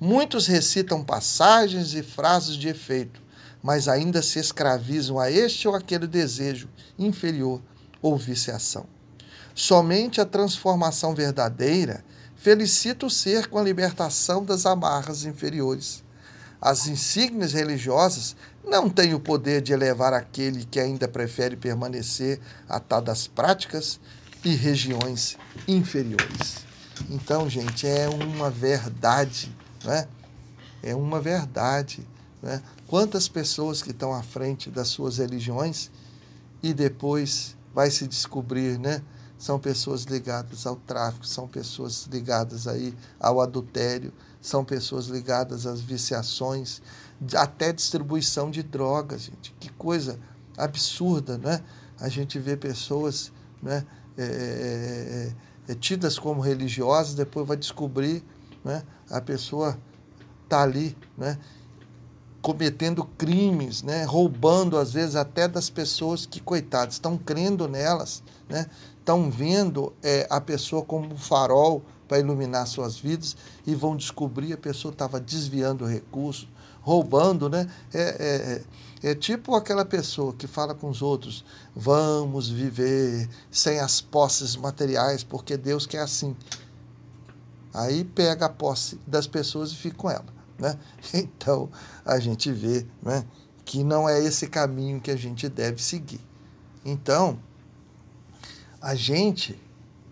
Muitos 0.00 0.46
recitam 0.46 1.04
passagens 1.04 1.92
e 1.92 2.02
frases 2.02 2.56
de 2.56 2.68
efeito, 2.68 3.20
mas 3.62 3.86
ainda 3.86 4.22
se 4.22 4.38
escravizam 4.38 5.18
a 5.18 5.30
este 5.30 5.68
ou 5.68 5.74
aquele 5.74 6.06
desejo 6.06 6.68
inferior 6.98 7.60
ou 8.00 8.16
viciação. 8.16 8.86
Somente 9.54 10.22
a 10.22 10.24
transformação 10.24 11.14
verdadeira 11.14 12.02
felicita 12.34 13.04
o 13.04 13.10
ser 13.10 13.48
com 13.48 13.58
a 13.58 13.62
libertação 13.62 14.42
das 14.42 14.64
amarras 14.64 15.24
inferiores. 15.24 16.02
As 16.60 16.86
insígnias 16.86 17.52
religiosas 17.52 18.34
não 18.64 18.88
têm 18.88 19.12
o 19.12 19.20
poder 19.20 19.60
de 19.60 19.72
elevar 19.72 20.14
aquele 20.14 20.64
que 20.64 20.80
ainda 20.80 21.06
prefere 21.06 21.56
permanecer 21.56 22.40
atado 22.68 23.10
às 23.10 23.26
práticas 23.26 24.00
e 24.44 24.54
regiões 24.54 25.36
inferiores. 25.66 26.66
Então, 27.10 27.48
gente, 27.48 27.86
é 27.86 28.08
uma 28.08 28.50
verdade, 28.50 29.54
né? 29.84 30.06
É 30.82 30.94
uma 30.94 31.20
verdade 31.20 32.06
né? 32.42 32.62
Quantas 32.86 33.28
pessoas 33.28 33.82
que 33.82 33.90
estão 33.90 34.12
à 34.12 34.22
frente 34.22 34.70
das 34.70 34.88
suas 34.88 35.18
religiões 35.18 35.90
e 36.62 36.72
depois 36.72 37.56
vai 37.74 37.90
se 37.90 38.06
descobrir, 38.06 38.78
né? 38.78 39.02
São 39.38 39.58
pessoas 39.58 40.02
ligadas 40.04 40.66
ao 40.66 40.76
tráfico, 40.76 41.26
são 41.26 41.46
pessoas 41.46 42.08
ligadas 42.10 42.66
aí 42.66 42.94
ao 43.20 43.40
adultério, 43.40 44.12
são 44.40 44.64
pessoas 44.64 45.06
ligadas 45.06 45.64
às 45.64 45.80
viciações, 45.80 46.80
até 47.36 47.72
distribuição 47.72 48.50
de 48.50 48.62
drogas, 48.62 49.22
gente. 49.22 49.54
Que 49.60 49.68
coisa 49.70 50.18
absurda, 50.56 51.38
né? 51.38 51.62
A 52.00 52.08
gente 52.08 52.38
vê 52.38 52.56
pessoas, 52.56 53.32
né? 53.62 53.84
É, 54.18 54.22
é, 54.22 55.32
é, 55.68 55.72
é 55.72 55.74
tidas 55.74 56.18
como 56.18 56.40
religiosas, 56.40 57.14
depois 57.14 57.46
vai 57.46 57.56
descobrir, 57.56 58.22
né? 58.64 58.82
A 59.08 59.20
pessoa 59.20 59.78
tá 60.48 60.62
ali, 60.62 60.96
né? 61.16 61.38
cometendo 62.40 63.04
crimes, 63.04 63.82
né? 63.82 64.04
roubando 64.04 64.78
às 64.78 64.92
vezes 64.92 65.16
até 65.16 65.48
das 65.48 65.68
pessoas 65.68 66.24
que, 66.24 66.40
coitadas, 66.40 66.94
estão 66.94 67.18
crendo 67.18 67.68
nelas, 67.68 68.22
né? 68.48 68.66
estão 68.98 69.30
vendo 69.30 69.92
é, 70.02 70.26
a 70.30 70.40
pessoa 70.40 70.82
como 70.82 71.12
um 71.12 71.16
farol 71.16 71.82
para 72.06 72.18
iluminar 72.18 72.66
suas 72.66 72.96
vidas 72.96 73.36
e 73.66 73.74
vão 73.74 73.96
descobrir 73.96 74.52
a 74.52 74.56
pessoa 74.56 74.92
estava 74.92 75.20
desviando 75.20 75.84
recursos, 75.84 76.48
roubando, 76.80 77.48
né? 77.48 77.68
É, 77.92 78.62
é, 79.02 79.10
é, 79.10 79.14
tipo 79.14 79.54
aquela 79.54 79.84
pessoa 79.84 80.32
que 80.32 80.46
fala 80.46 80.74
com 80.74 80.88
os 80.88 81.02
outros: 81.02 81.44
vamos 81.74 82.48
viver 82.48 83.28
sem 83.50 83.78
as 83.80 84.00
posses 84.00 84.56
materiais, 84.56 85.22
porque 85.22 85.56
Deus 85.56 85.86
quer 85.86 86.00
assim. 86.00 86.36
Aí 87.72 88.04
pega 88.04 88.46
a 88.46 88.48
posse 88.48 88.98
das 89.06 89.26
pessoas 89.26 89.70
e 89.70 89.76
fica 89.76 89.96
com 89.96 90.10
ela. 90.10 90.26
Né? 90.58 90.76
Então, 91.14 91.70
a 92.04 92.18
gente 92.18 92.50
vê 92.50 92.86
né, 93.02 93.24
que 93.64 93.84
não 93.84 94.08
é 94.08 94.20
esse 94.22 94.48
caminho 94.48 95.00
que 95.00 95.10
a 95.10 95.16
gente 95.16 95.48
deve 95.48 95.82
seguir. 95.82 96.20
Então, 96.84 97.38
a 98.80 98.94
gente 98.94 99.58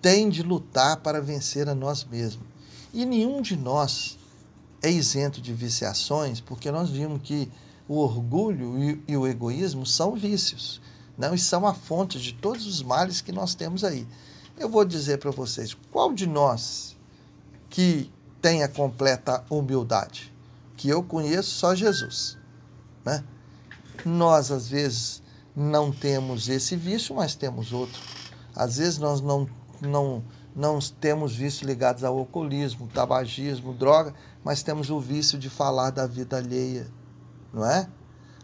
tem 0.01 0.29
de 0.29 0.43
lutar 0.43 0.99
para 0.99 1.21
vencer 1.21 1.69
a 1.69 1.75
nós 1.75 2.05
mesmos. 2.05 2.47
E 2.93 3.05
nenhum 3.05 3.43
de 3.43 3.57
nós 3.57 4.19
é 4.83 4.91
isento 4.91 5.41
de 5.41 5.53
viciações, 5.53 6.41
porque 6.41 6.71
nós 6.71 6.91
vimos 6.91 7.21
que 7.23 7.51
o 7.89 7.99
orgulho 7.99 8.79
e, 8.79 9.03
e 9.09 9.17
o 9.17 9.27
egoísmo 9.27 9.87
são 9.87 10.15
vícios, 10.15 10.81
não? 11.17 11.35
e 11.35 11.39
são 11.39 11.67
a 11.67 11.75
fonte 11.75 12.21
de 12.21 12.33
todos 12.33 12.67
os 12.67 12.83
males 12.83 13.21
que 13.21 13.33
nós 13.33 13.55
temos 13.55 13.85
aí. 13.85 14.07
Eu 14.59 14.69
vou 14.69 14.85
dizer 14.85 15.19
para 15.19 15.31
vocês, 15.31 15.77
qual 15.91 16.13
de 16.13 16.27
nós 16.27 16.97
que 17.69 18.11
tem 18.41 18.63
a 18.63 18.69
completa 18.69 19.45
humildade? 19.51 20.33
que 20.77 20.89
eu 20.89 21.03
conheço 21.03 21.51
só 21.51 21.75
Jesus. 21.75 22.37
Né? 23.05 23.25
Nós, 24.05 24.51
às 24.51 24.69
vezes, 24.69 25.23
não 25.55 25.91
temos 25.91 26.49
esse 26.49 26.77
vício, 26.77 27.15
mas 27.15 27.35
temos 27.35 27.73
outro. 27.73 28.01
Às 28.55 28.77
vezes, 28.77 28.99
nós 28.99 29.21
não, 29.21 29.49
não, 29.81 30.23
não 30.55 30.79
temos 31.01 31.35
vícios 31.35 31.63
ligados 31.63 32.05
ao 32.05 32.19
alcoolismo, 32.19 32.89
tabagismo, 32.89 33.73
droga, 33.73 34.15
mas 34.47 34.63
temos 34.63 34.91
o 34.91 35.01
vício 35.01 35.37
de 35.37 35.51
falar 35.51 35.91
da 35.91 36.07
vida 36.07 36.37
alheia, 36.37 36.87
não 37.53 37.67
é? 37.69 37.89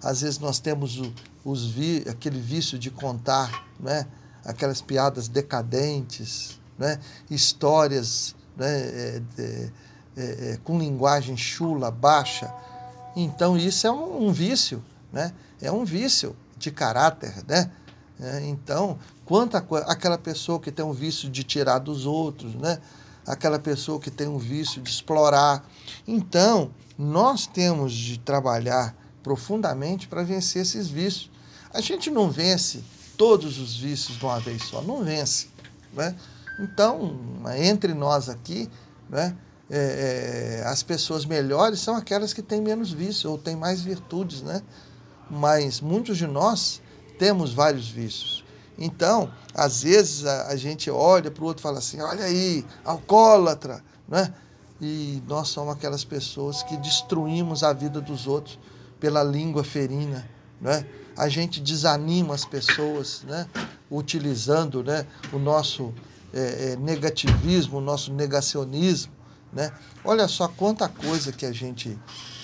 Às 0.02 0.22
vezes, 0.22 0.40
nós 0.40 0.58
temos 0.58 0.98
o, 0.98 1.14
os 1.44 1.64
vi, 1.64 2.04
aquele 2.10 2.40
vício 2.40 2.76
de 2.76 2.90
contar, 2.90 3.68
não 3.78 3.88
é? 3.88 4.04
aquelas 4.44 4.80
piadas 4.82 5.28
decadentes, 5.28 6.60
né? 6.76 6.98
histórias 7.30 8.34
né? 8.56 8.66
É, 8.68 9.22
é, 9.38 9.70
é, 10.16 10.58
com 10.64 10.76
linguagem 10.76 11.36
chula, 11.36 11.88
baixa. 11.88 12.52
Então 13.14 13.56
isso 13.56 13.86
é 13.86 13.92
um, 13.92 14.26
um, 14.26 14.32
vício, 14.32 14.82
né? 15.12 15.32
É 15.60 15.70
um 15.70 15.84
vício 15.84 16.34
de 16.58 16.72
caráter, 16.72 17.32
né? 17.46 17.70
É, 18.18 18.40
então, 18.46 18.98
quanto 19.24 19.56
aquela 19.56 20.18
pessoa 20.18 20.58
que 20.58 20.72
tem 20.72 20.84
um 20.84 20.92
vício 20.92 21.30
de 21.30 21.44
tirar 21.44 21.78
dos 21.78 22.06
outros, 22.06 22.56
né? 22.56 22.80
Aquela 23.26 23.58
pessoa 23.58 24.00
que 24.00 24.10
tem 24.10 24.26
um 24.26 24.38
vício 24.38 24.80
de 24.82 24.90
explorar. 24.90 25.64
Então, 26.06 26.72
nós 26.98 27.46
temos 27.46 27.92
de 27.92 28.18
trabalhar 28.18 28.96
profundamente 29.22 30.08
para 30.08 30.22
vencer 30.22 30.62
esses 30.62 30.88
vícios. 30.88 31.30
A 31.72 31.80
gente 31.80 32.10
não 32.10 32.30
vence 32.30 32.82
todos 33.16 33.58
os 33.58 33.76
vícios 33.76 34.18
de 34.18 34.24
uma 34.24 34.40
vez 34.40 34.62
só, 34.64 34.82
não 34.82 35.04
vence, 35.04 35.48
né? 35.92 36.14
Então, 36.58 37.16
entre 37.56 37.94
nós 37.94 38.28
aqui, 38.28 38.68
né? 39.08 39.36
é, 39.72 40.60
é, 40.60 40.68
as 40.68 40.82
pessoas 40.82 41.24
melhores 41.24 41.80
são 41.80 41.96
aquelas 41.96 42.34
que 42.34 42.42
têm 42.42 42.60
menos 42.60 42.92
vícios 42.92 43.24
ou 43.24 43.38
têm 43.38 43.56
mais 43.56 43.80
virtudes, 43.80 44.42
né? 44.42 44.60
Mas 45.30 45.80
muitos 45.80 46.18
de 46.18 46.26
nós 46.26 46.82
temos 47.18 47.54
vários 47.54 47.88
vícios. 47.88 48.44
Então, 48.78 49.30
às 49.54 49.82
vezes 49.82 50.24
a, 50.26 50.48
a 50.48 50.56
gente 50.56 50.90
olha 50.90 51.30
para 51.30 51.42
o 51.42 51.46
outro 51.46 51.60
e 51.60 51.62
fala 51.62 51.78
assim: 51.78 52.00
olha 52.00 52.24
aí, 52.24 52.64
alcoólatra, 52.84 53.82
né? 54.08 54.32
E 54.80 55.22
nós 55.28 55.48
somos 55.48 55.74
aquelas 55.74 56.04
pessoas 56.04 56.62
que 56.62 56.76
destruímos 56.76 57.62
a 57.62 57.72
vida 57.72 58.00
dos 58.00 58.26
outros 58.26 58.58
pela 58.98 59.22
língua 59.22 59.62
ferina, 59.62 60.28
né? 60.60 60.86
A 61.16 61.28
gente 61.28 61.60
desanima 61.60 62.34
as 62.34 62.44
pessoas, 62.44 63.22
né? 63.24 63.46
Utilizando, 63.90 64.82
né? 64.82 65.06
O 65.32 65.38
nosso 65.38 65.92
é, 66.32 66.72
é, 66.72 66.76
negativismo, 66.76 67.78
o 67.78 67.80
nosso 67.80 68.12
negacionismo 68.12 69.12
né? 69.52 69.70
Olha 70.04 70.26
só 70.26 70.48
quanta 70.48 70.88
coisa 70.88 71.30
que 71.30 71.44
a 71.44 71.52
gente 71.52 71.98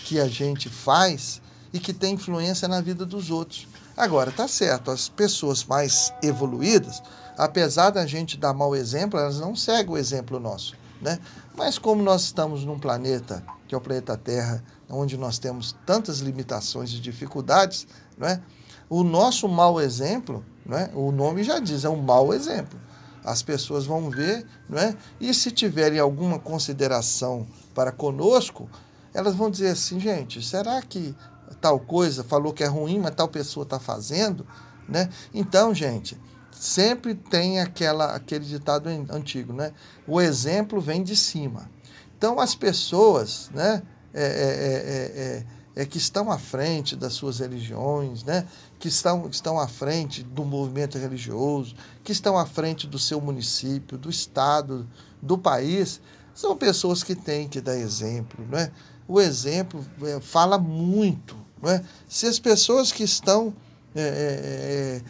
que 0.04 0.20
a 0.20 0.28
gente 0.28 0.68
faz 0.68 1.40
e 1.72 1.78
que 1.78 1.92
tem 1.92 2.14
influência 2.14 2.66
na 2.66 2.80
vida 2.80 3.04
dos 3.04 3.30
outros. 3.30 3.66
Agora, 3.98 4.30
tá 4.30 4.46
certo, 4.46 4.92
as 4.92 5.08
pessoas 5.08 5.64
mais 5.64 6.14
evoluídas, 6.22 7.02
apesar 7.36 7.90
da 7.90 8.06
gente 8.06 8.38
dar 8.38 8.54
mau 8.54 8.76
exemplo, 8.76 9.18
elas 9.18 9.40
não 9.40 9.56
seguem 9.56 9.92
o 9.92 9.98
exemplo 9.98 10.38
nosso, 10.38 10.76
né? 11.02 11.18
Mas 11.56 11.78
como 11.78 12.00
nós 12.00 12.22
estamos 12.22 12.64
num 12.64 12.78
planeta, 12.78 13.44
que 13.66 13.74
é 13.74 13.78
o 13.78 13.80
planeta 13.80 14.16
Terra, 14.16 14.62
onde 14.88 15.16
nós 15.16 15.40
temos 15.40 15.74
tantas 15.84 16.20
limitações 16.20 16.92
e 16.92 17.00
dificuldades, 17.00 17.88
né? 18.16 18.40
O 18.88 19.02
nosso 19.02 19.48
mau 19.48 19.80
exemplo, 19.80 20.46
né? 20.64 20.90
O 20.94 21.10
nome 21.10 21.42
já 21.42 21.58
diz, 21.58 21.84
é 21.84 21.88
um 21.88 22.00
mau 22.00 22.32
exemplo 22.32 22.78
as 23.24 23.42
pessoas 23.42 23.84
vão 23.84 24.08
ver, 24.08 24.46
não 24.66 24.78
é? 24.78 24.96
E 25.20 25.34
se 25.34 25.50
tiverem 25.50 25.98
alguma 25.98 26.38
consideração 26.38 27.46
para 27.74 27.92
conosco, 27.92 28.70
elas 29.12 29.34
vão 29.34 29.50
dizer 29.50 29.70
assim, 29.70 30.00
gente, 30.00 30.40
será 30.40 30.80
que 30.80 31.14
tal 31.60 31.78
coisa, 31.80 32.24
falou 32.24 32.52
que 32.52 32.62
é 32.62 32.66
ruim, 32.66 32.98
mas 32.98 33.14
tal 33.14 33.28
pessoa 33.28 33.64
está 33.64 33.78
fazendo, 33.78 34.46
né? 34.88 35.08
Então, 35.32 35.74
gente, 35.74 36.18
sempre 36.52 37.14
tem 37.14 37.60
aquela, 37.60 38.14
aquele 38.14 38.44
ditado 38.44 38.88
antigo, 39.10 39.52
né? 39.52 39.72
O 40.06 40.20
exemplo 40.20 40.80
vem 40.80 41.02
de 41.02 41.16
cima. 41.16 41.70
Então, 42.16 42.40
as 42.40 42.54
pessoas, 42.54 43.50
né? 43.54 43.82
É, 44.14 44.24
é, 44.24 45.44
é, 45.76 45.82
é, 45.82 45.86
que 45.86 45.98
estão 45.98 46.30
à 46.30 46.38
frente 46.38 46.96
das 46.96 47.12
suas 47.12 47.38
religiões, 47.38 48.24
né? 48.24 48.48
que 48.78 48.88
estão, 48.88 49.28
estão 49.28 49.60
à 49.60 49.68
frente 49.68 50.24
do 50.24 50.44
movimento 50.44 50.98
religioso, 50.98 51.76
que 52.02 52.10
estão 52.10 52.36
à 52.36 52.46
frente 52.46 52.86
do 52.86 52.98
seu 52.98 53.20
município, 53.20 53.98
do 53.98 54.10
estado, 54.10 54.88
do 55.22 55.36
país, 55.38 56.00
são 56.34 56.56
pessoas 56.56 57.04
que 57.04 57.14
têm 57.14 57.46
que 57.48 57.60
dar 57.60 57.76
exemplo. 57.76 58.44
Né? 58.48 58.72
O 59.06 59.20
exemplo 59.20 59.84
fala 60.20 60.58
muito. 60.58 61.36
Né? 61.62 61.84
Se 62.08 62.26
as 62.26 62.38
pessoas 62.38 62.92
que 62.92 63.02
estão 63.02 63.54
é, 63.94 64.00
é, 64.00 64.04
é, 64.04 65.02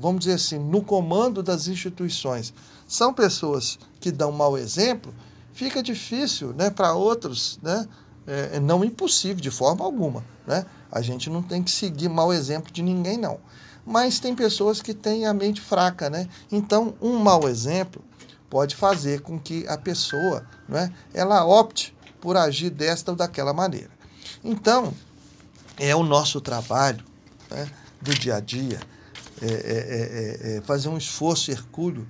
vamos 0.00 0.20
dizer 0.20 0.34
assim, 0.34 0.58
no 0.58 0.82
comando 0.82 1.42
das 1.42 1.68
instituições, 1.68 2.52
são 2.86 3.14
pessoas 3.14 3.78
que 4.00 4.10
dão 4.10 4.32
mau 4.32 4.58
exemplo, 4.58 5.14
fica 5.52 5.82
difícil 5.82 6.52
né, 6.52 6.68
para 6.68 6.94
outros, 6.94 7.58
né, 7.62 7.88
é, 8.26 8.60
não 8.60 8.84
impossível 8.84 9.40
de 9.40 9.50
forma 9.50 9.84
alguma. 9.84 10.24
Né? 10.46 10.66
A 10.90 11.00
gente 11.00 11.30
não 11.30 11.42
tem 11.42 11.62
que 11.62 11.70
seguir 11.70 12.08
mau 12.08 12.32
exemplo 12.32 12.72
de 12.72 12.82
ninguém, 12.82 13.16
não. 13.16 13.38
Mas 13.84 14.20
tem 14.20 14.34
pessoas 14.34 14.82
que 14.82 14.94
têm 14.94 15.26
a 15.26 15.34
mente 15.34 15.60
fraca, 15.60 16.08
né? 16.08 16.28
Então, 16.52 16.94
um 17.00 17.18
mau 17.18 17.48
exemplo 17.48 18.00
pode 18.48 18.76
fazer 18.76 19.22
com 19.22 19.40
que 19.40 19.66
a 19.66 19.76
pessoa, 19.76 20.46
né, 20.68 20.92
ela 21.12 21.44
opte 21.44 21.96
por 22.20 22.36
agir 22.36 22.70
desta 22.70 23.10
ou 23.10 23.16
daquela 23.16 23.52
maneira. 23.52 23.90
Então, 24.44 24.92
é 25.78 25.94
o 25.94 26.02
nosso 26.02 26.40
trabalho, 26.40 27.04
né, 27.50 27.68
do 28.00 28.14
dia 28.14 28.36
a 28.36 28.40
dia, 28.40 28.80
é, 29.40 29.46
é, 29.46 29.50
é, 29.50 30.54
é, 30.54 30.56
é 30.56 30.60
fazer 30.62 30.88
um 30.88 30.96
esforço 30.96 31.50
hercúleo 31.50 32.06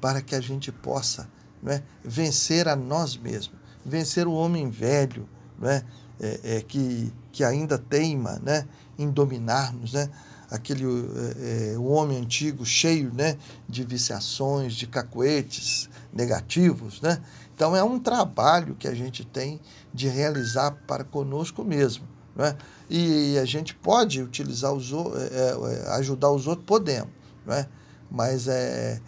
para 0.00 0.20
que 0.20 0.34
a 0.34 0.40
gente 0.40 0.70
possa 0.70 1.28
né, 1.62 1.82
vencer 2.04 2.68
a 2.68 2.76
nós 2.76 3.16
mesmos, 3.16 3.58
vencer 3.84 4.26
o 4.26 4.32
homem 4.32 4.70
velho, 4.70 5.28
né, 5.58 5.82
é, 6.20 6.62
que, 6.62 7.12
que 7.32 7.44
ainda 7.44 7.78
teima 7.78 8.40
né, 8.42 8.66
em 8.98 9.10
dominar-nos, 9.10 9.92
né, 9.92 10.08
aquele 10.50 10.86
o 10.86 11.86
homem 11.86 12.18
antigo 12.18 12.64
cheio 12.64 13.12
né, 13.12 13.36
de 13.68 13.84
viciações, 13.84 14.74
de 14.74 14.86
cacoetes 14.86 15.90
negativos. 16.12 17.00
Né? 17.00 17.20
Então 17.54 17.74
é 17.74 17.82
um 17.82 17.98
trabalho 17.98 18.76
que 18.76 18.86
a 18.86 18.94
gente 18.94 19.24
tem 19.24 19.60
de 19.92 20.08
realizar 20.08 20.70
para 20.86 21.02
conosco 21.02 21.64
mesmo. 21.64 22.15
Né? 22.36 22.56
E 22.88 23.38
a 23.38 23.44
gente 23.44 23.74
pode 23.74 24.22
utilizar 24.22 24.72
os 24.72 24.92
é, 24.92 25.86
é, 25.86 25.90
ajudar 25.96 26.30
os 26.30 26.46
outros, 26.46 26.66
podemos, 26.66 27.10
né? 27.46 27.66
mas 28.10 28.46
é, 28.46 29.00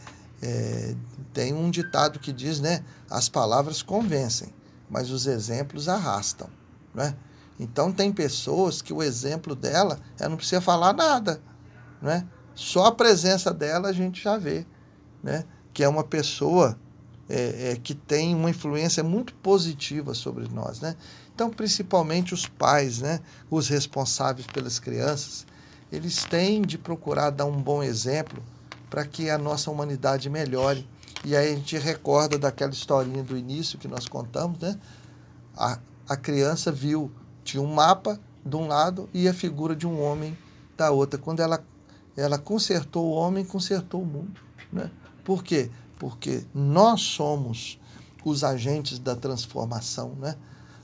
é, 0.43 0.95
tem 1.33 1.53
um 1.53 1.71
ditado 1.71 2.19
que 2.19 2.33
diz, 2.33 2.59
né? 2.61 2.83
As 3.11 3.29
palavras 3.29 3.83
convencem, 3.83 4.49
mas 4.89 5.11
os 5.11 5.27
exemplos 5.27 5.89
arrastam, 5.89 6.49
né? 6.95 7.15
Então 7.61 7.93
tem 7.93 8.13
pessoas 8.13 8.81
que 8.81 8.93
o 8.93 9.03
exemplo 9.03 9.55
dela, 9.55 9.99
ela 10.19 10.31
não 10.31 10.37
precisa 10.37 10.61
falar 10.61 10.93
nada, 10.93 11.41
né? 12.01 12.27
Só 12.55 12.87
a 12.87 12.93
presença 12.93 13.53
dela 13.53 13.89
a 13.89 13.93
gente 13.93 14.23
já 14.23 14.37
vê, 14.37 14.67
né? 15.23 15.45
Que 15.73 15.85
é 15.85 15.89
uma 15.89 16.05
pessoa 16.05 16.79
é, 17.29 17.73
é, 17.73 17.77
que 17.77 17.95
tem 17.95 18.35
uma 18.35 18.51
influência 18.51 19.05
muito 19.05 19.35
positiva 19.35 20.15
sobre 20.15 20.49
nós, 20.49 20.81
né? 20.81 20.97
Então, 21.39 21.51
principalmente 21.51 22.35
os 22.35 22.49
pais, 22.49 22.99
né, 22.99 23.21
os 23.49 23.69
responsáveis 23.69 24.45
pelas 24.49 24.81
crianças, 24.81 25.47
eles 25.93 26.25
têm 26.25 26.63
de 26.63 26.77
procurar 26.77 27.31
dar 27.31 27.45
um 27.45 27.63
bom 27.63 27.81
exemplo 27.81 28.43
para 28.91 29.07
que 29.07 29.31
a 29.31 29.39
nossa 29.39 29.71
humanidade 29.71 30.29
melhore. 30.29 30.85
E 31.25 31.37
aí 31.37 31.53
a 31.53 31.55
gente 31.55 31.79
recorda 31.79 32.37
daquela 32.37 32.73
historinha 32.73 33.23
do 33.23 33.37
início 33.37 33.79
que 33.79 33.87
nós 33.87 34.09
contamos, 34.09 34.59
né? 34.59 34.77
A, 35.57 35.79
a 36.09 36.17
criança 36.17 36.73
viu, 36.73 37.09
tinha 37.45 37.63
um 37.63 37.73
mapa 37.73 38.19
de 38.45 38.57
um 38.57 38.67
lado 38.67 39.09
e 39.15 39.29
a 39.29 39.33
figura 39.33 39.77
de 39.77 39.87
um 39.87 40.03
homem 40.03 40.37
da 40.77 40.91
outra. 40.91 41.21
Quando 41.21 41.39
ela, 41.39 41.65
ela 42.17 42.37
consertou 42.37 43.11
o 43.11 43.13
homem, 43.13 43.45
consertou 43.45 44.03
o 44.03 44.07
mundo. 44.07 44.41
Né? 44.73 44.91
Por 45.23 45.45
quê? 45.45 45.71
Porque 46.01 46.45
nós 46.53 47.01
somos 47.01 47.79
os 48.25 48.43
agentes 48.43 48.99
da 48.99 49.15
transformação, 49.15 50.17
né? 50.19 50.35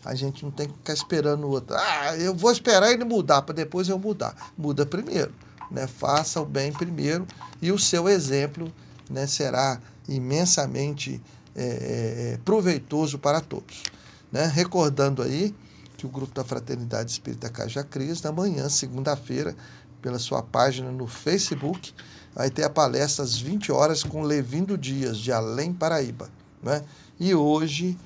A 0.05 0.15
gente 0.15 0.45
não 0.45 0.51
tem 0.51 0.69
que 0.69 0.75
ficar 0.75 0.93
esperando 0.93 1.45
o 1.47 1.51
outro. 1.51 1.77
Ah, 1.77 2.17
eu 2.17 2.35
vou 2.35 2.53
esperar 2.53 2.93
ele 2.93 3.05
mudar 3.05 3.43
para 3.43 3.55
depois 3.55 3.89
eu 3.89 3.99
mudar. 3.99 4.53
Muda 4.57 4.85
primeiro. 4.85 5.33
Né? 5.71 5.87
Faça 5.87 6.41
o 6.41 6.45
bem 6.45 6.73
primeiro 6.73 7.27
e 7.61 7.73
o 7.73 7.79
seu 7.79 8.09
exemplo 8.09 8.73
né, 9.09 9.27
será 9.27 9.81
imensamente 10.09 11.23
é, 11.57 12.35
é, 12.35 12.39
proveitoso 12.45 13.19
para 13.19 13.41
todos. 13.41 13.83
Né? 14.31 14.45
Recordando 14.47 15.23
aí 15.23 15.55
que 15.97 16.07
o 16.07 16.09
grupo 16.09 16.35
da 16.35 16.45
Fraternidade 16.45 17.11
Espírita 17.11 17.49
Caja 17.49 17.83
Cris, 17.83 18.21
na 18.21 18.33
manhã, 18.33 18.69
segunda-feira, 18.69 19.57
pela 20.03 20.19
sua 20.19 20.43
página 20.43 20.91
no 20.91 21.07
Facebook, 21.07 21.95
vai 22.35 22.51
ter 22.51 22.65
a 22.65 22.71
palestra 22.71 23.25
às 23.25 23.39
20 23.39 23.73
horas 23.73 24.03
com 24.03 24.23
Levindo 24.23 24.77
Dias, 24.77 25.17
de 25.17 25.33
Além 25.33 25.73
Paraíba. 25.73 26.29
Né? 26.63 26.83
E 27.19 27.35
hoje 27.35 27.97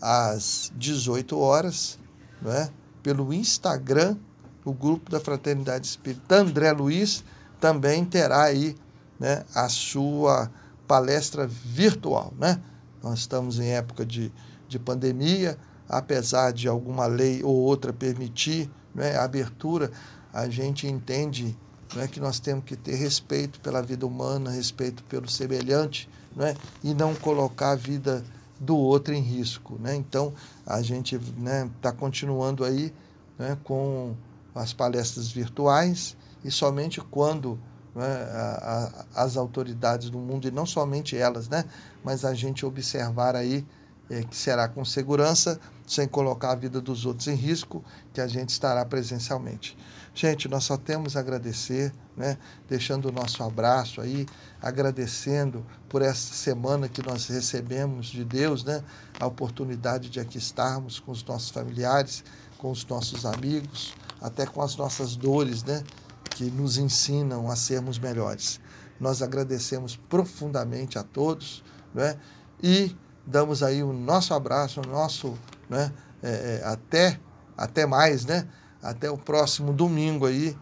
às 0.00 0.72
18 0.76 1.38
horas, 1.38 1.98
né, 2.40 2.70
pelo 3.02 3.32
Instagram, 3.32 4.16
o 4.64 4.72
grupo 4.72 5.10
da 5.10 5.18
Fraternidade 5.18 5.86
Espírita 5.86 6.36
André 6.36 6.72
Luiz 6.72 7.24
também 7.60 8.04
terá 8.04 8.44
aí 8.44 8.76
né, 9.18 9.44
a 9.54 9.68
sua 9.68 10.50
palestra 10.86 11.46
virtual. 11.46 12.32
Né? 12.38 12.60
Nós 13.02 13.20
estamos 13.20 13.58
em 13.58 13.68
época 13.68 14.04
de, 14.04 14.32
de 14.68 14.78
pandemia, 14.78 15.58
apesar 15.88 16.52
de 16.52 16.68
alguma 16.68 17.06
lei 17.06 17.42
ou 17.42 17.54
outra 17.54 17.92
permitir 17.92 18.70
né, 18.94 19.16
a 19.16 19.24
abertura, 19.24 19.90
a 20.32 20.48
gente 20.48 20.86
entende 20.86 21.56
né, 21.94 22.06
que 22.06 22.20
nós 22.20 22.38
temos 22.38 22.64
que 22.64 22.76
ter 22.76 22.96
respeito 22.96 23.60
pela 23.60 23.82
vida 23.82 24.06
humana, 24.06 24.50
respeito 24.50 25.02
pelo 25.04 25.28
semelhante, 25.28 26.08
né, 26.36 26.54
e 26.84 26.92
não 26.92 27.14
colocar 27.14 27.70
a 27.70 27.76
vida 27.76 28.22
do 28.58 28.76
outro 28.76 29.14
em 29.14 29.20
risco. 29.20 29.76
Né? 29.80 29.94
Então, 29.94 30.32
a 30.66 30.82
gente 30.82 31.16
está 31.16 31.32
né, 31.38 31.70
tá 31.80 31.92
continuando 31.92 32.64
aí 32.64 32.92
né, 33.38 33.56
com 33.64 34.14
as 34.54 34.72
palestras 34.72 35.30
virtuais 35.30 36.16
e 36.44 36.50
somente 36.50 37.00
quando 37.00 37.58
né, 37.94 38.06
a, 38.06 39.06
a, 39.14 39.22
as 39.24 39.36
autoridades 39.36 40.10
do 40.10 40.18
mundo, 40.18 40.46
e 40.46 40.50
não 40.50 40.66
somente 40.66 41.16
elas, 41.16 41.48
né, 41.48 41.64
mas 42.04 42.24
a 42.24 42.34
gente 42.34 42.64
observar 42.64 43.34
aí 43.34 43.66
é, 44.10 44.22
que 44.22 44.36
será 44.36 44.68
com 44.68 44.84
segurança, 44.84 45.60
sem 45.88 46.06
colocar 46.06 46.52
a 46.52 46.54
vida 46.54 46.80
dos 46.82 47.06
outros 47.06 47.26
em 47.28 47.34
risco, 47.34 47.82
que 48.12 48.20
a 48.20 48.26
gente 48.26 48.50
estará 48.50 48.84
presencialmente. 48.84 49.76
Gente, 50.14 50.46
nós 50.48 50.64
só 50.64 50.76
temos 50.76 51.16
a 51.16 51.20
agradecer, 51.20 51.92
né? 52.14 52.36
deixando 52.68 53.08
o 53.08 53.12
nosso 53.12 53.42
abraço 53.42 54.00
aí, 54.00 54.26
agradecendo 54.60 55.64
por 55.88 56.02
essa 56.02 56.34
semana 56.34 56.88
que 56.88 57.06
nós 57.06 57.26
recebemos 57.28 58.08
de 58.08 58.24
Deus, 58.24 58.64
né? 58.64 58.84
a 59.18 59.26
oportunidade 59.26 60.10
de 60.10 60.20
aqui 60.20 60.36
estarmos 60.36 61.00
com 61.00 61.10
os 61.10 61.24
nossos 61.24 61.48
familiares, 61.48 62.22
com 62.58 62.70
os 62.70 62.84
nossos 62.84 63.24
amigos, 63.24 63.94
até 64.20 64.44
com 64.44 64.60
as 64.60 64.76
nossas 64.76 65.16
dores, 65.16 65.64
né? 65.64 65.82
que 66.30 66.50
nos 66.50 66.76
ensinam 66.76 67.50
a 67.50 67.56
sermos 67.56 67.98
melhores. 67.98 68.60
Nós 69.00 69.22
agradecemos 69.22 69.96
profundamente 69.96 70.98
a 70.98 71.02
todos 71.02 71.64
né? 71.94 72.18
e 72.62 72.94
damos 73.24 73.62
aí 73.62 73.82
o 73.82 73.92
nosso 73.92 74.34
abraço, 74.34 74.80
o 74.80 74.86
nosso 74.86 75.38
né? 75.68 75.92
É, 76.22 76.60
é 76.62 76.66
até, 76.66 77.20
até 77.56 77.86
mais, 77.86 78.24
né? 78.24 78.48
Até 78.82 79.10
o 79.10 79.18
próximo 79.18 79.72
domingo 79.72 80.26
aí, 80.26 80.56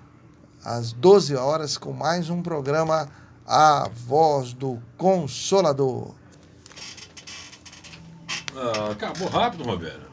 às 0.65 0.93
12 0.93 1.37
horas, 1.37 1.77
com 1.77 1.93
mais 1.93 2.31
um 2.31 2.43
programa 2.43 3.09
A 3.47 3.89
Voz 4.07 4.53
do 4.53 4.83
Consolador. 4.97 6.15
Ah, 8.57 8.91
acabou 8.93 9.29
rápido, 9.29 9.65
Roberto. 9.65 10.06